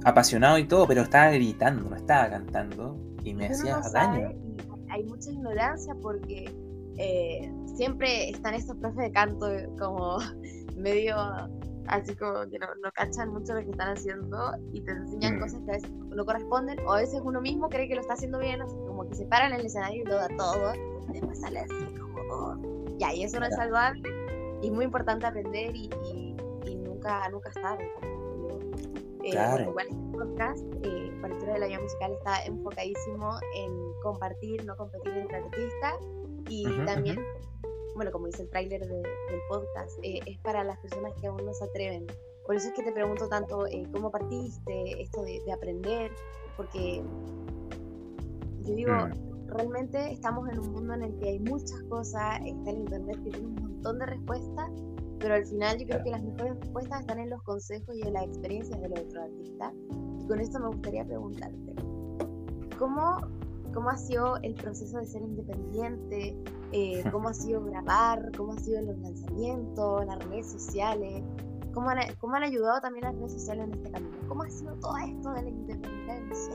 Apasionado 0.06 0.58
y 0.58 0.65
todo, 0.65 0.88
pero 0.88 1.02
estaba 1.02 1.30
gritando, 1.32 1.89
no 1.89 1.95
estaba 1.95 2.30
cantando 2.30 2.98
y 3.24 3.34
me 3.34 3.48
hacía 3.48 3.82
daño 3.91 4.48
hay 4.99 5.05
mucha 5.05 5.31
ignorancia 5.31 5.95
porque 6.01 6.53
eh, 6.97 7.51
siempre 7.75 8.29
están 8.29 8.53
estos 8.53 8.75
profes 8.77 9.05
de 9.05 9.12
canto 9.12 9.47
como 9.77 10.17
medio 10.75 11.15
así 11.88 12.15
como 12.15 12.47
que 12.49 12.59
no, 12.59 12.67
cachan 12.93 13.29
mucho 13.29 13.53
lo 13.53 13.62
que 13.62 13.71
están 13.71 13.97
haciendo 13.97 14.51
y 14.73 14.81
te 14.81 14.91
enseñan 14.91 15.38
mm. 15.38 15.39
cosas 15.39 15.62
que 15.65 15.71
a 15.71 15.73
veces 15.75 15.91
no 15.91 16.25
corresponden 16.25 16.79
o 16.85 16.93
a 16.93 16.97
veces 16.97 17.21
uno 17.23 17.41
mismo 17.41 17.67
cree 17.67 17.88
que 17.88 17.95
lo 17.95 18.01
está 18.01 18.13
haciendo 18.13 18.39
bien, 18.39 18.62
así 18.62 18.75
como 18.85 19.07
que 19.07 19.15
se 19.15 19.25
paran 19.25 19.53
en 19.53 19.62
el 19.62 19.65
escenario 19.65 20.03
y 20.03 20.05
lo 20.05 20.15
da 20.15 20.27
todo, 20.38 20.73
y 21.09 21.13
después 21.13 21.39
sale 21.39 21.59
así 21.59 21.97
como, 21.97 22.19
oh". 22.31 22.55
ya, 22.99 23.13
y 23.13 23.23
eso 23.23 23.39
no 23.39 23.47
es 23.47 23.55
saludable 23.55 24.03
y 24.62 24.67
es 24.67 24.73
muy 24.73 24.85
importante 24.85 25.25
aprender 25.25 25.75
y, 25.75 25.89
nunca, 26.85 27.27
nunca 27.29 27.49
es 27.49 27.55
tarde. 27.55 27.89
Eh, 29.23 29.65
igual 29.67 29.88
este 29.89 30.17
podcast, 30.17 30.63
eh, 30.84 31.10
de 31.53 31.60
la 31.60 31.67
Vida 31.67 31.79
Musical, 31.79 32.13
está 32.13 32.45
enfocadísimo 32.45 33.32
en 33.55 33.71
compartir, 34.01 34.65
no 34.65 34.75
competir 34.75 35.13
entre 35.13 35.38
artistas 35.38 35.95
y 36.47 36.63
también, 36.86 37.19
bueno, 37.95 38.12
como 38.12 38.27
dice 38.27 38.43
el 38.43 38.49
tráiler 38.49 38.86
del 38.88 39.03
podcast, 39.49 39.97
eh, 40.03 40.19
es 40.25 40.38
para 40.39 40.63
las 40.63 40.77
personas 40.79 41.13
que 41.19 41.27
aún 41.27 41.45
no 41.45 41.53
se 41.53 41.65
atreven. 41.65 42.08
Por 42.45 42.55
eso 42.55 42.69
es 42.69 42.73
que 42.73 42.84
te 42.84 42.91
pregunto 42.91 43.27
tanto 43.27 43.67
eh, 43.67 43.88
cómo 43.91 44.12
partiste, 44.12 45.01
esto 45.01 45.21
de, 45.21 45.41
aprender, 45.51 46.12
porque 46.58 47.03
yo 48.62 48.75
digo, 48.75 48.91
mm. 48.91 49.47
realmente 49.47 50.12
estamos 50.12 50.49
en 50.49 50.60
un 50.60 50.71
mundo 50.71 50.93
en 50.95 51.03
el 51.03 51.19
que 51.19 51.29
hay 51.29 51.39
muchas 51.39 51.82
cosas, 51.84 52.39
está 52.45 52.69
el 52.71 52.79
internet 52.79 53.17
que 53.23 53.32
tiene 53.32 53.47
un 53.47 53.55
montón 53.55 53.99
de 53.99 54.05
respuestas, 54.05 54.69
pero 55.19 55.36
al 55.36 55.45
final 55.45 55.77
yo 55.77 55.86
creo 55.88 56.03
que 56.03 56.12
las 56.12 56.23
mejores 56.23 56.60
respuestas 56.60 57.01
están 57.01 57.19
en 57.19 57.29
los 57.29 57.41
consejos 57.43 57.95
y 57.95 58.01
en 58.08 58.13
las 58.13 58.23
experiencias 58.23 58.82
de 58.82 58.89
los 58.89 58.99
otros 58.99 59.23
artistas. 59.25 59.73
Y 60.21 60.27
con 60.27 60.39
esto 60.39 60.60
me 60.60 60.67
gustaría 60.67 61.05
preguntarte, 61.05 61.75
¿cómo, 62.77 63.17
cómo 63.73 63.89
ha 63.89 63.97
sido 63.97 64.38
el 64.41 64.55
proceso 64.55 64.97
de 64.97 65.05
ser 65.05 65.21
independiente? 65.21 66.38
Eh, 66.71 67.03
¿Cómo 67.12 67.29
ha 67.29 67.34
sido 67.34 67.63
grabar? 67.63 68.32
¿Cómo 68.38 68.53
ha 68.53 68.60
sido 68.60 68.82
los 68.82 68.97
lanzamientos, 68.99 70.05
las 70.05 70.25
redes 70.25 70.51
sociales? 70.51 71.23
¿Cómo 71.73 71.89
han, 71.89 71.99
¿Cómo 72.19 72.36
han 72.36 72.43
ayudado 72.43 72.82
también 72.82 73.05
las 73.05 73.15
redes 73.15 73.34
sociales 73.34 73.65
en 73.67 73.73
este 73.73 73.91
camino? 73.91 74.17
¿Cómo 74.27 74.43
ha 74.43 74.49
sido 74.49 74.73
todo 74.75 74.97
esto 74.97 75.34
de 75.34 75.43
la 75.43 75.49
independencia? 75.49 76.53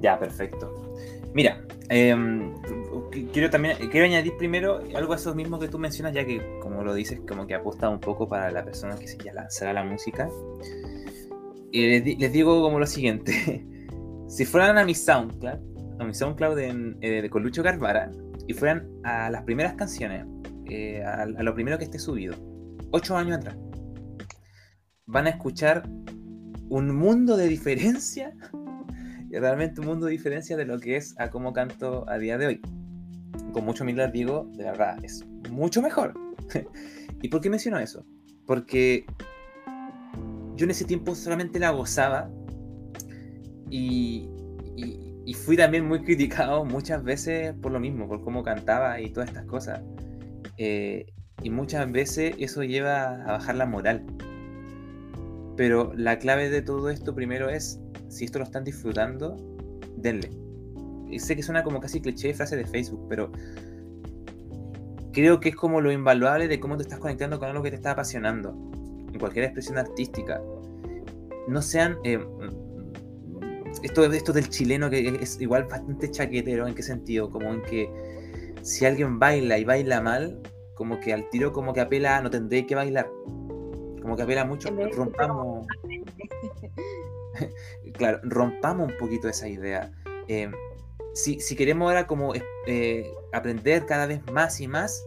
ya, 0.00 0.18
perfecto. 0.18 0.70
Mira, 1.32 1.64
em, 1.88 2.54
quiero 3.10 3.50
también 3.50 3.76
quiero 3.90 4.06
añadir 4.06 4.36
primero 4.36 4.80
algo 4.94 5.12
a 5.12 5.16
eso 5.16 5.34
mismo 5.34 5.58
que 5.58 5.68
tú 5.68 5.78
mencionas, 5.78 6.14
ya 6.14 6.24
que 6.24 6.40
como 6.60 6.82
lo 6.82 6.94
dices, 6.94 7.20
como 7.28 7.46
que 7.46 7.54
apuesta 7.54 7.88
un 7.88 8.00
poco 8.00 8.28
para 8.28 8.50
la 8.50 8.64
persona 8.64 8.96
que 8.96 9.06
se 9.06 9.18
ya 9.18 9.32
lanzará 9.32 9.72
la 9.72 9.84
música. 9.84 10.28
Y 11.72 12.00
les, 12.00 12.32
digo 12.32 12.62
como 12.62 12.78
lo 12.78 12.86
siguiente: 12.86 13.66
si 14.28 14.44
fueran 14.44 14.78
a 14.78 14.84
mi 14.84 14.94
SoundCloud, 14.94 16.00
a 16.00 16.04
mi 16.04 16.14
SoundCloud 16.14 16.56
de, 16.56 16.96
eh, 17.00 17.22
de 17.22 17.30
Colucho 17.30 17.62
Carvara, 17.62 18.10
y 18.46 18.54
fueran 18.54 18.88
a 19.04 19.30
las 19.30 19.42
primeras 19.44 19.74
canciones, 19.74 20.26
eh, 20.68 21.02
a, 21.04 21.26
lo 21.26 21.54
primero 21.54 21.78
que 21.78 21.84
esté 21.84 21.98
subido, 21.98 22.34
ocho 22.90 23.16
años 23.16 23.38
atrás, 23.38 23.56
van 25.06 25.26
a 25.26 25.30
escuchar 25.30 25.88
un 26.68 26.94
mundo 26.94 27.36
de 27.36 27.48
diferencia 27.48 28.32
realmente 29.30 29.80
un 29.80 29.86
mundo 29.86 30.06
de 30.06 30.12
diferencia 30.12 30.56
de 30.56 30.64
lo 30.64 30.78
que 30.78 30.96
es 30.96 31.14
a 31.18 31.30
cómo 31.30 31.52
canto 31.52 32.08
a 32.08 32.18
día 32.18 32.38
de 32.38 32.46
hoy. 32.46 32.60
Con 33.52 33.64
mucho 33.64 33.84
humildad 33.84 34.10
digo, 34.10 34.48
de 34.54 34.64
verdad, 34.64 34.98
es 35.02 35.24
mucho 35.50 35.82
mejor. 35.82 36.14
¿Y 37.22 37.28
por 37.28 37.40
qué 37.40 37.50
menciono 37.50 37.78
eso? 37.78 38.04
Porque 38.46 39.04
yo 40.56 40.64
en 40.64 40.70
ese 40.70 40.84
tiempo 40.84 41.14
solamente 41.14 41.58
la 41.58 41.70
gozaba 41.70 42.30
y, 43.70 44.28
y, 44.76 45.10
y 45.24 45.34
fui 45.34 45.56
también 45.56 45.86
muy 45.86 46.02
criticado 46.02 46.64
muchas 46.64 47.04
veces 47.04 47.54
por 47.60 47.72
lo 47.72 47.80
mismo, 47.80 48.08
por 48.08 48.22
cómo 48.22 48.42
cantaba 48.42 49.00
y 49.00 49.10
todas 49.10 49.28
estas 49.28 49.46
cosas. 49.46 49.80
Eh, 50.56 51.06
y 51.42 51.50
muchas 51.50 51.90
veces 51.90 52.34
eso 52.38 52.62
lleva 52.62 53.22
a 53.22 53.32
bajar 53.32 53.54
la 53.54 53.66
moral. 53.66 54.04
Pero 55.56 55.92
la 55.94 56.18
clave 56.18 56.50
de 56.50 56.62
todo 56.62 56.90
esto 56.90 57.14
primero 57.14 57.48
es, 57.48 57.80
si 58.08 58.24
esto 58.24 58.38
lo 58.38 58.44
están 58.44 58.64
disfrutando, 58.64 59.36
denle. 59.96 60.30
Sé 61.18 61.36
que 61.36 61.42
suena 61.42 61.64
como 61.64 61.80
casi 61.80 62.00
cliché 62.00 62.28
de 62.28 62.34
frase 62.34 62.56
de 62.56 62.66
Facebook, 62.66 63.06
pero 63.08 63.32
creo 65.12 65.40
que 65.40 65.50
es 65.50 65.56
como 65.56 65.80
lo 65.80 65.90
invaluable 65.90 66.48
de 66.48 66.60
cómo 66.60 66.76
te 66.76 66.82
estás 66.82 66.98
conectando 66.98 67.38
con 67.38 67.48
algo 67.48 67.62
que 67.62 67.70
te 67.70 67.76
está 67.76 67.92
apasionando. 67.92 68.50
En 69.12 69.18
cualquier 69.18 69.46
expresión 69.46 69.78
artística. 69.78 70.40
No 71.48 71.62
sean... 71.62 71.98
Eh, 72.04 72.24
esto, 73.82 74.04
esto 74.04 74.32
del 74.32 74.48
chileno 74.48 74.90
que 74.90 75.18
es 75.20 75.40
igual 75.40 75.64
bastante 75.64 76.10
chaquetero, 76.10 76.66
¿en 76.66 76.74
qué 76.74 76.82
sentido? 76.82 77.30
Como 77.30 77.52
en 77.52 77.62
que 77.62 77.88
si 78.62 78.84
alguien 78.84 79.18
baila 79.18 79.58
y 79.58 79.64
baila 79.64 80.00
mal, 80.00 80.40
como 80.74 80.98
que 81.00 81.12
al 81.12 81.28
tiro 81.30 81.52
como 81.52 81.72
que 81.72 81.80
apela, 81.80 82.20
no 82.20 82.30
tendré 82.30 82.66
que 82.66 82.74
bailar. 82.74 83.08
Como 84.02 84.16
que 84.16 84.22
apela 84.22 84.44
mucho, 84.44 84.70
rompamos... 84.92 85.66
claro, 87.94 88.20
rompamos 88.22 88.90
un 88.90 88.96
poquito 88.98 89.28
esa 89.28 89.48
idea. 89.48 89.90
Eh, 90.28 90.50
si, 91.22 91.56
queremos 91.56 91.88
ahora 91.88 92.06
como 92.06 92.32
eh, 92.66 93.10
aprender 93.32 93.86
cada 93.86 94.06
vez 94.06 94.20
más 94.32 94.60
y 94.60 94.68
más, 94.68 95.04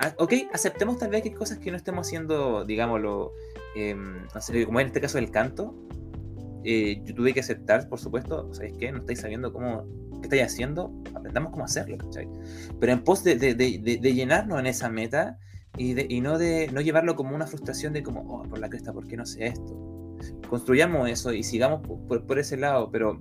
ah, 0.00 0.14
ok, 0.18 0.32
aceptemos 0.52 0.98
tal 0.98 1.10
vez 1.10 1.22
que 1.22 1.30
hay 1.30 1.34
cosas 1.34 1.58
que 1.58 1.70
no 1.70 1.76
estemos 1.76 2.06
haciendo, 2.06 2.64
digámoslo, 2.64 3.32
em, 3.74 4.26
como 4.66 4.80
en 4.80 4.86
este 4.86 5.00
caso 5.00 5.18
del 5.18 5.30
canto, 5.30 5.74
eh, 6.68 7.00
yo 7.04 7.14
tuve 7.14 7.32
que 7.32 7.38
aceptar, 7.40 7.88
por 7.88 8.00
supuesto, 8.00 8.52
¿sabéis 8.52 8.74
qué? 8.76 8.90
No 8.90 8.98
estáis 8.98 9.20
sabiendo 9.20 9.52
cómo, 9.52 9.86
qué 10.14 10.22
estáis 10.22 10.42
haciendo, 10.42 10.92
aprendamos 11.14 11.52
cómo 11.52 11.64
hacerlo, 11.64 11.96
¿cachai? 11.96 12.28
Pero 12.80 12.92
en 12.92 13.04
pos 13.04 13.22
de, 13.22 13.36
llenarnos 14.02 14.58
en 14.58 14.66
esa 14.66 14.88
meta 14.88 15.38
y, 15.78 16.20
no 16.20 16.38
de 16.38 16.68
no 16.72 16.80
llevarlo 16.80 17.14
como 17.14 17.36
una 17.36 17.46
frustración 17.46 17.92
de 17.92 18.02
como, 18.02 18.22
oh, 18.22 18.42
por 18.42 18.58
la 18.58 18.68
cresta, 18.68 18.92
¿por 18.92 19.06
qué 19.06 19.16
no 19.16 19.24
sé 19.26 19.46
esto? 19.46 20.16
Construyamos 20.48 21.08
eso 21.08 21.32
y 21.32 21.44
sigamos 21.44 21.86
por, 21.86 22.38
ese 22.38 22.56
lado, 22.56 22.90
pero 22.90 23.20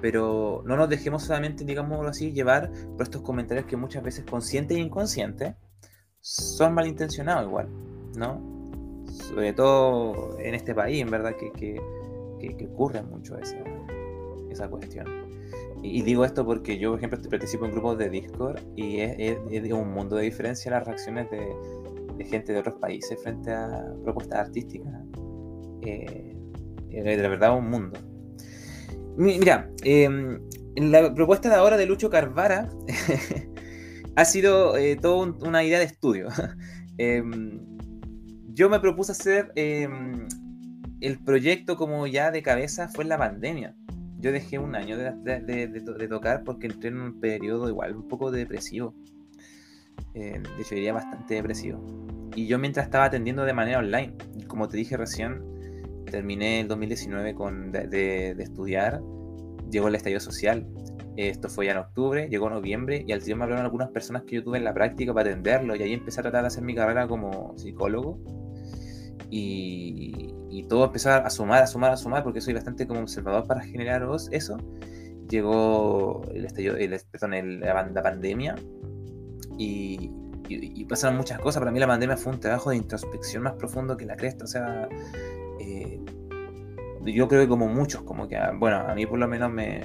pero 0.00 0.62
no 0.66 0.76
nos 0.76 0.88
dejemos 0.88 1.24
solamente, 1.24 1.64
digámoslo 1.64 2.08
así, 2.08 2.32
llevar 2.32 2.70
por 2.96 3.02
estos 3.02 3.22
comentarios 3.22 3.66
que 3.66 3.76
muchas 3.76 4.02
veces 4.02 4.24
conscientes 4.24 4.76
e 4.76 4.80
inconscientes 4.80 5.54
son 6.20 6.74
malintencionados 6.74 7.46
igual, 7.46 7.68
¿no? 8.16 9.04
Sobre 9.06 9.52
todo 9.52 10.38
en 10.38 10.54
este 10.54 10.74
país, 10.74 11.02
en 11.02 11.10
verdad, 11.10 11.34
que, 11.36 11.52
que, 11.52 11.80
ocurre 12.66 13.02
mucho 13.02 13.38
esa, 13.38 13.58
esa 14.50 14.68
cuestión. 14.68 15.06
Y, 15.82 16.02
digo 16.02 16.24
esto 16.24 16.44
porque 16.44 16.78
yo, 16.78 16.90
por 16.90 16.98
ejemplo, 16.98 17.18
participo 17.30 17.64
en 17.64 17.72
grupos 17.72 17.98
de 17.98 18.10
Discord 18.10 18.60
y 18.76 19.00
es, 19.00 19.38
un 19.72 19.92
mundo 19.92 20.16
de 20.16 20.24
diferencia 20.24 20.70
las 20.70 20.86
reacciones 20.86 21.28
de, 21.30 22.24
gente 22.24 22.52
de 22.52 22.58
otros 22.58 22.74
países 22.74 23.20
frente 23.22 23.50
a 23.50 23.86
propuestas 24.04 24.40
artísticas. 24.40 24.92
Eh, 25.82 26.36
de 26.90 27.28
verdad, 27.28 27.56
un 27.56 27.70
mundo. 27.70 27.98
Mira, 29.16 29.70
em, 29.82 30.40
la 30.76 31.14
propuesta 31.14 31.48
de 31.48 31.56
ahora 31.56 31.76
de 31.76 31.86
Lucho 31.86 32.10
Carvara 32.10 32.68
ha 34.16 34.24
sido 34.24 34.76
eh, 34.76 34.96
toda 34.96 35.32
una 35.40 35.64
idea 35.64 35.78
de 35.78 35.84
estudio. 35.86 36.28
Em, 37.02 37.58
yo 38.52 38.68
me 38.68 38.78
propuse 38.78 39.12
hacer 39.12 39.52
em, 39.54 40.28
el 41.00 41.18
proyecto 41.18 41.78
como 41.78 42.06
ya 42.06 42.30
de 42.30 42.42
cabeza 42.42 42.88
fue 42.88 43.06
la 43.06 43.16
pandemia. 43.16 43.74
Yo 44.18 44.32
dejé 44.32 44.58
un 44.58 44.74
año 44.76 44.98
de, 44.98 46.06
tocar 46.10 46.44
porque 46.44 46.66
entré 46.66 46.90
en 46.90 47.00
un 47.00 47.20
periodo 47.20 47.70
igual 47.70 47.96
un 47.96 48.06
poco 48.06 48.30
depresivo. 48.30 48.94
Eh, 50.12 50.42
de 50.42 50.62
hecho, 50.62 50.74
diría 50.74 50.92
bastante 50.92 51.36
depresivo. 51.36 51.82
Y 52.36 52.46
yo 52.46 52.58
mientras 52.58 52.84
estaba 52.84 53.06
atendiendo 53.06 53.44
de 53.44 53.54
manera 53.54 53.78
online, 53.78 54.14
como 54.46 54.68
te 54.68 54.76
dije 54.76 54.98
recién, 54.98 55.42
terminé 56.06 56.60
el 56.60 56.68
2019 56.68 57.34
con, 57.34 57.72
de, 57.72 58.30
estudiar, 58.38 59.00
llegó 59.70 59.88
el 59.88 59.94
estallido 59.94 60.20
social. 60.20 60.66
Esto 61.16 61.48
fue 61.48 61.66
ya 61.66 61.72
en 61.72 61.78
octubre, 61.78 62.28
llegó 62.28 62.48
noviembre 62.48 63.04
y 63.06 63.12
al 63.12 63.22
tiempo 63.22 63.40
me 63.40 63.44
hablaron 63.44 63.64
algunas 63.64 63.90
personas 63.90 64.22
que 64.22 64.36
yo 64.36 64.44
tuve 64.44 64.58
en 64.58 64.64
la 64.64 64.72
práctica 64.72 65.12
para 65.12 65.28
atenderlo 65.28 65.76
y 65.76 65.82
ahí 65.82 65.92
empecé 65.92 66.20
a 66.20 66.22
tratar 66.22 66.42
de 66.42 66.48
hacer 66.48 66.62
mi 66.62 66.74
carrera 66.74 67.06
como 67.08 67.56
psicólogo 67.58 68.18
y, 69.30 70.64
todo 70.68 70.84
empezó 70.84 71.10
a 71.10 71.30
sumar, 71.30 71.62
a 71.62 71.66
sumar, 71.66 71.92
a 71.92 71.96
sumar, 71.96 72.22
porque 72.22 72.40
soy 72.40 72.54
bastante 72.54 72.86
como 72.86 73.00
observador 73.00 73.46
para 73.46 73.62
generar 73.62 74.06
eso. 74.30 74.56
Llegó 75.28 76.22
el 76.32 76.44
estallido, 76.44 76.76
el, 76.76 77.00
perdón, 77.10 77.60
la, 77.60 78.02
pandemia 78.02 78.56
y, 79.58 80.10
pasaron 80.88 81.16
muchas 81.16 81.38
cosas. 81.38 81.60
Para 81.60 81.70
mí 81.70 81.78
la 81.78 81.86
pandemia 81.86 82.16
fue 82.16 82.32
un 82.32 82.40
trabajo 82.40 82.70
de 82.70 82.76
introspección 82.76 83.44
más 83.44 83.54
profundo 83.54 83.96
que 83.96 84.04
la 84.04 84.16
cresta. 84.16 84.44
O 84.44 84.48
sea, 84.48 84.88
eh, 85.72 86.00
yo 87.04 87.28
creo 87.28 87.42
que 87.42 87.48
como 87.48 87.68
muchos, 87.68 88.02
como 88.02 88.28
que, 88.28 88.38
bueno, 88.58 88.78
a 88.78 88.94
mí 88.94 89.06
por 89.06 89.18
lo 89.18 89.28
menos 89.28 89.50
me, 89.50 89.84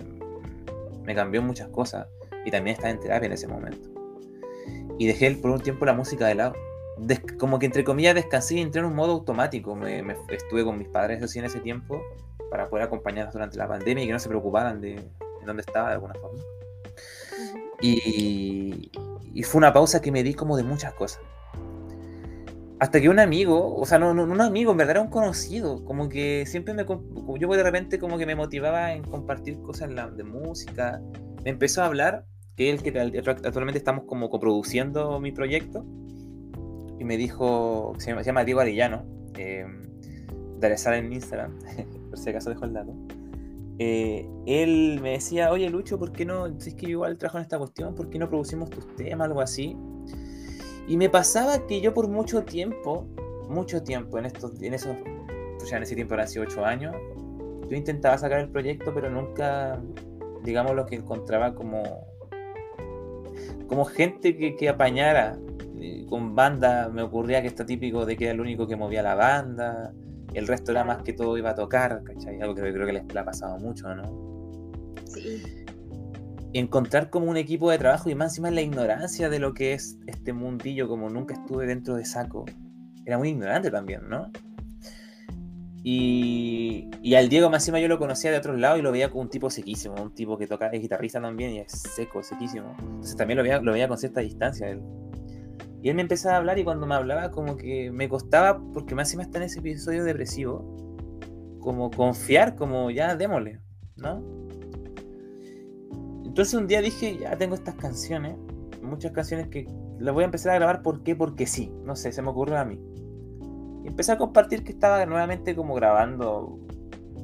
me 1.03 1.15
cambió 1.15 1.41
muchas 1.41 1.69
cosas. 1.69 2.07
Y 2.45 2.51
también 2.51 2.75
estaba 2.75 2.91
en 2.91 2.99
terapia 2.99 3.25
en 3.25 3.33
ese 3.33 3.47
momento. 3.47 3.89
Y 4.99 5.07
dejé 5.07 5.31
por 5.31 5.51
un 5.51 5.59
tiempo 5.59 5.85
la 5.85 5.93
música 5.93 6.27
de 6.27 6.35
lado 6.35 6.53
como 7.37 7.59
que 7.59 7.65
entre 7.65 7.83
comillas 7.83 8.15
descansé 8.15 8.55
y 8.55 8.61
entré 8.61 8.79
en 8.79 8.87
un 8.87 8.95
modo 8.95 9.13
automático. 9.13 9.75
Me, 9.75 10.03
estuve 10.29 10.63
con 10.63 10.77
mis 10.77 10.87
padres 10.87 11.21
así 11.21 11.39
en 11.39 11.45
ese 11.45 11.59
tiempo 11.59 12.01
para 12.49 12.69
poder 12.69 12.85
acompañarlos 12.85 13.33
durante 13.33 13.57
la 13.57 13.67
pandemia 13.67 14.03
y 14.03 14.07
que 14.07 14.13
no 14.13 14.19
se 14.19 14.29
preocuparan 14.29 14.79
de, 14.79 15.03
dónde 15.45 15.61
estaba 15.61 15.89
de 15.89 15.93
alguna 15.95 16.13
forma. 16.15 16.39
Y, 17.81 18.91
fue 19.43 19.59
una 19.59 19.73
pausa 19.73 20.01
que 20.01 20.11
me 20.11 20.23
di 20.23 20.33
como 20.33 20.55
de 20.55 20.63
muchas 20.63 20.93
cosas. 20.93 21.21
Hasta 22.85 23.01
que 23.01 23.09
un 23.09 23.17
amigo, 23.17 23.75
o 23.75 23.83
sea, 23.87 23.97
no, 23.97 24.13
no, 24.13 24.25
un 24.25 24.41
amigo, 24.41 24.69
en 24.69 24.77
verdad 24.77 24.97
era 24.97 25.01
un 25.01 25.09
conocido, 25.09 25.83
como 25.85 26.07
que 26.07 26.45
siempre 26.45 26.71
me, 26.75 26.85
yo 26.85 27.47
de 27.49 27.63
repente 27.63 27.97
como 27.97 28.19
que 28.19 28.27
me 28.27 28.35
motivaba 28.35 28.93
en 28.93 29.01
compartir 29.01 29.59
cosas 29.63 29.89
de 30.15 30.23
música, 30.23 31.01
me 31.43 31.49
empezó 31.49 31.81
a 31.81 31.87
hablar, 31.87 32.25
que 32.55 32.69
es 32.69 32.83
el 32.83 32.83
que 32.83 32.99
actualmente 32.99 33.79
estamos 33.79 34.03
como 34.03 34.29
coproduciendo 34.29 35.19
mi 35.19 35.31
proyecto, 35.31 35.83
y 36.99 37.03
me 37.05 37.17
dijo, 37.17 37.93
se 37.97 38.13
llama, 38.23 38.43
Diego 38.43 38.59
Arellano, 38.59 39.03
eh, 39.35 39.65
de 40.59 40.97
en 40.97 41.11
Instagram, 41.11 41.57
por 42.11 42.19
si 42.19 42.29
acaso 42.29 42.51
dejo 42.51 42.65
el 42.65 42.73
dato. 42.73 42.93
Eh, 43.79 44.29
él 44.45 44.99
me 45.01 45.13
decía, 45.13 45.51
oye 45.51 45.67
Lucho, 45.71 45.97
¿por 45.97 46.11
qué 46.11 46.23
no? 46.23 46.59
Si 46.59 46.69
es 46.69 46.75
que 46.75 46.85
yo 46.85 46.91
igual 46.91 47.17
trabajo 47.17 47.39
en 47.39 47.41
esta 47.45 47.57
cuestión, 47.57 47.95
¿por 47.95 48.11
qué 48.11 48.19
no 48.19 48.29
producimos 48.29 48.69
tus 48.69 48.95
temas, 48.95 49.25
algo 49.25 49.41
así? 49.41 49.75
Y 50.87 50.97
me 50.97 51.09
pasaba 51.09 51.65
que 51.65 51.81
yo 51.81 51.93
por 51.93 52.07
mucho 52.07 52.43
tiempo, 52.43 53.07
mucho 53.49 53.83
tiempo, 53.83 54.17
en 54.19 54.25
estos, 54.25 54.61
en 54.61 54.73
esos, 54.73 54.95
pues 55.57 55.69
ya 55.69 55.77
en 55.77 55.83
ese 55.83 55.95
tiempo 55.95 56.13
eran 56.13 56.25
hace 56.25 56.39
8 56.39 56.65
años, 56.65 56.95
yo 57.67 57.75
intentaba 57.75 58.17
sacar 58.17 58.39
el 58.39 58.49
proyecto, 58.49 58.93
pero 58.93 59.09
nunca, 59.09 59.81
digamos, 60.43 60.75
lo 60.75 60.85
que 60.85 60.95
encontraba 60.95 61.55
como, 61.55 61.83
como 63.67 63.85
gente 63.85 64.37
que, 64.37 64.55
que 64.55 64.69
apañara 64.69 65.39
con 66.09 66.35
banda 66.35 66.89
me 66.89 67.01
ocurría 67.01 67.41
que 67.41 67.47
está 67.47 67.65
típico 67.65 68.05
de 68.05 68.15
que 68.15 68.25
era 68.25 68.33
el 68.33 68.41
único 68.41 68.67
que 68.67 68.75
movía 68.75 69.01
la 69.03 69.15
banda, 69.15 69.93
el 70.33 70.47
resto 70.47 70.71
era 70.71 70.83
más 70.83 71.01
que 71.03 71.13
todo 71.13 71.37
iba 71.37 71.51
a 71.51 71.55
tocar, 71.55 72.03
¿cachai? 72.03 72.41
Algo 72.41 72.55
que 72.55 72.61
creo 72.61 72.85
que 72.85 72.93
les 72.93 73.15
ha 73.15 73.25
pasado 73.25 73.57
mucho, 73.57 73.93
¿no? 73.95 74.03
Sí. 75.05 75.64
Encontrar 76.57 77.09
como 77.09 77.29
un 77.29 77.35
equipo 77.35 77.69
de 77.69 77.77
trabajo 77.77 78.09
y 78.09 78.15
más 78.15 78.31
encima 78.31 78.49
la 78.49 78.61
ignorancia 78.61 79.29
de 79.29 79.39
lo 79.39 79.53
que 79.53 79.73
es 79.73 79.99
este 80.07 80.31
mundillo, 80.31 80.87
como 80.87 81.09
nunca 81.09 81.33
estuve 81.33 81.67
dentro 81.67 81.95
de 81.95 82.05
saco, 82.05 82.45
era 83.05 83.17
muy 83.17 83.29
ignorante 83.29 83.69
también, 83.69 84.07
¿no? 84.07 84.31
Y, 85.83 86.89
y, 87.03 87.13
al 87.15 87.29
Diego 87.29 87.49
más 87.49 87.61
encima 87.61 87.79
yo 87.79 87.87
lo 87.87 87.99
conocía 87.99 88.31
de 88.31 88.37
otro 88.37 88.55
lado 88.55 88.77
y 88.77 88.81
lo 88.81 88.91
veía 88.91 89.09
como 89.11 89.21
un 89.21 89.29
tipo 89.29 89.49
sequísimo, 89.49 89.95
un 90.01 90.15
tipo 90.15 90.37
que 90.37 90.47
toca, 90.47 90.67
es 90.67 90.81
guitarrista 90.81 91.21
también 91.21 91.51
y 91.51 91.59
es 91.59 91.73
seco, 91.73 92.23
sequísimo. 92.23 92.75
Entonces 92.79 93.15
también 93.17 93.37
lo 93.37 93.43
veía, 93.43 93.59
lo 93.59 93.73
veía 93.73 93.87
con 93.87 93.97
cierta 93.97 94.21
distancia. 94.21 94.69
Él. 94.69 94.81
Y 95.83 95.89
él 95.89 95.95
me 95.95 96.01
empezaba 96.01 96.35
a 96.35 96.37
hablar 96.37 96.57
y 96.57 96.63
cuando 96.63 96.87
me 96.87 96.95
hablaba 96.95 97.29
como 97.29 97.57
que 97.57 97.91
me 97.91 98.09
costaba, 98.09 98.59
porque 98.73 98.95
más 98.95 99.09
encima 99.09 99.23
está 99.23 99.37
en 99.37 99.43
ese 99.43 99.59
episodio 99.59 100.03
depresivo, 100.03 101.59
como 101.59 101.91
confiar, 101.91 102.55
como 102.55 102.89
ya 102.89 103.15
démosle, 103.15 103.59
¿no? 103.97 104.44
Entonces 106.35 106.53
un 106.55 106.67
día 106.67 106.81
dije, 106.81 107.17
ya 107.17 107.37
tengo 107.37 107.55
estas 107.55 107.75
canciones, 107.75 108.35
muchas 108.81 109.13
canciones 109.13 109.47
que 109.47 109.69
las 109.99 110.13
voy 110.13 110.23
a 110.23 110.25
empezar 110.25 110.51
a 110.51 110.55
grabar, 110.55 110.81
¿por 110.81 111.01
qué? 111.01 111.15
Porque 111.15 111.47
sí, 111.47 111.71
no 111.85 111.95
sé, 111.95 112.11
se 112.11 112.21
me 112.21 112.27
ocurrió 112.27 112.57
a 112.57 112.65
mí. 112.65 112.77
Y 113.85 113.87
empecé 113.87 114.11
a 114.11 114.17
compartir 114.17 114.65
que 114.65 114.73
estaba 114.73 115.05
nuevamente 115.05 115.55
como 115.55 115.75
grabando 115.75 116.59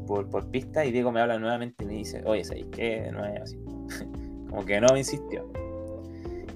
por, 0.08 0.30
por 0.30 0.50
pista 0.50 0.86
y 0.86 0.94
Diego 0.94 1.12
me 1.12 1.20
habla 1.20 1.38
nuevamente 1.40 1.84
y 1.84 1.88
me 1.88 1.94
dice, 1.96 2.24
oye, 2.26 2.46
¿sabes 2.46 2.68
qué? 2.72 3.12
Como 4.50 4.64
que 4.64 4.80
no 4.80 4.88
me 4.94 5.00
insistió. 5.00 5.52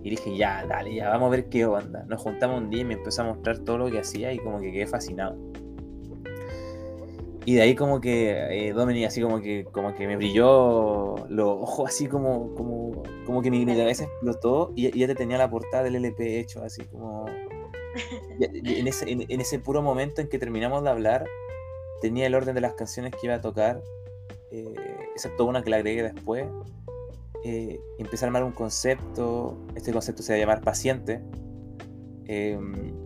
Y 0.01 0.11
dije, 0.11 0.37
ya, 0.37 0.65
dale, 0.65 0.95
ya, 0.95 1.09
vamos 1.09 1.27
a 1.27 1.31
ver 1.31 1.49
qué 1.49 1.65
onda. 1.65 2.05
Nos 2.07 2.21
juntamos 2.21 2.61
un 2.61 2.69
día 2.69 2.83
y 2.83 2.85
me 2.85 2.93
empezó 2.93 3.23
a 3.23 3.25
mostrar 3.25 3.59
todo 3.59 3.79
lo 3.79 3.91
que 3.91 3.99
hacía 3.99 4.31
y 4.31 4.39
como 4.39 4.61
que 4.61 4.71
quedé 4.71 4.87
fascinado. 4.87 5.37
Y 7.47 7.53
de 7.53 7.61
ahí 7.61 7.75
como 7.75 8.01
que 8.01 8.67
eh, 8.69 8.73
Dominic 8.73 9.05
así 9.05 9.21
como 9.21 9.39
que 9.39 9.65
como 9.65 9.93
que 9.93 10.07
me 10.07 10.17
brilló 10.17 11.15
los 11.29 11.47
ojos 11.61 11.89
así 11.89 12.07
como 12.07 12.55
como, 12.55 13.03
como 13.23 13.43
que 13.43 13.51
mi, 13.51 13.63
mi 13.67 13.77
cabeza 13.77 14.05
explotó 14.05 14.73
y, 14.75 14.97
ya 14.97 15.05
te 15.05 15.13
tenía 15.13 15.37
la 15.37 15.47
portada 15.47 15.83
del 15.83 15.95
LP 15.95 16.39
hecho 16.39 16.63
así 16.63 16.83
como 16.85 17.27
en 18.39 18.87
ese, 18.87 19.11
en, 19.11 19.41
ese 19.41 19.59
puro 19.59 19.83
momento 19.83 20.21
en 20.21 20.27
que 20.27 20.39
terminamos 20.39 20.83
de 20.83 20.89
hablar 20.89 21.25
tenía 22.01 22.25
el 22.25 22.33
orden 22.33 22.55
de 22.55 22.61
las 22.61 22.73
canciones 22.73 23.11
que 23.11 23.27
iba 23.27 23.35
a 23.35 23.41
tocar 23.41 23.83
eh, 24.49 24.73
excepto 25.13 25.45
una 25.45 25.61
que 25.61 25.69
la 25.69 25.77
agregué 25.77 26.01
después 26.01 26.47
eh, 27.43 27.79
empecé 27.99 28.25
a 28.25 28.27
armar 28.27 28.43
un 28.43 28.53
concepto 28.53 29.55
este 29.75 29.93
concepto 29.93 30.23
se 30.23 30.33
va 30.33 30.37
a 30.37 30.39
llamar 30.39 30.61
paciente 30.61 31.21
em, 32.25 33.04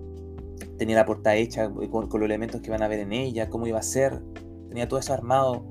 tenía 0.80 0.96
la 0.96 1.06
portada 1.06 1.36
hecha 1.36 1.70
con, 1.70 2.10
los 2.10 2.22
elementos 2.24 2.62
que 2.62 2.68
iban 2.68 2.82
a 2.82 2.88
ver 2.88 3.00
en 3.00 3.14
ella, 3.14 3.50
cómo 3.50 3.68
iba 3.68 3.78
a 3.78 3.84
ser, 3.84 4.20
tenía 4.70 4.88
todo 4.88 5.00
eso 5.00 5.14
armado. 5.14 5.64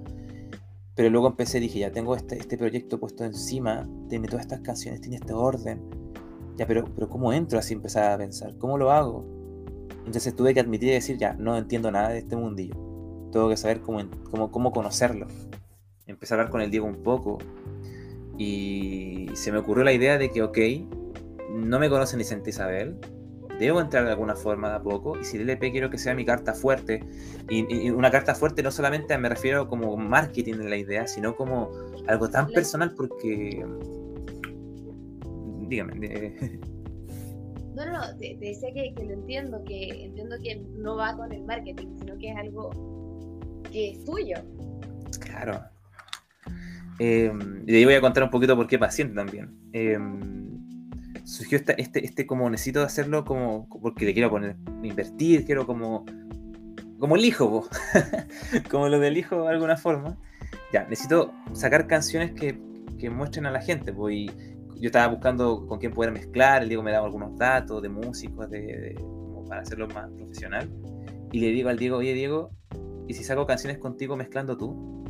Pero 0.94 1.10
luego 1.10 1.28
empecé, 1.28 1.58
dije, 1.58 1.80
ya 1.80 1.90
tengo 1.90 2.14
este, 2.14 2.36
este 2.36 2.56
proyecto 2.56 3.00
puesto 3.00 3.24
encima, 3.24 3.88
tiene 4.08 4.28
todas 4.28 4.42
estas 4.42 4.60
canciones, 4.60 5.00
tiene 5.00 5.16
este 5.16 5.32
orden. 5.32 5.80
Ya, 6.56 6.66
pero, 6.66 6.84
pero 6.94 7.08
¿cómo 7.08 7.32
entro? 7.32 7.58
Así 7.58 7.74
empecé 7.74 8.00
a 8.00 8.16
pensar, 8.18 8.56
¿cómo 8.58 8.78
lo 8.78 8.90
hago? 8.92 9.24
Entonces 10.04 10.34
tuve 10.34 10.54
que 10.54 10.60
admitir 10.60 10.90
y 10.90 10.92
decir, 10.92 11.16
ya, 11.16 11.34
no 11.34 11.56
entiendo 11.56 11.90
nada 11.90 12.10
de 12.10 12.18
este 12.18 12.36
mundillo. 12.36 12.74
Tengo 13.32 13.48
que 13.48 13.56
saber 13.56 13.80
cómo, 13.80 14.00
cómo, 14.30 14.50
cómo 14.50 14.72
conocerlo. 14.72 15.26
Empecé 16.06 16.34
a 16.34 16.36
hablar 16.36 16.50
con 16.50 16.60
el 16.60 16.70
Diego 16.70 16.86
un 16.86 17.02
poco 17.02 17.38
y 18.36 19.28
se 19.34 19.52
me 19.52 19.58
ocurrió 19.58 19.84
la 19.84 19.92
idea 19.92 20.18
de 20.18 20.30
que, 20.30 20.42
ok, 20.42 20.58
no 21.54 21.78
me 21.78 21.88
conoce 21.88 22.16
ni 22.16 22.24
Santa 22.24 22.50
Isabel, 22.50 22.98
debo 23.58 23.80
entrar 23.80 24.04
de 24.04 24.10
alguna 24.10 24.36
forma 24.36 24.70
de 24.70 24.76
a 24.76 24.82
poco 24.82 25.18
y 25.18 25.24
si 25.24 25.36
el 25.36 25.42
LP 25.42 25.72
quiero 25.72 25.90
que 25.90 25.98
sea 25.98 26.14
mi 26.14 26.24
carta 26.24 26.54
fuerte 26.54 27.02
y, 27.48 27.90
una 27.90 28.10
carta 28.10 28.34
fuerte 28.34 28.62
no 28.62 28.70
solamente 28.70 29.16
me 29.18 29.28
refiero 29.28 29.68
como 29.68 29.96
marketing 29.96 30.54
en 30.54 30.70
la 30.70 30.76
idea 30.76 31.06
sino 31.06 31.34
como 31.34 31.70
algo 32.06 32.28
tan 32.28 32.48
personal 32.48 32.94
porque 32.94 33.64
dígame 35.68 35.94
no 37.74 37.86
no 37.86 37.92
no 37.92 38.16
te, 38.18 38.36
decía 38.40 38.72
que, 38.72 38.94
lo 39.04 39.12
entiendo 39.12 39.62
que 39.64 40.04
entiendo 40.04 40.36
que 40.42 40.56
no 40.76 40.96
va 40.96 41.16
con 41.16 41.32
el 41.32 41.44
marketing 41.44 41.88
sino 41.98 42.18
que 42.18 42.30
es 42.30 42.36
algo 42.36 42.70
que 43.70 43.90
es 43.90 44.04
tuyo. 44.04 44.36
Claro. 45.20 45.60
Eh, 46.98 47.32
y 47.66 47.74
ahí 47.74 47.84
voy 47.84 47.94
a 47.94 48.00
contar 48.00 48.24
un 48.24 48.30
poquito 48.30 48.56
por 48.56 48.66
qué 48.66 48.78
paciente 48.78 49.14
también. 49.14 49.56
Eh, 49.72 49.98
surgió 51.28 51.58
este, 51.58 51.80
este, 51.80 52.04
este, 52.06 52.26
como 52.26 52.48
necesito 52.48 52.82
hacerlo 52.82 53.26
como 53.26 53.68
porque 53.68 54.06
le 54.06 54.14
quiero 54.14 54.30
poner, 54.30 54.56
invertir, 54.82 55.44
quiero 55.44 55.66
como, 55.66 56.06
como 56.98 57.16
el 57.16 57.24
hijo, 57.24 57.68
como 58.70 58.88
lo 58.88 58.98
del 58.98 59.18
hijo 59.18 59.42
de 59.42 59.50
alguna 59.50 59.76
forma. 59.76 60.16
Ya, 60.72 60.84
necesito 60.84 61.30
sacar 61.52 61.86
canciones 61.86 62.32
que, 62.32 62.58
que 62.98 63.10
muestren 63.10 63.44
a 63.44 63.50
la 63.50 63.60
gente, 63.60 63.92
pues, 63.92 64.32
yo 64.76 64.86
estaba 64.86 65.08
buscando 65.08 65.66
con 65.66 65.78
quién 65.78 65.92
poder 65.92 66.12
mezclar, 66.12 66.62
el 66.62 66.68
Diego 66.68 66.82
me 66.82 66.92
daba 66.92 67.06
algunos 67.06 67.36
datos 67.36 67.82
de 67.82 67.90
músicos, 67.90 68.48
de, 68.48 68.98
para 69.48 69.60
hacerlo 69.60 69.86
más 69.88 70.10
profesional, 70.12 70.70
y 71.30 71.40
le 71.40 71.48
digo 71.48 71.68
al 71.68 71.78
Diego, 71.78 71.98
oye 71.98 72.14
Diego, 72.14 72.52
¿y 73.06 73.12
si 73.12 73.22
saco 73.22 73.46
canciones 73.46 73.78
contigo 73.78 74.16
mezclando 74.16 74.56
tú? 74.56 75.04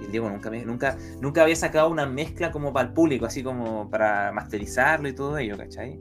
Y 0.00 0.04
el 0.04 0.10
Diego 0.10 0.28
nunca, 0.28 0.50
nunca, 0.50 0.98
nunca 1.20 1.42
había 1.42 1.56
sacado 1.56 1.90
una 1.90 2.06
mezcla 2.06 2.50
como 2.50 2.72
para 2.72 2.88
el 2.88 2.94
público, 2.94 3.26
así 3.26 3.42
como 3.42 3.88
para 3.90 4.32
masterizarlo 4.32 5.08
y 5.08 5.14
todo 5.14 5.38
ello, 5.38 5.56
¿cachai? 5.56 5.98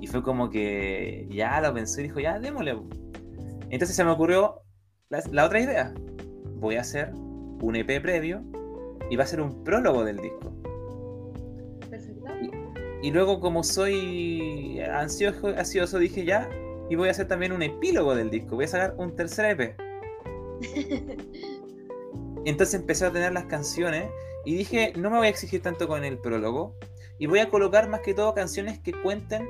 Y 0.00 0.06
fue 0.06 0.22
como 0.22 0.50
que 0.50 1.28
ya 1.30 1.60
lo 1.60 1.72
pensó 1.72 2.00
y 2.00 2.04
dijo, 2.04 2.20
ya, 2.20 2.38
démosle. 2.38 2.76
Entonces 3.70 3.94
se 3.94 4.04
me 4.04 4.10
ocurrió 4.10 4.62
la, 5.08 5.44
otra 5.44 5.60
idea. 5.60 5.94
Voy 6.56 6.76
a 6.76 6.80
hacer 6.80 7.12
un 7.14 7.76
EP 7.76 8.02
previo 8.02 8.42
y 9.10 9.16
va 9.16 9.24
a 9.24 9.26
ser 9.26 9.40
un 9.40 9.62
prólogo 9.62 10.04
del 10.04 10.16
disco. 10.16 10.52
Y, 13.02 13.08
y 13.08 13.10
luego 13.10 13.40
como 13.40 13.62
soy 13.62 14.80
ansioso, 14.80 15.48
ansioso, 15.48 15.98
dije 15.98 16.24
ya, 16.24 16.48
y 16.88 16.96
voy 16.96 17.08
a 17.08 17.12
hacer 17.12 17.28
también 17.28 17.52
un 17.52 17.62
epílogo 17.62 18.14
del 18.14 18.30
disco. 18.30 18.56
Voy 18.56 18.64
a 18.64 18.68
sacar 18.68 18.94
un 18.98 19.14
tercer 19.16 19.60
EP. 19.60 19.76
Entonces 22.44 22.74
empecé 22.74 23.06
a 23.06 23.12
tener 23.12 23.32
las 23.32 23.44
canciones 23.44 24.10
y 24.44 24.56
dije, 24.56 24.92
no 24.96 25.10
me 25.10 25.18
voy 25.18 25.26
a 25.28 25.30
exigir 25.30 25.62
tanto 25.62 25.86
con 25.86 26.04
el 26.04 26.18
prólogo 26.18 26.76
y 27.18 27.26
voy 27.26 27.38
a 27.38 27.48
colocar 27.48 27.88
más 27.88 28.00
que 28.00 28.14
todo 28.14 28.34
canciones 28.34 28.80
que 28.80 28.92
cuenten 28.92 29.48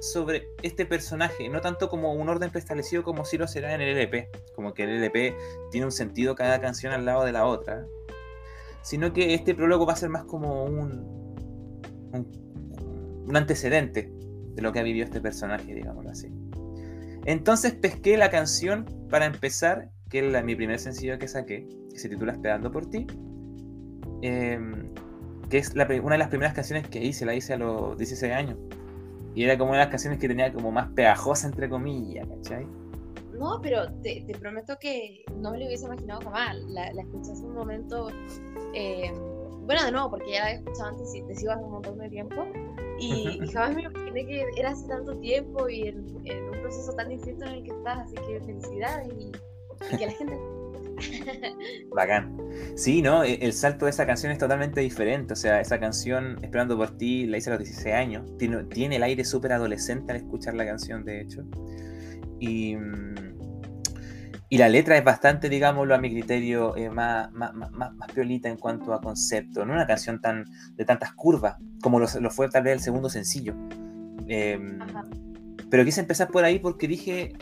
sobre 0.00 0.48
este 0.62 0.84
personaje, 0.84 1.48
no 1.48 1.60
tanto 1.60 1.88
como 1.88 2.12
un 2.12 2.28
orden 2.28 2.50
preestablecido 2.50 3.02
como 3.02 3.24
si 3.24 3.38
lo 3.38 3.48
será 3.48 3.74
en 3.74 3.80
el 3.80 3.96
LP, 3.96 4.28
como 4.54 4.74
que 4.74 4.84
el 4.84 4.90
LP 4.90 5.34
tiene 5.70 5.86
un 5.86 5.92
sentido 5.92 6.34
cada 6.34 6.60
canción 6.60 6.92
al 6.92 7.06
lado 7.06 7.24
de 7.24 7.32
la 7.32 7.46
otra, 7.46 7.86
sino 8.82 9.14
que 9.14 9.32
este 9.32 9.54
prólogo 9.54 9.86
va 9.86 9.94
a 9.94 9.96
ser 9.96 10.10
más 10.10 10.24
como 10.24 10.64
un, 10.64 11.34
un, 12.12 13.34
antecedente 13.34 14.12
de 14.54 14.62
lo 14.62 14.72
que 14.72 14.80
ha 14.80 14.82
vivido 14.82 15.06
este 15.06 15.20
personaje, 15.20 15.74
digámoslo 15.74 16.10
así. 16.10 16.28
Entonces 17.24 17.72
pesqué 17.72 18.18
la 18.18 18.30
canción 18.30 18.84
para 19.08 19.24
empezar, 19.24 19.90
que 20.14 20.20
es 20.20 20.44
mi 20.44 20.54
primer 20.54 20.78
sencillo 20.78 21.18
que 21.18 21.26
saqué, 21.26 21.66
que 21.90 21.98
se 21.98 22.08
titula 22.08 22.30
Esperando 22.30 22.70
por 22.70 22.86
ti, 22.86 23.04
em, 24.22 24.88
que 25.50 25.58
es 25.58 25.72
una 25.74 25.86
de 25.86 26.18
las 26.18 26.28
primeras 26.28 26.54
canciones 26.54 26.86
que 26.86 27.02
hice, 27.02 27.26
la 27.26 27.34
hice 27.34 27.54
a 27.54 27.56
los 27.56 27.98
16 27.98 28.32
años. 28.32 28.56
Y 29.34 29.42
era 29.42 29.58
como 29.58 29.70
una 29.70 29.80
de 29.80 29.86
las 29.86 29.90
canciones 29.90 30.20
que 30.20 30.28
tenía 30.28 30.52
como 30.52 30.70
más 30.70 30.88
pegajosa, 30.92 31.48
entre 31.48 31.68
comillas, 31.68 32.28
¿cachai? 32.28 32.64
No, 33.32 33.58
pero 33.60 33.92
te, 34.02 34.24
prometo 34.38 34.76
que 34.80 35.24
no 35.34 35.50
me 35.50 35.58
lo 35.58 35.66
hubiese 35.66 35.86
imaginado 35.86 36.20
jamás. 36.20 36.58
La, 36.68 36.92
la 36.92 37.02
escuché 37.02 37.32
hace 37.32 37.42
un 37.42 37.54
momento, 37.54 38.08
em, 38.72 39.16
bueno, 39.66 39.84
de 39.84 39.90
nuevo, 39.90 40.10
porque 40.10 40.30
ya 40.30 40.38
la 40.38 40.46
había 40.46 40.58
escuchado 40.58 40.90
antes 40.90 41.12
y 41.12 41.22
te 41.22 41.34
sigo 41.34 41.50
hace 41.50 41.64
un 41.64 41.72
montón 41.72 41.98
de 41.98 42.08
tiempo. 42.08 42.46
Y, 43.00 43.40
jamás 43.52 43.74
me 43.74 43.82
imaginé 43.82 44.26
que 44.26 44.46
era 44.56 44.70
hace 44.70 44.86
tanto 44.86 45.18
tiempo 45.18 45.68
y 45.68 45.88
en, 45.88 46.04
un 46.14 46.60
proceso 46.62 46.92
tan 46.92 47.08
distinto 47.08 47.46
en 47.46 47.54
el 47.54 47.64
que 47.64 47.72
estás. 47.72 47.98
Así 47.98 48.14
que 48.14 48.40
felicidades 48.42 49.12
y, 49.18 49.32
y 49.92 49.96
que 49.96 50.06
la 50.06 50.12
gente 50.12 50.38
Bacán. 51.94 52.36
Sí, 52.76 53.02
¿no? 53.02 53.24
E, 53.24 53.34
el 53.34 53.52
salto 53.52 53.86
de 53.86 53.90
esa 53.90 54.06
canción 54.06 54.32
es 54.32 54.38
totalmente 54.38 54.80
diferente. 54.80 55.32
O 55.32 55.36
sea, 55.36 55.60
esa 55.60 55.78
canción, 55.78 56.38
Esperando 56.42 56.76
por 56.76 56.96
ti, 56.96 57.26
la 57.26 57.38
hice 57.38 57.50
a 57.50 57.54
los 57.54 57.64
16 57.64 57.94
años. 57.94 58.36
Tiene, 58.38 58.64
tiene 58.64 58.96
el 58.96 59.02
aire 59.02 59.24
súper 59.24 59.52
adolescente 59.52 60.12
al 60.12 60.18
escuchar 60.18 60.54
la 60.54 60.64
canción, 60.64 61.04
de 61.04 61.20
hecho. 61.20 61.42
Y, 62.40 62.76
y 64.48 64.58
la 64.58 64.68
letra 64.68 64.96
es 64.96 65.04
bastante, 65.04 65.48
digámoslo, 65.48 65.94
a 65.94 65.98
mi 65.98 66.10
criterio, 66.10 66.76
eh, 66.76 66.90
más, 66.90 67.32
más, 67.32 67.54
más, 67.54 67.92
piolita 68.12 68.48
en 68.48 68.56
cuanto 68.56 68.92
a 68.92 69.00
concepto. 69.00 69.64
No 69.64 69.72
una 69.72 69.86
canción 69.86 70.20
tan 70.20 70.44
de 70.76 70.84
tantas 70.84 71.12
curvas 71.14 71.56
como 71.82 71.98
lo, 71.98 72.08
fue 72.30 72.48
tal 72.48 72.62
vez 72.64 72.74
el 72.74 72.80
segundo 72.80 73.08
sencillo. 73.08 73.54
Em, 74.26 74.78
pero 75.70 75.84
quise 75.84 76.00
empezar 76.00 76.28
por 76.28 76.44
ahí 76.44 76.58
porque 76.58 76.86
dije, 76.86 77.32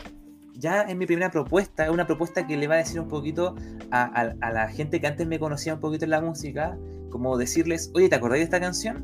ya 0.63 0.83
es 0.83 0.95
mi 0.95 1.05
primera 1.05 1.29
propuesta, 1.29 1.83
es 1.83 1.89
una 1.91 2.07
propuesta 2.07 2.47
que 2.47 2.55
le 2.55 2.67
va 2.67 2.75
a 2.75 2.77
decir 2.77 2.97
un 2.97 3.09
poquito 3.09 3.53
a, 3.91 4.33
la 4.39 4.69
gente 4.69 5.01
que 5.01 5.07
antes 5.07 5.27
me 5.27 5.37
conocía 5.37 5.73
un 5.73 5.81
poquito 5.81 6.05
en 6.05 6.11
la 6.11 6.21
música, 6.21 6.77
como 7.09 7.37
decirles, 7.37 7.91
oye, 7.93 8.07
¿te 8.07 8.15
acordás 8.15 8.39
de 8.39 8.45
esta 8.45 8.61
canción? 8.61 9.03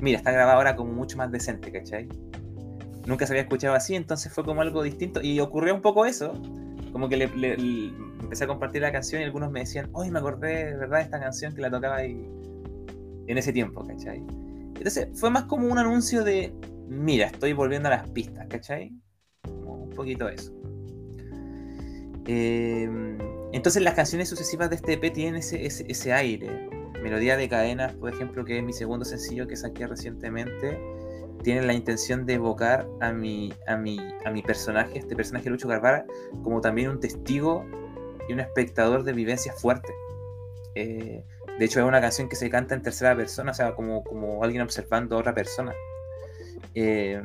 Mira, 0.00 0.16
está 0.16 0.32
grabada 0.32 0.56
ahora 0.56 0.74
como 0.74 0.94
mucho 0.94 1.18
más 1.18 1.30
decente, 1.30 1.70
¿cachai? 1.70 2.08
Nunca 3.04 3.26
se 3.26 3.34
había 3.34 3.42
escuchado 3.42 3.74
así, 3.74 3.94
entonces 3.94 4.32
fue 4.32 4.42
como 4.42 4.62
algo 4.62 4.82
distinto. 4.82 5.20
Y 5.20 5.38
ocurrió 5.38 5.74
un 5.74 5.82
poco 5.82 6.06
eso, 6.06 6.32
como 6.92 7.10
que 7.10 7.18
le, 7.18 7.24
empecé 8.22 8.44
a 8.44 8.46
compartir 8.46 8.80
la 8.80 8.90
canción 8.90 9.20
y 9.20 9.24
algunos 9.26 9.50
me 9.52 9.60
decían, 9.60 9.90
oye, 9.92 10.10
me 10.10 10.18
acordé 10.18 10.72
de 10.72 10.76
verdad 10.76 10.96
de 10.96 11.04
esta 11.04 11.20
canción 11.20 11.54
que 11.54 11.60
la 11.60 11.70
tocaba 11.70 11.96
ahí 11.96 12.26
en 13.26 13.36
ese 13.36 13.52
tiempo, 13.52 13.84
¿cachai? 13.86 14.24
Entonces 14.74 15.08
fue 15.12 15.28
más 15.28 15.44
como 15.44 15.68
un 15.68 15.76
anuncio 15.76 16.24
de, 16.24 16.54
mira, 16.88 17.26
estoy 17.26 17.52
volviendo 17.52 17.88
a 17.88 17.90
las 17.90 18.08
pistas, 18.08 18.46
¿cachai? 18.48 18.94
un 19.44 19.90
poquito 19.90 20.28
eso. 20.28 20.52
Em, 22.26 23.18
entonces 23.52 23.82
las 23.82 23.94
canciones 23.94 24.28
sucesivas 24.28 24.68
de 24.70 24.76
este 24.76 24.94
EP 24.94 25.12
tienen 25.12 25.36
ese, 25.36 26.12
aire. 26.12 26.68
Melodía 27.02 27.36
de 27.36 27.48
cadenas, 27.48 27.94
por 27.94 28.12
ejemplo, 28.12 28.44
que 28.44 28.58
es 28.58 28.64
mi 28.64 28.72
segundo 28.72 29.04
sencillo 29.04 29.46
que 29.46 29.56
saqué 29.56 29.86
recientemente, 29.86 30.78
tiene 31.42 31.62
la 31.62 31.72
intención 31.72 32.26
de 32.26 32.34
evocar 32.34 32.88
a 33.00 33.12
mi, 33.12 33.52
personaje, 34.44 34.98
este 34.98 35.14
personaje 35.14 35.48
Lucho 35.48 35.68
Carvara, 35.68 36.04
como 36.42 36.60
también 36.60 36.90
un 36.90 36.98
testigo 36.98 37.64
y 38.28 38.32
un 38.32 38.40
espectador 38.40 39.04
de 39.04 39.12
vivencias 39.12 39.60
fuertes. 39.60 39.94
Eh, 40.74 41.22
de 41.58 41.64
hecho, 41.64 41.78
es 41.78 41.86
una 41.86 42.00
canción 42.00 42.28
que 42.28 42.34
se 42.34 42.50
canta 42.50 42.74
en 42.74 42.82
tercera 42.82 43.14
persona, 43.14 43.52
o 43.52 43.54
sea, 43.54 43.74
como, 43.76 44.02
como 44.02 44.42
alguien 44.42 44.62
observando 44.62 45.16
a 45.16 45.20
otra 45.20 45.34
persona. 45.34 45.72
Eh, 46.74 47.22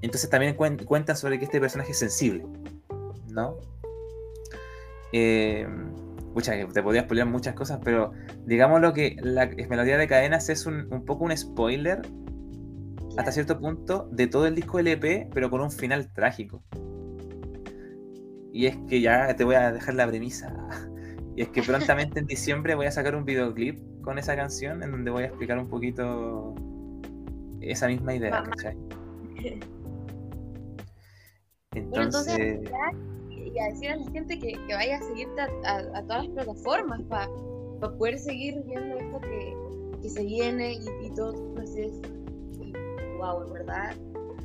entonces 0.00 0.30
también 0.30 0.54
cuentan 0.54 1.16
sobre 1.16 1.38
que 1.38 1.46
este 1.46 1.60
personaje 1.60 1.92
es 1.92 1.98
sensible, 1.98 2.46
¿no? 3.28 3.58
Eh, 5.16 5.64
te 6.72 6.82
podría 6.82 7.02
spoiler 7.02 7.26
muchas 7.26 7.54
cosas, 7.54 7.78
pero 7.84 8.10
digamos 8.46 8.80
lo 8.80 8.92
que 8.92 9.16
la 9.22 9.46
melodía 9.46 9.96
de 9.96 10.08
cadenas 10.08 10.48
es 10.48 10.66
un, 10.66 10.88
poco 11.06 11.24
un 11.24 11.36
spoiler 11.36 12.02
hasta 13.16 13.30
cierto 13.30 13.60
punto 13.60 14.08
de 14.10 14.26
todo 14.26 14.48
el 14.48 14.56
disco 14.56 14.80
LP, 14.80 15.28
pero 15.32 15.50
con 15.50 15.60
un 15.60 15.70
final 15.70 16.12
trágico. 16.12 16.64
Y 18.52 18.66
es 18.66 18.76
que 18.88 19.00
ya 19.00 19.36
te 19.36 19.44
voy 19.44 19.54
a 19.54 19.70
dejar 19.70 19.94
la 19.94 20.06
premisa. 20.06 20.52
Y 21.36 21.42
es 21.42 21.48
que 21.48 21.64
prontamente 21.64 22.20
en 22.20 22.26
diciembre 22.26 22.76
voy 22.76 22.86
a 22.86 22.92
sacar 22.92 23.16
un 23.16 23.24
videoclip 23.24 23.80
con 24.02 24.18
esa 24.18 24.36
canción 24.36 24.84
en 24.84 24.92
donde 24.92 25.10
voy 25.10 25.24
a 25.24 25.26
explicar 25.26 25.58
un 25.58 25.68
poquito 25.68 26.54
esa 27.60 27.88
misma 27.88 28.14
idea, 28.14 28.44
¿cachai? 28.44 28.76
Entonces... 31.74 32.60
y 33.54 33.60
a 33.60 33.68
decir 33.68 33.90
a 33.90 33.96
la 33.96 34.10
gente 34.10 34.38
que, 34.38 34.58
vaya 34.74 34.98
a 34.98 35.02
seguirte 35.02 35.40
a, 35.40 36.02
todas 36.02 36.26
las 36.26 36.28
plataformas 36.28 37.02
para 37.02 37.28
poder 37.98 38.18
seguir 38.18 38.62
viendo 38.64 38.96
esto 38.98 39.20
que, 39.20 40.08
se 40.08 40.22
viene 40.22 40.74
y, 41.02 41.10
todo 41.14 41.32
tu 41.32 41.54
proceso. 41.54 42.02
Y, 42.60 42.72
wow, 43.16 43.42
en 43.46 43.52
verdad, 43.54 43.94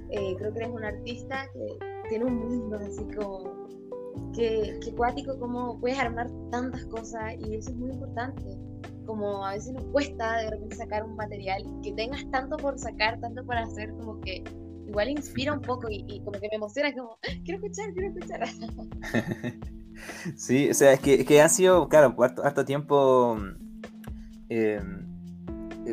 eh, 0.10 0.36
creo 0.38 0.54
que 0.54 0.60
eres 0.60 0.70
un 0.70 0.86
artista 0.86 1.50
que 1.54 2.08
tiene 2.08 2.26
un 2.26 2.36
mundo 2.36 2.78
así 2.78 3.04
como 3.16 3.68
que, 4.34 4.80
que 4.82 4.96
cuático 4.96 5.38
como 5.38 5.78
puedes 5.80 6.00
armar 6.00 6.30
tantas 6.50 6.86
cosas 6.86 7.34
y 7.40 7.56
eso 7.56 7.72
es 7.72 7.76
muy 7.76 7.92
importante 7.92 8.58
como 9.06 9.44
a 9.44 9.54
veces 9.54 9.74
nos 9.74 9.84
cuesta 9.86 10.38
de 10.38 10.52
repente 10.52 10.76
sacar 10.76 11.04
un 11.04 11.16
material 11.16 11.64
que 11.82 11.92
tengas 11.94 12.24
tanto 12.30 12.58
por 12.58 12.78
sacar, 12.78 13.20
tanto 13.20 13.44
por 13.44 13.58
hacer, 13.58 13.90
como 13.96 14.22
que 14.22 14.44
igual 14.90 15.10
inspira 15.10 15.54
un 15.54 15.62
poco 15.62 15.88
y, 15.90 16.22
como 16.24 16.40
que 16.40 16.48
me 16.50 16.56
emociona, 16.56 16.94
como, 16.94 17.20
ah, 17.24 17.32
quiero 17.44 17.60
escuchar, 17.60 17.94
quiero 17.94 18.10
escuchar. 18.10 18.48
sí, 20.36 20.70
o 20.70 20.74
sea, 20.74 20.94
es 20.94 21.00
que, 21.00 21.26
que 21.26 21.42
ha 21.42 21.50
sido, 21.50 21.88
claro, 21.88 22.16
harto, 22.20 22.66
tiempo... 22.66 23.38
Em, 24.50 25.08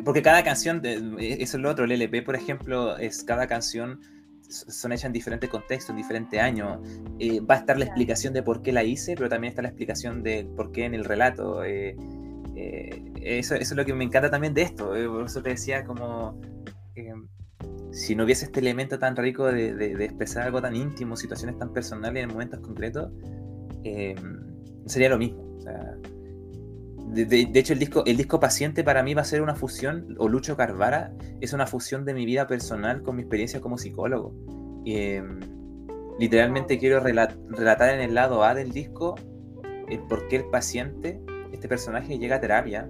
porque 0.03 0.21
cada 0.21 0.43
canción, 0.43 0.81
e, 0.83 1.37
eso 1.41 1.57
es 1.57 1.63
lo 1.63 1.69
otro, 1.69 1.85
el 1.85 1.91
LP, 1.91 2.21
por 2.23 2.35
ejemplo, 2.35 2.97
es 2.97 3.23
cada 3.23 3.47
canción 3.47 4.01
son 4.49 4.91
hechas 4.91 5.05
en 5.05 5.13
diferentes 5.13 5.49
contextos, 5.49 5.89
en 5.91 5.97
diferentes 5.97 6.39
años. 6.39 6.79
Eh, 7.19 7.41
va 7.41 7.55
a 7.55 7.57
estar 7.59 7.77
la 7.77 7.85
explicación 7.85 8.33
de 8.33 8.43
por 8.43 8.61
qué 8.61 8.71
la 8.71 8.83
hice, 8.83 9.15
pero 9.15 9.29
también 9.29 9.51
está 9.51 9.61
la 9.61 9.69
explicación 9.69 10.23
de 10.23 10.45
por 10.55 10.71
qué 10.71 10.85
en 10.85 10.93
el 10.93 11.05
relato. 11.05 11.63
Eh, 11.63 11.95
eh, 12.55 13.03
eso, 13.21 13.55
eso, 13.55 13.73
es 13.73 13.77
lo 13.77 13.85
que 13.85 13.93
me 13.93 14.03
encanta 14.03 14.29
también 14.29 14.53
de 14.53 14.61
esto. 14.61 14.87
por 14.87 15.25
eso 15.25 15.41
te 15.41 15.49
decía 15.49 15.83
como 15.83 16.39
si 17.97 18.15
no 18.15 18.25
hubiese 18.25 18.45
este 18.45 18.59
elemento 18.59 18.99
tan 18.99 19.15
rico 19.15 19.51
de, 19.51 19.91
expresar 20.05 20.43
algo 20.43 20.61
tan 20.61 20.75
íntimo, 20.75 21.17
situaciones 21.17 21.57
tan 21.57 21.73
personales 21.73 22.23
en 22.23 22.29
momentos 22.29 22.59
concretos, 22.59 23.11
eh, 23.83 24.13
sería 24.85 25.09
lo 25.09 25.17
mismo. 25.17 25.43
de, 27.07 27.49
hecho, 27.55 27.73
el 27.73 27.79
disco, 27.79 28.03
el 28.05 28.15
disco 28.15 28.39
Paciente 28.39 28.83
para 28.83 29.01
mí 29.01 29.15
va 29.15 29.23
a 29.23 29.25
ser 29.25 29.41
una 29.41 29.55
fusión, 29.55 30.15
o 30.19 30.29
Lucho 30.29 30.55
Carvara, 30.55 31.11
es 31.41 31.53
una 31.53 31.65
fusión 31.65 32.05
de 32.05 32.13
mi 32.13 32.25
vida 32.25 32.45
personal 32.45 33.01
con 33.01 33.15
mi 33.15 33.23
experiencia 33.23 33.61
como 33.61 33.79
psicólogo. 33.79 34.31
Eh, 34.85 35.23
literalmente 36.19 36.77
quiero 36.77 36.99
relatar 36.99 37.95
en 37.95 38.01
el 38.01 38.13
lado 38.13 38.43
A 38.43 38.53
del 38.53 38.71
disco 38.73 39.15
el 39.89 39.99
por 40.01 40.27
qué 40.27 40.35
el 40.35 40.45
paciente, 40.45 41.19
este 41.51 41.67
personaje, 41.67 42.19
llega 42.19 42.35
a 42.35 42.41
terapia. 42.41 42.87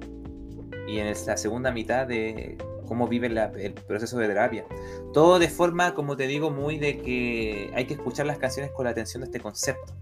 Y 0.86 1.00
en 1.00 1.08
la 1.08 1.38
segunda 1.38 1.72
mitad 1.72 2.08
de 2.08 2.58
cómo 2.88 3.08
vive 3.08 3.28
el 3.28 3.74
proceso 3.74 4.18
de 4.18 4.28
terapia. 4.28 4.66
Todo 5.14 5.38
de 5.38 5.50
forma, 5.50 5.94
como 5.94 6.18
te 6.18 6.26
digo, 6.28 6.50
muy 6.50 6.78
de 6.78 6.98
que 6.98 7.72
hay 7.76 7.86
que 7.86 7.94
escuchar 7.94 8.26
las 8.26 8.38
canciones 8.38 8.72
con 8.72 8.86
la 8.86 8.92
atención 8.92 9.22
de 9.22 9.26
este 9.26 9.40
concepto. 9.40 9.94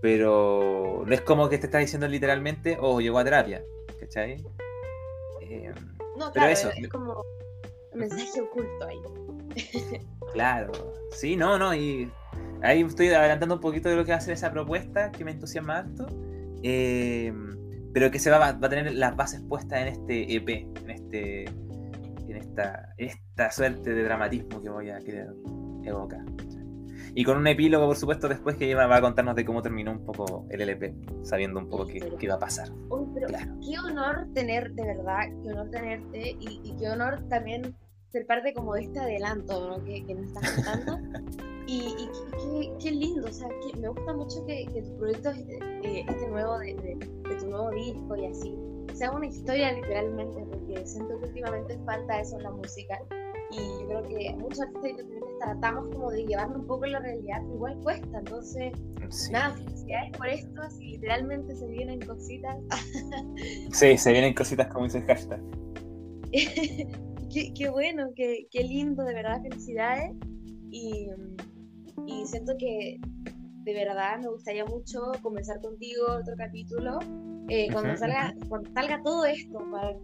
Pero 0.00 1.04
no 1.06 1.14
es 1.14 1.20
como 1.22 1.48
que 1.48 1.58
te 1.58 1.66
estás 1.66 1.80
diciendo 1.80 2.06
literalmente, 2.08 2.76
oh, 2.80 3.00
llegó 3.00 3.18
a 3.18 3.24
terapia. 3.24 3.62
¿Cachai? 4.00 4.44
Eh, 5.42 5.72
no, 6.18 6.30
claro, 6.32 6.50
eso. 6.50 6.70
es 6.76 6.88
como 6.88 7.24
un 7.92 8.00
mensaje 8.00 8.40
oculto 8.40 8.86
ahí. 8.86 8.98
claro, 10.32 10.72
sí, 11.10 11.36
no, 11.36 11.58
no, 11.58 11.74
y 11.74 12.10
ahí 12.62 12.82
estoy 12.82 13.08
adelantando 13.08 13.54
un 13.54 13.60
poquito 13.60 13.88
de 13.88 13.96
lo 13.96 14.04
que 14.04 14.12
va 14.12 14.18
a 14.18 14.20
ser 14.20 14.34
esa 14.34 14.52
propuesta 14.52 15.12
que 15.12 15.24
me 15.24 15.30
entusiasma 15.30 15.78
harto. 15.78 16.06
Eh, 16.62 17.32
pero 17.94 18.10
que 18.10 18.18
se 18.18 18.28
va, 18.28 18.38
va, 18.38 18.48
a 18.48 18.68
tener 18.68 18.92
las 18.94 19.16
bases 19.16 19.40
puestas 19.48 19.80
en 19.80 19.88
este 19.88 20.34
EP, 20.34 20.48
en 20.48 20.90
este 20.90 21.44
en 22.28 22.36
esta, 22.36 22.94
esta 22.96 23.50
suerte 23.50 23.94
de 23.94 24.02
dramatismo 24.04 24.62
que 24.62 24.68
voy 24.68 24.90
a 24.90 24.98
querer 24.98 25.28
evocar. 25.84 26.24
Y 27.16 27.24
con 27.24 27.38
un 27.38 27.46
epílogo, 27.46 27.86
por 27.86 27.96
supuesto, 27.96 28.28
después 28.28 28.56
que 28.56 28.74
va 28.74 28.94
a 28.94 29.00
contarnos 29.00 29.36
de 29.36 29.44
cómo 29.44 29.62
terminó 29.62 29.92
un 29.92 30.04
poco 30.04 30.46
el 30.50 30.60
LP, 30.60 30.94
sabiendo 31.22 31.60
un 31.60 31.68
poco 31.68 31.86
qué, 31.86 32.00
qué 32.18 32.28
va 32.28 32.34
a 32.34 32.38
pasar. 32.38 32.68
qué 33.62 33.78
honor 33.78 34.26
tener, 34.34 34.72
de 34.72 34.84
verdad, 34.84 35.20
qué 35.42 35.50
honor 35.50 35.70
tenerte 35.70 36.36
y, 36.40 36.74
qué 36.76 36.90
honor 36.90 37.22
también 37.28 37.76
ser 38.10 38.26
parte 38.26 38.52
como 38.52 38.74
de 38.74 38.82
este 38.82 38.98
adelanto 38.98 39.68
¿no? 39.68 39.84
que, 39.84 40.04
que 40.04 40.14
nos 40.14 40.26
estás 40.26 40.50
contando. 40.52 40.98
y, 41.68 41.94
qué, 42.80 42.90
lindo, 42.90 43.28
o 43.28 43.32
sea, 43.32 43.48
me 43.78 43.88
gusta 43.88 44.12
mucho 44.12 44.44
que, 44.46 44.66
tu 44.72 44.96
proyecto, 44.96 45.30
eh, 45.30 46.04
este 46.08 46.28
nuevo, 46.28 46.58
de, 46.58 46.74
de 46.74 47.36
tu 47.36 47.46
nuevo 47.46 47.70
disco 47.70 48.16
y 48.16 48.26
así, 48.26 48.56
sea 48.92 49.10
una 49.10 49.26
historia 49.26 49.72
literalmente, 49.72 50.44
porque 50.50 50.86
siento 50.86 51.18
que 51.20 51.26
últimamente 51.26 51.78
falta 51.84 52.20
eso 52.20 52.36
en 52.36 52.42
la 52.44 52.50
música. 52.50 52.98
Y 53.50 53.80
yo 53.80 53.86
creo 53.86 54.02
que 54.02 54.36
muchos 54.36 54.60
artistas 54.60 54.90
independientes 54.90 55.38
tratamos 55.38 55.94
como 55.94 56.10
de 56.10 56.24
llevarnos 56.24 56.60
un 56.60 56.66
poco 56.66 56.84
en 56.86 56.92
la 56.92 57.00
realidad, 57.00 57.38
pero 57.42 57.54
igual 57.54 57.78
cuesta. 57.82 58.18
Entonces, 58.18 58.72
nada, 59.30 59.54
felicidades 59.54 60.16
por 60.16 60.28
esto, 60.28 60.70
si 60.70 60.84
literalmente 60.92 61.54
se 61.54 61.66
vienen 61.68 62.00
cositas. 62.00 62.56
sí, 63.72 63.96
se 63.96 64.12
vienen 64.12 64.34
cositas 64.34 64.68
como 64.68 64.84
dice 64.84 64.98
el 64.98 65.04
hashtag. 65.04 65.40
qué, 66.32 67.52
qué, 67.54 67.68
bueno, 67.70 68.10
qué, 68.16 68.46
qué, 68.50 68.64
lindo, 68.64 69.04
de 69.04 69.14
verdad, 69.14 69.40
felicidades. 69.42 70.12
Y, 70.70 71.08
y 72.06 72.26
siento 72.26 72.54
que 72.58 72.98
de 73.64 73.72
verdad 73.72 74.18
me 74.20 74.28
gustaría 74.28 74.64
mucho 74.64 75.12
comenzar 75.22 75.60
contigo 75.60 76.04
otro 76.20 76.34
capítulo 76.36 76.98
eh, 77.48 77.68
cuando, 77.72 77.96
salga, 77.96 78.34
cuando 78.48 78.70
salga 78.72 79.02
todo 79.02 79.24
esto, 79.26 79.58
para 79.70 79.94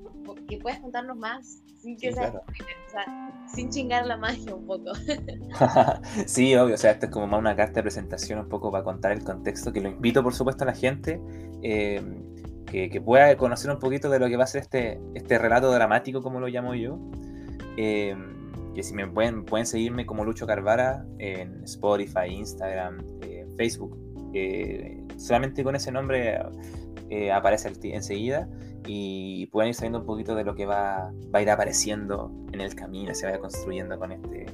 que 0.46 0.58
puedas 0.58 0.78
contarnos 0.80 1.16
más, 1.16 1.62
sin 1.80 1.96
que 1.96 2.12
sea, 2.12 2.42
sin 3.46 3.70
chingar 3.70 4.06
la 4.06 4.18
magia 4.18 4.54
un 4.54 4.66
poco. 4.66 4.92
sí, 6.26 6.54
obvio, 6.54 6.74
o 6.74 6.78
sea, 6.78 6.92
esto 6.92 7.06
es 7.06 7.12
como 7.12 7.26
más 7.26 7.40
una 7.40 7.56
carta 7.56 7.76
de 7.76 7.82
presentación 7.82 8.40
un 8.40 8.48
poco 8.48 8.70
para 8.70 8.84
contar 8.84 9.12
el 9.12 9.24
contexto, 9.24 9.72
que 9.72 9.80
lo 9.80 9.88
invito 9.88 10.22
por 10.22 10.34
supuesto 10.34 10.64
a 10.64 10.66
la 10.66 10.74
gente, 10.74 11.18
eh, 11.62 12.02
que, 12.66 13.00
pueda 13.00 13.34
conocer 13.36 13.70
un 13.70 13.78
poquito 13.78 14.10
de 14.10 14.18
lo 14.18 14.28
que 14.28 14.36
va 14.36 14.44
a 14.44 14.46
ser 14.46 14.60
este, 14.62 15.00
este 15.14 15.38
relato 15.38 15.72
dramático, 15.72 16.22
como 16.22 16.40
lo 16.40 16.48
llamo 16.48 16.74
yo. 16.74 16.98
Eh, 17.76 18.14
que 18.74 18.82
si 18.82 18.94
me 18.94 19.06
pueden, 19.06 19.44
pueden 19.44 19.66
seguirme 19.66 20.06
como 20.06 20.24
Lucho 20.24 20.46
Carvara 20.46 21.04
en 21.18 21.64
Spotify, 21.64 22.26
Instagram, 22.28 22.98
Facebook. 23.60 23.94
solamente 25.18 25.62
con 25.62 25.76
ese 25.76 25.92
nombre 25.92 26.38
eh, 27.10 27.30
aparece 27.30 27.72
enseguida 27.82 28.48
y 28.86 29.46
pueden 29.46 29.68
ir 29.68 29.74
sabiendo 29.74 29.98
un 29.98 30.06
poquito 30.06 30.34
de 30.34 30.44
lo 30.44 30.54
que 30.54 30.64
va, 30.64 31.12
va 31.34 31.38
a 31.40 31.42
ir 31.42 31.50
apareciendo 31.50 32.32
en 32.52 32.62
el 32.62 32.74
camino, 32.74 33.14
se 33.14 33.26
vaya 33.26 33.38
construyendo 33.38 33.98
con 33.98 34.12
este 34.12 34.46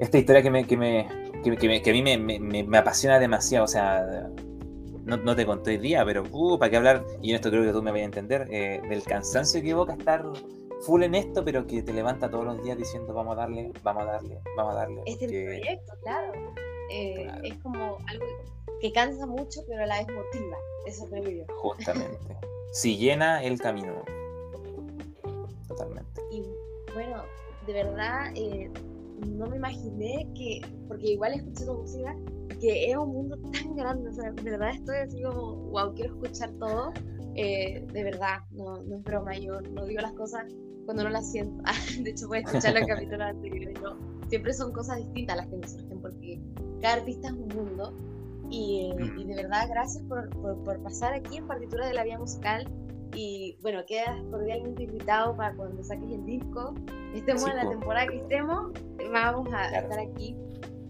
esta 0.00 0.18
historia 0.18 0.42
que, 0.42 0.50
me, 0.50 0.64
que, 0.64 0.76
me, 0.76 1.08
que, 1.42 1.90
a 1.90 1.92
mí 1.92 2.02
me, 2.02 2.78
apasiona 2.78 3.18
demasiado. 3.18 3.64
O 3.64 3.68
sea, 3.68 4.30
no, 5.04 5.16
no 5.16 5.34
te 5.34 5.44
conté 5.44 5.70
hoy 5.72 5.78
día, 5.78 6.04
pero 6.04 6.22
uh, 6.30 6.56
para 6.58 6.70
qué 6.70 6.76
hablar, 6.76 7.04
y 7.20 7.30
en 7.30 7.36
esto 7.36 7.50
creo 7.50 7.64
que 7.64 7.72
tú 7.72 7.82
me 7.82 7.90
vas 7.90 8.00
a 8.00 8.04
entender, 8.04 8.46
eh, 8.50 8.80
del 8.88 9.02
cansancio 9.02 9.60
que 9.60 9.70
evoca 9.70 9.94
estar 9.94 10.24
full 10.82 11.02
en 11.02 11.16
esto, 11.16 11.44
pero 11.44 11.66
que 11.66 11.82
te 11.82 11.92
levanta 11.92 12.30
todos 12.30 12.44
los 12.44 12.62
días 12.62 12.78
diciendo 12.78 13.12
vamos 13.12 13.36
a 13.36 13.40
darle, 13.40 13.72
vamos 13.82 14.04
a 14.04 14.06
darle, 14.06 14.38
vamos 14.56 14.74
a 14.74 14.76
darle. 14.76 15.02
Este 15.06 15.26
proyecto, 15.26 15.92
claro. 16.02 16.32
Eh, 16.90 17.24
claro. 17.24 17.42
Es 17.44 17.54
como 17.58 17.98
algo 18.06 18.26
que 18.80 18.92
cansa 18.92 19.26
mucho, 19.26 19.60
pero 19.68 19.82
a 19.82 19.86
la 19.86 19.98
vez 19.98 20.08
motiva. 20.08 20.56
Eso 20.86 21.06
creo 21.08 21.46
Justamente. 21.56 22.36
si 22.72 22.96
llena 22.96 23.42
el 23.42 23.58
camino. 23.60 24.02
Totalmente. 25.66 26.22
Y 26.30 26.42
bueno, 26.94 27.22
de 27.66 27.72
verdad, 27.72 28.32
eh, 28.34 28.70
no 29.26 29.46
me 29.46 29.56
imaginé 29.56 30.28
que, 30.34 30.60
porque 30.86 31.12
igual 31.12 31.34
escuché 31.34 31.66
tu 31.66 31.74
música, 31.74 32.16
que 32.60 32.90
es 32.90 32.96
un 32.96 33.12
mundo 33.12 33.36
tan 33.52 33.76
grande. 33.76 34.08
O 34.08 34.12
sea, 34.12 34.30
de 34.30 34.50
verdad 34.50 34.70
estoy 34.70 34.96
así 34.96 35.22
como, 35.22 35.56
wow, 35.70 35.94
quiero 35.94 36.14
escuchar 36.14 36.50
todo. 36.58 36.92
Eh, 37.34 37.84
de 37.92 38.04
verdad, 38.04 38.38
no, 38.50 38.82
no 38.82 38.96
es 38.96 39.02
broma, 39.04 39.36
yo 39.36 39.60
no 39.60 39.84
digo 39.86 40.00
las 40.00 40.12
cosas 40.14 40.44
cuando 40.84 41.04
no 41.04 41.10
las 41.10 41.30
siento. 41.30 41.62
de 42.02 42.10
hecho, 42.10 42.28
voy 42.28 42.38
a 42.38 42.40
escuchar 42.40 42.74
la 42.74 42.86
capítulo 42.86 43.24
anterior. 43.24 43.72
No, 43.82 44.17
siempre 44.28 44.52
son 44.52 44.72
cosas 44.72 44.98
distintas 44.98 45.36
las 45.36 45.46
que 45.48 45.56
me 45.56 45.68
surgen, 45.68 46.00
porque 46.00 46.40
cada 46.80 46.94
artista 46.96 47.28
es 47.28 47.34
un 47.34 47.48
mundo 47.48 47.94
y, 48.50 48.94
de 49.26 49.34
verdad, 49.34 49.68
gracias 49.68 50.02
por, 50.04 50.30
por, 50.64 50.82
pasar 50.82 51.12
aquí 51.12 51.36
en 51.36 51.46
Partitura 51.46 51.86
de 51.86 51.94
la 51.94 52.04
Vía 52.04 52.18
Musical. 52.18 52.66
Y 53.14 53.58
bueno, 53.62 53.80
quedas 53.86 54.22
cordialmente 54.30 54.84
invitado 54.84 55.36
para 55.36 55.54
cuando 55.54 55.82
saques 55.82 56.10
el 56.10 56.24
disco, 56.24 56.74
estemos 57.14 57.46
en 57.48 57.56
la 57.56 57.68
temporada 57.68 58.06
que 58.06 58.18
estemos, 58.18 58.72
vamos 59.10 59.48
a 59.52 59.78
estar 59.78 59.98
aquí. 59.98 60.36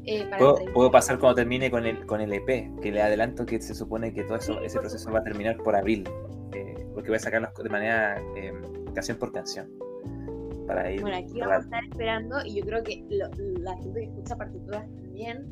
Eh, 0.04 0.28
¿Puedo, 0.72 0.90
pasar 0.90 1.18
cuando 1.18 1.36
termine 1.36 1.70
con 1.70 1.86
el, 1.86 2.06
con 2.06 2.20
el 2.20 2.32
EP, 2.32 2.80
que 2.80 2.90
le 2.90 3.02
adelanto 3.02 3.44
que 3.44 3.60
se 3.60 3.74
supone 3.74 4.12
que 4.12 4.24
todo 4.24 4.36
eso, 4.36 4.60
ese 4.60 4.78
proceso 4.78 5.12
va 5.12 5.20
a 5.20 5.22
terminar 5.22 5.58
por 5.58 5.76
abril, 5.76 6.08
eh, 6.52 6.86
porque 6.94 7.10
voy 7.10 7.16
a 7.16 7.20
sacarlos 7.20 7.50
de 7.54 7.68
manera 7.68 8.20
eh, 8.34 8.52
canción 8.94 9.18
por 9.18 9.32
canción. 9.32 9.68
Para 10.68 10.92
ir 10.92 11.00
bueno, 11.00 11.16
aquí 11.16 11.40
vamos 11.40 11.56
a 11.56 11.60
estar 11.60 11.84
esperando 11.84 12.44
y 12.44 12.56
yo 12.56 12.64
creo 12.66 12.82
que 12.84 13.02
la 13.08 13.74
gente 13.78 14.00
que 14.00 14.06
escucha 14.06 14.36
partituras 14.36 14.84
también 15.02 15.46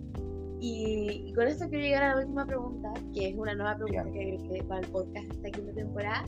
Y, 0.60 1.32
con 1.34 1.48
esto 1.48 1.66
quiero 1.70 1.84
llegar 1.84 2.02
a 2.02 2.14
la 2.14 2.20
última 2.20 2.46
pregunta, 2.46 2.92
que 3.14 3.30
es 3.30 3.34
una 3.34 3.54
nueva 3.54 3.76
pregunta 3.76 4.04
que 4.12 4.38
que 4.48 4.62
para 4.64 4.80
el 4.80 4.88
podcast 4.88 5.26
esta 5.32 5.50
quinta 5.50 5.72
temporada. 5.72 6.24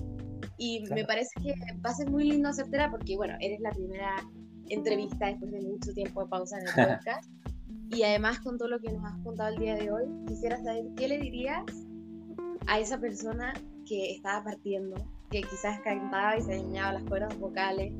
Y 0.56 0.84
me 0.90 1.04
parece 1.04 1.30
que 1.42 1.54
va 1.84 1.90
a 1.90 1.94
ser 1.94 2.10
muy 2.10 2.24
lindo 2.24 2.48
hacértela 2.48 2.90
porque, 2.90 3.16
bueno, 3.16 3.36
eres 3.40 3.60
la 3.60 3.70
primera 3.70 4.16
entrevista 4.70 5.26
después 5.26 5.52
de 5.52 5.60
mucho 5.60 5.92
tiempo 5.92 6.24
de 6.24 6.30
pausa 6.30 6.58
en 6.58 6.66
el 6.68 6.74
podcast. 6.98 7.30
y 7.90 8.02
además, 8.02 8.40
con 8.40 8.56
todo 8.56 8.68
lo 8.68 8.80
que 8.80 8.90
nos 8.90 9.04
has 9.04 9.18
contado 9.22 9.50
el 9.50 9.58
día 9.60 9.74
de 9.76 9.90
hoy, 9.90 10.04
quisiera 10.26 10.56
saber 10.56 10.86
qué 10.96 11.08
le 11.08 11.18
dirías 11.18 11.64
a 12.66 12.80
esa 12.80 12.98
persona 12.98 13.52
que 13.86 14.12
estaba 14.12 14.44
partiendo, 14.44 14.96
que 15.30 15.42
quizás 15.42 15.78
cantaba 15.80 16.36
y 16.36 16.42
se 16.42 16.56
dañaba 16.56 16.94
las 16.94 17.04
cuerdas 17.04 17.38
vocales, 17.38 17.92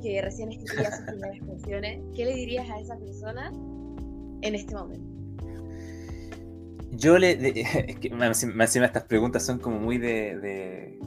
que 0.00 0.20
recién 0.22 0.50
escribía 0.50 0.90
sus 0.90 1.06
primeras 1.06 1.38
canciones, 1.38 2.00
¿qué 2.14 2.24
le 2.24 2.34
dirías 2.34 2.68
a 2.70 2.80
esa 2.80 2.96
persona 2.98 3.52
en 4.42 4.54
este 4.54 4.74
momento? 4.74 5.20
Yo 6.92 7.18
le. 7.18 7.32
es 7.88 7.96
que 7.98 8.08
encima 8.08 8.64
estas 8.64 9.04
preguntas 9.04 9.44
son 9.44 9.58
como 9.58 9.78
muy 9.78 9.98
de. 9.98 10.98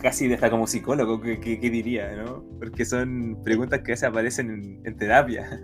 casi 0.00 0.28
de 0.28 0.34
hasta 0.34 0.50
como 0.50 0.66
psicólogo, 0.66 1.20
¿qué, 1.20 1.56
diría, 1.58 2.14
no? 2.16 2.44
Porque 2.58 2.84
son 2.84 3.40
preguntas 3.42 3.80
que 3.82 3.96
se 3.96 4.06
aparecen 4.06 4.80
en, 4.84 4.96
terapia. 4.96 5.60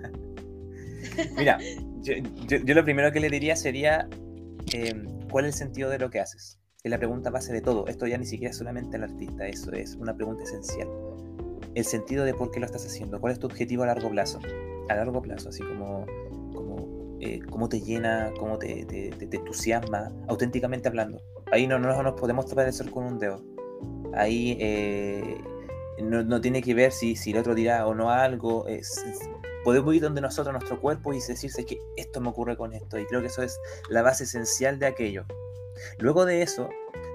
Mira, 1.37 1.59
yo, 2.03 2.15
yo, 2.47 2.75
lo 2.75 2.85
primero 2.85 3.13
que 3.13 3.21
le 3.21 3.31
diría 3.31 3.57
sería: 3.57 4.09
em, 4.73 5.07
¿cuál 5.31 5.47
es 5.47 5.55
el 5.55 5.59
sentido 5.59 5.91
de 5.91 5.99
lo 5.99 6.11
que 6.11 6.21
haces? 6.21 6.59
Es 6.83 6.91
la 6.91 6.99
pregunta 6.99 7.31
base 7.31 7.53
de 7.53 7.61
todo. 7.61 7.87
Esto 7.87 8.07
ya 8.07 8.17
ni 8.17 8.27
siquiera 8.27 8.51
es 8.51 8.57
solamente 8.57 8.97
el 8.97 9.05
artista, 9.05 9.47
eso 9.47 9.73
es 9.73 9.97
una 9.97 10.15
pregunta 10.17 10.45
esencial 10.45 10.89
el 11.75 11.85
sentido 11.85 12.25
de 12.25 12.35
por 12.35 12.51
qué 12.51 12.61
lo 12.61 12.67
estás 12.67 12.85
haciendo, 12.85 13.21
cuál 13.21 13.33
es 13.33 13.39
tu 13.39 13.47
objetivo 13.47 13.83
a 13.85 13.87
largo 13.87 14.11
plazo, 14.11 14.41
a 14.89 14.95
largo 14.95 15.23
plazo, 15.23 15.51
así 15.51 15.63
como, 15.63 16.07
como 16.55 17.17
eh, 17.21 17.41
cómo 17.51 17.69
te 17.69 17.81
llena, 17.81 18.33
cómo 18.39 18.59
te, 18.59 18.85
te, 18.87 19.11
te, 19.11 19.37
entusiasma, 19.37 20.13
auténticamente 20.29 20.89
hablando. 20.89 21.23
Ahí 21.53 21.67
no, 21.67 21.79
no, 21.79 22.03
nos 22.03 22.21
podemos 22.21 22.47
tapar 22.47 22.67
el 22.67 22.73
sol 22.73 22.91
con 22.91 23.05
un 23.05 23.19
dedo. 23.19 23.43
Ahí 24.15 24.57
eh, 24.61 25.39
no, 26.03 26.23
no, 26.23 26.41
tiene 26.41 26.63
que 26.63 26.75
ver 26.75 26.93
si, 26.93 27.17
si 27.17 27.33
el 27.33 27.39
otro 27.39 27.55
dirá 27.55 27.87
o 27.87 27.95
no 27.95 28.11
algo. 28.11 28.67
Es, 28.67 29.05
podemos 29.65 29.95
ir 29.95 30.03
donde 30.03 30.21
nosotros, 30.21 30.53
nuestro 30.53 30.81
cuerpo, 30.81 31.13
y 31.13 31.21
decirse 31.21 31.65
que 31.65 31.79
esto 31.97 32.21
me 32.21 32.29
ocurre 32.31 32.57
con 32.57 32.73
esto. 32.73 32.99
Y 32.99 33.07
creo 33.07 33.21
que 33.21 33.29
eso 33.29 33.43
es 33.43 33.59
la 33.89 34.03
base 34.03 34.25
esencial 34.25 34.79
de 34.79 34.87
aquello. 34.87 35.25
Luego 35.99 36.25
de 36.25 36.43
eso, 36.43 36.69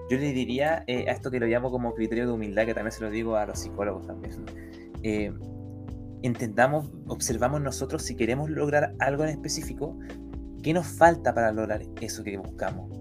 yo 0.10 0.18
le 0.18 0.34
diría 0.34 0.84
eh, 0.88 1.10
a 1.10 1.14
esto 1.14 1.32
que 1.32 1.40
lo 1.40 1.48
llamo 1.48 1.72
como 1.72 1.94
criterio 1.94 2.28
de 2.28 2.34
humildad, 2.34 2.66
que 2.66 2.74
también 2.74 2.92
se 2.92 3.02
lo 3.02 3.10
digo 3.10 3.36
a 3.36 3.46
los 3.46 3.60
psicólogos 3.60 4.06
también. 4.06 4.46
Eh, 5.04 5.34
entendamos, 6.22 6.92
observamos 7.08 7.62
nosotros 7.62 8.04
si 8.04 8.16
queremos 8.16 8.50
lograr 8.50 8.94
algo 9.00 9.24
en 9.24 9.30
específico, 9.30 9.98
qué 10.62 10.74
nos 10.74 10.88
falta 10.88 11.34
para 11.34 11.52
lograr 11.52 11.82
eso 12.02 12.24
que 12.24 12.38
buscamos. 12.38 12.92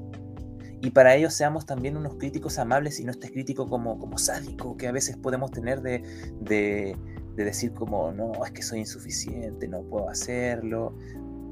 Y 0.81 0.91
para 0.91 1.15
ello 1.15 1.31
seamos 1.31 1.65
también 1.65 1.97
unos 1.97 2.17
críticos 2.17 2.59
amables 2.59 3.01
y 3.01 3.05
no 3.05 3.13
estés 3.13 3.31
crítico 3.31 3.67
como, 3.67 3.99
como 3.99 4.19
sádico 4.19 4.77
que 4.77 4.87
a 4.87 4.93
veces 4.93 5.17
podemos 5.17 5.51
tener 5.51 5.81
de, 5.81 6.03
de, 6.43 6.95
de 7.37 7.45
decir 7.45 7.73
como, 7.73 8.13
no, 8.13 8.33
es 8.45 8.51
que 8.51 8.63
soy 8.63 8.81
insuficiente, 8.81 9.67
no 9.67 9.83
puedo 9.83 10.11
hacerlo 10.11 10.95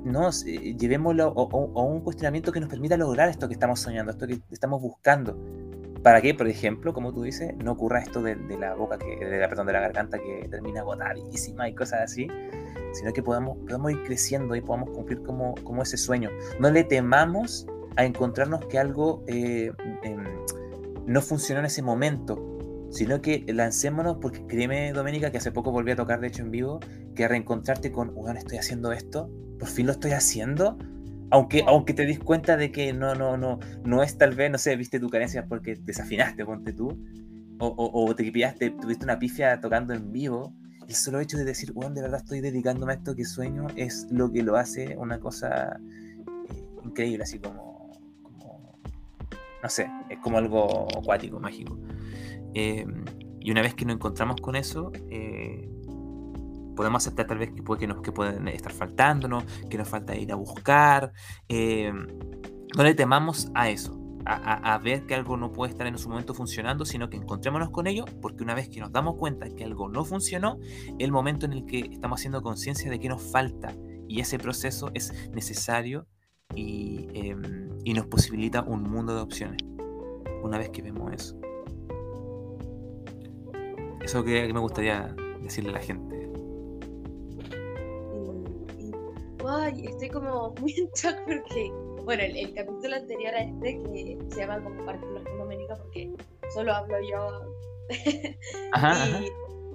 no, 0.05 0.31
llevémoslo 0.31 1.35
a, 1.37 1.83
un 1.83 2.01
cuestionamiento 2.01 2.53
que 2.53 2.61
nos 2.61 2.69
permita 2.69 2.97
lograr 2.97 3.29
esto 3.29 3.49
que 3.49 3.55
estamos 3.55 3.81
soñando, 3.81 4.13
esto 4.13 4.27
que 4.27 4.41
estamos 4.51 4.81
buscando. 4.81 5.39
Para 6.03 6.21
que, 6.21 6.35
por 6.35 6.49
ejemplo, 6.49 6.93
como 6.93 7.13
tú 7.13 7.23
dices, 7.23 7.55
no 7.63 7.73
ocurra 7.73 8.01
esto 8.01 8.23
de, 8.23 8.37
la 8.59 8.75
boca, 8.75 8.99
que, 8.99 9.25
de 9.25 9.39
la, 9.39 9.49
perdón, 9.49 9.69
de 9.69 9.73
la 9.73 9.81
garganta 9.81 10.19
que 10.19 10.49
termina 10.51 10.81
agotadísima 10.81 11.69
y 11.69 11.75
cosas 11.75 12.01
así, 12.03 12.27
sino 12.93 13.13
que 13.13 13.23
podamos, 13.23 13.59
podamos 13.59 13.93
ir 13.93 14.03
creciendo 14.03 14.57
y 14.57 14.61
podamos 14.61 14.91
cumplir 14.91 15.23
como, 15.23 15.55
como 15.63 15.83
ese 15.83 15.97
sueño. 15.97 16.31
No 16.59 16.71
le 16.71 16.83
temamos 16.83 17.67
a 17.97 18.05
encontrarnos 18.05 18.65
que 18.67 18.79
algo 18.79 19.23
eh, 19.29 19.73
em, 20.03 20.25
no 21.07 21.21
funcionó 21.21 21.61
en 21.61 21.67
ese 21.67 21.83
momento, 21.83 22.52
sino 22.93 23.23
que 23.23 23.45
lancémonos, 23.49 24.19
porque 24.21 24.47
créeme, 24.47 24.93
Doménica, 24.93 25.31
que 25.31 25.39
hace 25.39 25.51
poco 25.51 25.73
volví 25.73 25.91
a 25.93 25.97
tocar, 25.97 26.21
de 26.21 26.29
hecho, 26.29 26.43
en 26.43 26.51
vivo, 26.51 26.79
que 27.15 27.27
reencontrarte 27.27 27.91
con, 27.91 28.15
bueno, 28.15 28.39
estoy 28.39 28.59
haciendo 28.59 28.93
esto, 28.93 29.31
por 29.59 29.69
fin 29.69 29.87
lo 29.87 29.93
estoy 29.93 30.13
haciendo. 30.13 30.79
Aunque, 31.31 31.65
aunque 31.67 31.95
te 31.95 32.05
dis 32.05 32.19
cuenta 32.19 32.59
de 32.59 32.71
que 32.71 32.93
no, 32.93 33.15
no, 33.15 33.39
no, 33.39 33.59
no 33.85 34.03
es 34.03 34.19
tal 34.19 34.35
vez, 34.35 34.51
no 34.51 34.59
sé, 34.59 34.77
viste 34.77 35.01
tu 35.01 35.09
carencia 35.09 35.47
porque 35.47 35.77
desafinaste, 35.77 36.45
ponte 36.45 36.75
tú, 36.75 36.89
o, 37.59 37.91
o, 38.07 38.15
te 38.15 38.31
pillaste, 38.31 38.71
tuviste 38.71 39.05
una 39.05 39.19
pifia 39.19 39.59
tocando 39.59 39.95
en 39.95 40.13
vivo, 40.13 40.53
el 40.87 40.95
solo 40.95 41.21
hecho 41.21 41.39
de 41.39 41.45
decir, 41.45 41.73
bueno, 41.73 41.95
de 41.95 42.03
verdad 42.03 42.21
estoy 42.21 42.41
dedicándome 42.41 42.93
a 42.93 42.97
esto 42.97 43.17
que 43.17 43.25
sueño, 43.25 43.69
es 43.77 44.07
lo 44.11 44.31
que 44.31 44.43
lo 44.43 44.57
hace 44.57 44.97
una 44.99 45.19
cosa 45.19 45.81
eh, 46.51 46.65
increíble, 46.85 47.23
así 47.23 47.39
como, 47.39 47.91
como, 48.23 48.79
no 49.63 49.69
sé, 49.71 49.89
es 50.11 50.19
como 50.19 50.37
algo 50.37 50.87
acuático, 50.99 51.41
mágico. 51.41 51.79
Eh, 52.55 52.87
y 53.41 53.51
una 53.51 53.63
vez 53.63 53.75
que 53.75 53.85
nos 53.85 53.97
encontramos 53.97 54.41
con 54.41 54.57
eso, 54.57 54.93
eh, 55.11 55.69
podemos 56.77 57.03
aceptar 57.03 57.27
tal 57.27 57.39
vez 57.39 57.53
que, 57.53 57.63
puede, 57.63 57.81
que, 57.81 57.87
nos, 57.87 58.01
que 58.01 58.13
pueden 58.13 58.49
estar 58.49 58.73
faltándonos, 58.73 59.45
que 59.69 59.79
nos 59.79 59.89
falta 59.89 60.17
ir 60.17 60.33
a 60.33 60.37
buscar. 60.37 61.13
Eh, 61.49 61.93
no 62.77 62.85
le 62.85 62.95
temamos 62.95 63.51
a 63.55 63.69
eso, 63.69 63.99
a, 64.25 64.79
ver 64.79 65.05
que 65.07 65.15
algo 65.15 65.37
no 65.37 65.53
puede 65.53 65.73
estar 65.73 65.87
en 65.87 65.99
su 65.99 66.09
momento 66.09 66.33
funcionando, 66.33 66.85
sino 66.85 67.11
que 67.11 67.17
encontrémonos 67.17 67.71
con 67.71 67.87
ello, 67.87 68.05
porque 68.21 68.43
una 68.43 68.55
vez 68.55 68.69
que 68.69 68.81
nos 68.81 68.93
damos 68.93 69.17
cuenta 69.17 69.51
que 69.51 69.65
algo 69.65 69.89
no 69.89 70.05
funcionó, 70.05 70.59
el 70.99 71.13
momento 71.13 71.45
en 71.45 71.53
el 71.53 71.67
que 71.67 71.81
estamos 71.81 72.21
haciendo 72.21 72.43
conciencia 72.43 72.91
de 72.91 72.99
que 72.99 73.09
nos 73.09 73.23
falta 73.23 73.75
y 74.09 74.21
ese 74.21 74.39
proceso 74.39 74.91
es 74.95 75.31
necesario 75.33 76.07
y, 76.55 77.09
em, 77.15 77.69
y 77.85 77.95
nos 77.95 78.07
posibilita 78.07 78.63
un 78.63 78.83
mundo 78.83 79.15
de 79.15 79.21
opciones. 79.21 79.59
Una 80.43 80.59
vez 80.59 80.71
que 80.71 80.83
vemos 80.83 81.13
eso. 81.13 81.37
Eso 84.03 84.25
que, 84.25 84.47
que 84.47 84.53
me 84.53 84.61
gustaría 84.61 85.15
decirle 85.41 85.71
a 85.71 85.75
la 85.75 85.81
gente. 85.81 86.23
ay, 89.49 89.87
estoy 89.87 90.09
como 90.09 90.55
muy 90.61 90.73
en 90.73 90.89
shock 90.95 91.17
porque, 91.27 91.73
bueno, 92.05 92.23
el, 92.23 92.55
capítulo 92.55 92.97
anterior 92.97 93.35
a 93.35 93.43
este, 93.43 93.83
que 93.83 94.19
se 94.31 94.41
llama 94.41 94.63
con 94.63 94.77
Doménica, 95.39 95.77
porque 95.77 96.13
solo 96.55 96.73
hablo 96.73 96.97
yo. 97.01 97.55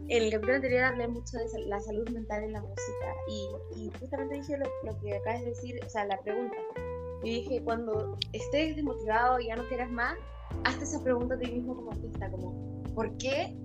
y 0.07 0.13
en 0.13 0.23
el 0.23 0.31
capítulo 0.31 0.55
anterior 0.55 0.83
hablé 0.83 1.07
mucho 1.07 1.37
de 1.37 1.65
la 1.65 1.79
salud 1.81 2.09
mental 2.09 2.43
en 2.43 2.53
la 2.53 2.61
música 2.61 3.15
y, 3.27 3.49
y 3.75 3.91
justamente 3.99 4.35
dije 4.35 4.57
lo, 4.57 4.99
que 4.99 5.17
acabas 5.17 5.41
de 5.41 5.47
decir, 5.47 5.79
o 5.85 5.89
sea, 5.89 6.05
la 6.05 6.19
pregunta. 6.21 6.57
Y 7.23 7.41
dije, 7.41 7.61
cuando 7.63 8.15
estés 8.31 8.75
desmotivado 8.75 9.39
y 9.39 9.47
ya 9.47 9.55
no 9.55 9.67
quieras 9.67 9.89
más, 9.89 10.15
hazte 10.65 10.83
esa 10.83 11.03
pregunta 11.03 11.35
a 11.35 11.39
ti 11.39 11.51
mismo 11.51 11.75
como 11.75 11.91
artista, 11.91 12.29
como, 12.29 12.83
¿por 12.93 13.17
qué? 13.17 13.57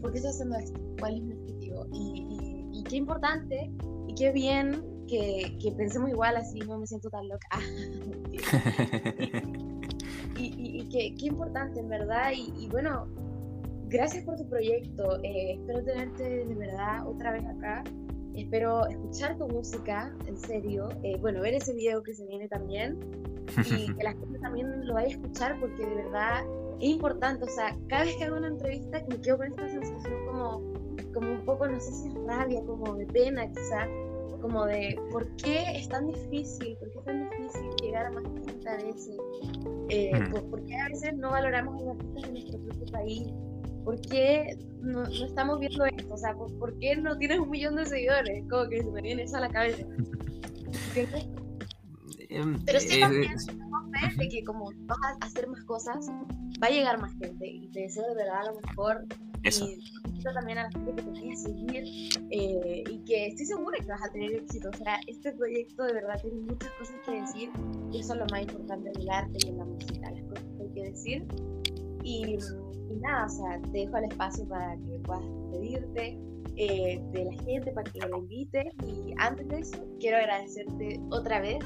¿Por 0.00 0.12
qué 0.12 0.18
estoy 0.18 0.30
haciendo 0.30 0.56
esto? 0.56 0.80
¿Cuál 0.98 1.16
es 1.16 1.22
mi 1.22 1.34
objetivo? 1.34 1.86
Y, 1.92 2.26
y, 2.30 2.70
y 2.78 2.82
qué 2.84 2.96
importante 2.96 3.70
y 4.08 4.14
qué 4.14 4.32
bien 4.32 4.82
que, 5.06 5.56
que, 5.62 5.72
pensemos 5.72 6.10
igual, 6.10 6.36
así 6.36 6.58
no 6.60 6.78
me 6.78 6.86
siento 6.86 7.10
tan 7.10 7.28
loca. 7.28 7.48
y, 10.36 10.80
y, 10.80 10.88
qué, 10.88 11.14
qué, 11.18 11.26
importante, 11.26 11.80
en 11.80 11.88
verdad. 11.88 12.30
Y, 12.34 12.68
bueno, 12.68 13.08
gracias 13.88 14.24
por 14.24 14.36
tu 14.36 14.48
proyecto. 14.48 15.18
Eh, 15.22 15.54
espero 15.54 15.84
tenerte 15.84 16.46
de 16.46 16.54
verdad 16.54 17.06
otra 17.06 17.32
vez 17.32 17.44
acá. 17.46 17.84
Espero 18.34 18.86
escuchar 18.88 19.38
tu 19.38 19.48
música, 19.48 20.14
en 20.26 20.36
serio. 20.36 20.88
Eh, 21.02 21.16
bueno, 21.20 21.40
ver 21.40 21.54
ese 21.54 21.72
video 21.72 22.02
que 22.02 22.14
se 22.14 22.26
viene 22.26 22.48
también. 22.48 22.98
Y 23.64 23.86
que 23.94 24.04
la 24.04 24.12
gente 24.12 24.38
también 24.40 24.86
lo 24.86 24.94
vaya 24.94 25.08
a 25.08 25.10
escuchar 25.10 25.58
porque 25.60 25.86
de 25.86 25.94
verdad 25.94 26.44
es 26.80 26.88
importante. 26.88 27.44
O 27.44 27.48
sea, 27.48 27.76
cada 27.88 28.04
vez 28.04 28.16
que 28.16 28.24
hago 28.24 28.36
una 28.36 28.48
entrevista 28.48 29.02
me 29.08 29.20
quedo 29.20 29.38
con 29.38 29.46
esta 29.48 29.68
sensación 29.68 30.26
como, 30.26 30.62
como 31.12 31.32
un 31.32 31.44
poco, 31.44 31.66
no 31.68 31.80
sé 31.80 31.92
si 31.92 32.08
es 32.08 32.14
rabia, 32.26 32.60
como 32.64 32.94
de 32.94 33.06
pena 33.06 33.50
quizás 33.50 33.88
como 34.40 34.64
de 34.66 34.96
por 35.10 35.26
qué 35.36 35.64
es 35.74 35.88
tan 35.88 36.06
difícil, 36.06 36.76
por 36.76 36.90
qué 36.90 36.98
es 36.98 37.04
tan 37.04 37.30
difícil 37.30 37.70
llegar 37.82 38.06
a 38.06 38.10
más 38.12 38.22
gente 38.22 38.68
a 38.68 38.76
veces, 38.76 39.16
eh, 39.88 40.12
mm. 40.14 40.50
por, 40.50 40.64
qué 40.64 40.76
a 40.76 40.88
veces 40.88 41.16
no 41.16 41.30
valoramos 41.30 41.74
a 41.74 41.84
los 41.84 41.96
artistas 41.96 42.22
de 42.22 42.30
nuestro 42.30 42.58
propio 42.60 42.86
país, 42.92 43.28
por 43.84 44.00
qué 44.02 44.56
no, 44.80 45.02
no, 45.02 45.24
estamos 45.24 45.58
viendo 45.58 45.84
esto, 45.86 46.14
o 46.14 46.16
sea, 46.16 46.34
por, 46.34 46.78
qué 46.78 46.96
no 46.96 47.16
tienes 47.18 47.40
un 47.40 47.50
millón 47.50 47.76
de 47.76 47.86
seguidores, 47.86 48.44
como 48.48 48.68
que 48.68 48.82
se 48.82 48.90
me 48.90 49.02
viene 49.02 49.22
eso 49.22 49.36
a 49.36 49.40
la 49.40 49.48
cabeza. 49.48 49.84
Pero 52.28 52.80
sí 52.80 52.96
eh, 52.96 53.00
también 53.00 53.38
fe 53.38 54.16
de 54.16 54.28
que 54.28 54.44
como 54.44 54.70
vas 54.86 54.98
a 55.20 55.26
hacer 55.26 55.48
más 55.48 55.62
cosas, 55.64 56.08
va 56.62 56.66
a 56.66 56.70
llegar 56.70 57.00
más 57.00 57.12
gente 57.18 57.46
y 57.46 57.68
te 57.68 57.80
deseo 57.80 58.06
de 58.08 58.14
verdad 58.14 58.46
lo 58.46 58.60
mejor 58.60 59.06
eso. 59.42 59.66
Y 59.66 59.80
invito 60.06 60.32
también 60.32 60.58
a 60.58 60.64
la 60.64 60.70
gente 60.70 60.94
que 60.94 61.02
te 61.02 61.10
vaya 61.10 61.32
a 61.32 61.36
seguir 61.36 61.84
eh, 62.30 62.84
y 62.90 62.98
que 63.04 63.26
estoy 63.28 63.46
segura 63.46 63.78
que 63.78 63.86
vas 63.86 64.02
a 64.02 64.12
tener 64.12 64.32
éxito. 64.32 64.70
O 64.70 64.76
sea, 64.76 64.98
este 65.06 65.32
proyecto 65.32 65.84
de 65.84 65.92
verdad 65.94 66.20
tiene 66.20 66.40
muchas 66.40 66.70
cosas 66.72 66.96
que 67.04 67.20
decir 67.20 67.50
y 67.92 68.00
eso 68.00 68.14
es 68.14 68.20
lo 68.20 68.26
más 68.26 68.42
importante 68.42 68.90
en 68.94 69.00
el 69.00 69.10
arte 69.10 69.38
y 69.44 69.48
en 69.48 69.58
la 69.58 69.64
música, 69.64 70.10
las 70.10 70.22
cosas 70.24 70.44
que 70.56 70.62
hay 70.62 70.70
que 70.70 70.90
decir. 70.90 71.26
Y, 72.02 72.38
nada, 73.00 73.26
o 73.26 73.28
sea, 73.28 73.60
te 73.72 73.78
dejo 73.78 73.96
el 73.98 74.04
espacio 74.04 74.48
para 74.48 74.76
que 74.76 74.98
puedas 75.00 75.24
despedirte 75.24 76.18
eh, 76.56 77.02
de 77.12 77.24
la 77.24 77.42
gente, 77.44 77.72
para 77.72 77.90
que 77.90 77.98
la 78.00 78.16
invite. 78.16 78.72
Y 78.86 79.14
antes 79.18 79.48
de 79.48 79.58
eso, 79.58 79.84
quiero 80.00 80.16
agradecerte 80.18 81.00
otra 81.10 81.40
vez 81.40 81.58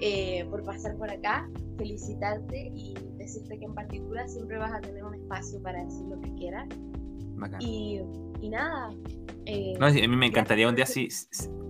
eh, 0.00 0.44
por 0.50 0.62
pasar 0.64 0.96
por 0.96 1.10
acá, 1.10 1.48
felicitarte 1.78 2.70
y 2.74 2.94
decirte 3.16 3.58
que 3.58 3.64
en 3.64 3.74
particular 3.74 4.28
siempre 4.28 4.58
vas 4.58 4.72
a 4.72 4.80
tener 4.80 5.04
un 5.04 5.14
espacio 5.14 5.60
para 5.62 5.84
decir 5.84 6.06
lo 6.06 6.20
que 6.20 6.34
quieras. 6.34 6.68
Y, 7.60 8.00
y, 8.40 8.48
nada. 8.48 8.90
Eh, 9.44 9.74
no, 9.78 9.86
a 9.86 9.90
mí 9.90 10.08
me 10.08 10.26
encantaría 10.26 10.68
un 10.68 10.74
día 10.74 10.86
si, 10.86 11.08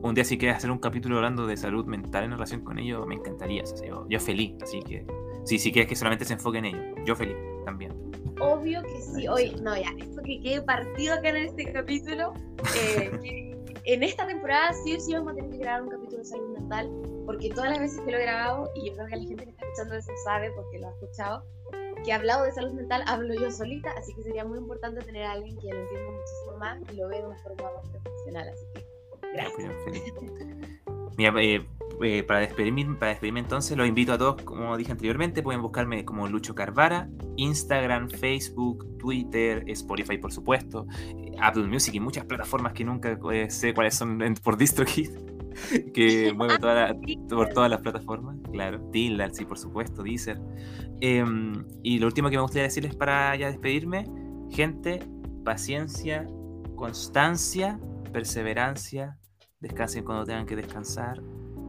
un 0.02 0.14
día 0.14 0.24
si 0.24 0.38
quieres 0.38 0.58
hacer 0.58 0.70
un 0.70 0.78
capítulo 0.78 1.16
hablando 1.16 1.46
de 1.46 1.56
salud 1.56 1.84
mental 1.86 2.24
en 2.24 2.30
relación 2.32 2.62
con 2.62 2.78
ello, 2.78 3.04
me 3.06 3.16
encantaría. 3.16 3.62
yo, 4.08 4.20
feliz, 4.20 4.54
así 4.62 4.80
que 4.80 5.06
sí, 5.44 5.58
si 5.58 5.72
quieres 5.72 5.88
que 5.88 5.96
solamente 5.96 6.24
se 6.24 6.34
enfoque 6.34 6.58
en 6.58 6.66
ello, 6.66 6.94
yo 7.04 7.16
feliz 7.16 7.36
también. 7.64 7.92
Obvio 8.40 8.82
que 8.82 9.02
sí. 9.02 9.26
Hoy, 9.28 9.56
no, 9.62 9.76
ya, 9.76 9.90
esto 9.98 10.22
que 10.22 10.40
quede 10.40 10.62
partido 10.62 11.14
acá 11.14 11.30
en 11.30 11.36
este 11.36 11.72
capítulo, 11.72 12.34
eh, 12.78 13.56
en 13.84 14.02
esta 14.02 14.26
temporada 14.26 14.72
sí 14.84 14.94
o 14.94 15.00
sí 15.00 15.12
vamos 15.14 15.32
a 15.32 15.36
tener 15.36 15.50
que 15.50 15.58
grabar 15.58 15.82
un 15.82 15.88
capítulo 15.88 16.18
de 16.18 16.24
salud 16.24 16.58
mental, 16.58 16.90
porque 17.26 17.50
todas 17.50 17.70
las 17.70 17.80
veces 17.80 18.00
que 18.00 18.12
lo 18.12 18.18
he 18.18 18.22
grabado, 18.22 18.70
y 18.74 18.88
yo 18.88 18.94
creo 18.94 19.06
que 19.08 19.16
la 19.16 19.22
gente 19.22 19.44
que 19.44 19.50
está 19.50 19.66
escuchando 19.66 19.94
eso 19.96 20.12
sabe 20.24 20.50
porque 20.52 20.78
lo 20.78 20.88
ha 20.88 20.92
escuchado, 20.92 21.44
que 22.04 22.10
he 22.10 22.14
hablado 22.14 22.44
de 22.44 22.52
salud 22.52 22.72
mental 22.72 23.02
hablo 23.06 23.34
yo 23.34 23.50
solita, 23.50 23.90
así 23.98 24.14
que 24.14 24.22
sería 24.22 24.44
muy 24.44 24.58
importante 24.58 25.02
tener 25.02 25.24
a 25.24 25.32
alguien 25.32 25.58
que 25.58 25.68
lo 25.68 25.80
entienda 25.80 26.10
muchísimo 26.10 26.56
más 26.58 26.78
y 26.92 26.96
lo 26.96 27.08
vea 27.08 27.20
de 27.20 27.26
una 27.26 27.38
forma 27.38 27.70
más 27.74 27.88
profesional, 27.90 28.48
así 28.48 28.64
que 28.74 28.86
gracias. 29.34 29.72
Mira, 31.16 31.34
eh, 31.42 31.66
eh, 32.02 32.22
para, 32.24 32.40
despedirme, 32.40 32.84
para 32.96 33.12
despedirme 33.12 33.40
entonces, 33.40 33.76
los 33.76 33.88
invito 33.88 34.12
a 34.12 34.18
todos, 34.18 34.42
como 34.42 34.76
dije 34.76 34.92
anteriormente, 34.92 35.42
pueden 35.42 35.62
buscarme 35.62 36.04
como 36.04 36.28
Lucho 36.28 36.54
Carvara, 36.54 37.08
Instagram, 37.36 38.10
Facebook, 38.10 38.98
Twitter, 38.98 39.64
Spotify 39.68 40.18
por 40.18 40.32
supuesto, 40.32 40.86
eh, 41.00 41.32
Apple 41.40 41.64
Music 41.64 41.94
y 41.94 42.00
muchas 42.00 42.26
plataformas 42.26 42.74
que 42.74 42.84
nunca 42.84 43.18
sé 43.48 43.72
cuáles 43.72 43.94
son 43.94 44.18
por 44.44 44.58
DistroKid, 44.58 45.10
que 45.94 46.32
muevo 46.32 46.59
toda 46.59 46.94
por 47.28 47.48
todas 47.48 47.70
las 47.70 47.80
plataformas, 47.80 48.36
claro, 48.52 48.80
Tidal, 48.90 49.34
sí, 49.34 49.44
por 49.44 49.59
supuesto, 49.59 50.02
Deezer. 50.02 50.38
Em, 51.00 51.64
y 51.82 51.98
lo 51.98 52.07
último 52.07 52.30
que 52.30 52.36
me 52.36 52.42
gustaría 52.42 52.64
decirles 52.64 52.94
para 52.94 53.34
ya 53.36 53.48
despedirme, 53.48 54.04
gente, 54.50 55.00
paciencia, 55.44 56.26
constancia, 56.74 57.78
perseverancia, 58.12 59.18
descansen 59.61 60.04
cuando 60.04 60.24
tengan 60.24 60.46
que 60.46 60.57
descansar 60.57 61.22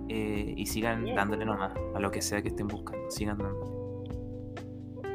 eh, 0.09 0.53
y 0.55 0.65
sigan 0.65 1.13
dándole 1.15 1.45
nomás 1.45 1.73
a 1.95 1.99
lo 1.99 2.11
que 2.11 2.21
sea 2.21 2.41
que 2.41 2.49
estén 2.49 2.67
buscando, 2.67 3.09
sigan 3.09 3.37
dándole. 3.37 3.77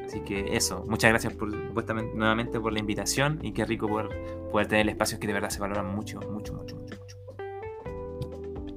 Así 0.04 0.20
que 0.20 0.56
eso, 0.56 0.84
muchas 0.86 1.10
gracias 1.10 1.32
por, 1.32 1.48
nuevamente 1.48 2.60
por 2.60 2.72
la 2.72 2.80
invitación 2.80 3.38
y 3.42 3.52
qué 3.52 3.64
rico 3.64 3.88
poder, 3.88 4.10
poder 4.50 4.66
tener 4.66 4.88
espacios 4.90 5.18
que 5.18 5.26
de 5.26 5.32
verdad 5.32 5.48
se 5.48 5.58
valoran 5.58 5.86
mucho, 5.94 6.20
mucho, 6.30 6.52
mucho. 6.52 6.81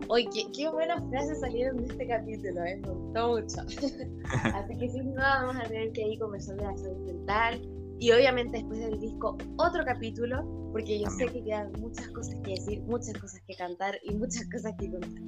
Oye, 0.07 0.29
qué, 0.55 0.69
buenas 0.69 1.03
frases 1.09 1.39
salieron 1.39 1.77
de 1.77 1.85
este 1.85 2.07
capítulo, 2.07 2.63
¿eh? 2.63 2.79
me 2.81 2.89
gustó 2.89 3.27
mucho. 3.29 3.61
Así 4.53 4.77
que 4.77 4.89
sin 4.89 5.11
duda 5.11 5.43
vamos 5.43 5.63
a 5.63 5.67
tener 5.67 5.91
que 5.93 6.07
ir 6.09 6.19
conversando 6.19 6.63
de 6.63 6.71
la 6.71 6.77
salud 6.77 7.05
mental 7.05 7.61
y 7.99 8.11
obviamente 8.11 8.57
después 8.57 8.79
del 8.79 8.99
disco 8.99 9.37
otro 9.57 9.83
capítulo 9.85 10.64
porque 10.75 10.99
yo 10.99 11.09
sé 11.09 11.27
que 11.27 11.41
quedan 11.41 11.71
muchas 11.79 12.05
cosas 12.09 12.35
que 12.43 12.51
decir, 12.51 12.81
muchas 12.81 13.13
cosas 13.13 13.39
que 13.47 13.55
cantar 13.55 13.97
y 14.03 14.13
muchas 14.13 14.43
cosas 14.49 14.73
que 14.77 14.91
contar. 14.91 15.21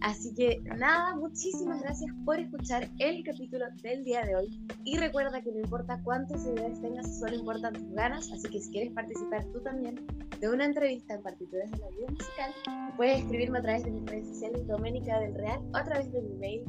Así 0.00 0.32
que 0.34 0.58
nada, 0.78 1.14
muchísimas 1.16 1.82
gracias 1.82 2.10
por 2.24 2.40
escuchar 2.40 2.88
el 2.98 3.22
capítulo 3.22 3.66
del 3.82 4.04
día 4.04 4.24
de 4.24 4.36
hoy. 4.36 4.66
Y 4.84 4.96
recuerda 4.96 5.42
que 5.42 5.52
no 5.52 5.60
importa 5.60 6.00
cuántos 6.02 6.44
seguidores 6.44 6.80
tengas, 6.80 7.18
solo 7.18 7.34
importan 7.34 7.74
tus 7.74 7.92
ganas. 7.92 8.32
Así 8.32 8.48
que 8.48 8.58
si 8.58 8.70
quieres 8.70 8.94
participar 8.94 9.44
tú 9.52 9.60
también 9.60 10.06
de 10.40 10.48
una 10.48 10.64
entrevista 10.64 11.12
en 11.12 11.22
partituras 11.24 11.70
de 11.72 11.76
la 11.76 11.88
vida 11.90 12.06
musical, 12.08 12.54
puedes 12.96 13.18
escribirme 13.18 13.58
a 13.58 13.62
través 13.62 13.84
de 13.84 13.90
mis 13.90 14.06
redes 14.06 14.28
sociales 14.28 14.66
Doménica 14.66 15.20
del 15.20 15.34
Real 15.34 15.60
o 15.74 15.76
a 15.76 15.84
través 15.84 16.10
de 16.10 16.22
mi 16.22 16.38
mail 16.38 16.64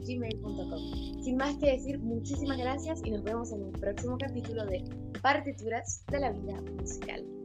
gmail.com 0.00 1.22
Sin 1.22 1.36
más 1.36 1.56
que 1.58 1.72
decir, 1.72 1.98
muchísimas 2.00 2.56
gracias 2.58 3.00
y 3.04 3.10
nos 3.10 3.22
vemos 3.22 3.52
en 3.52 3.66
el 3.66 3.72
próximo 3.72 4.16
capítulo 4.18 4.64
de 4.66 4.82
Partituras 5.22 6.02
de 6.10 6.20
la 6.20 6.32
Vida 6.32 6.39
Musical. 6.46 7.39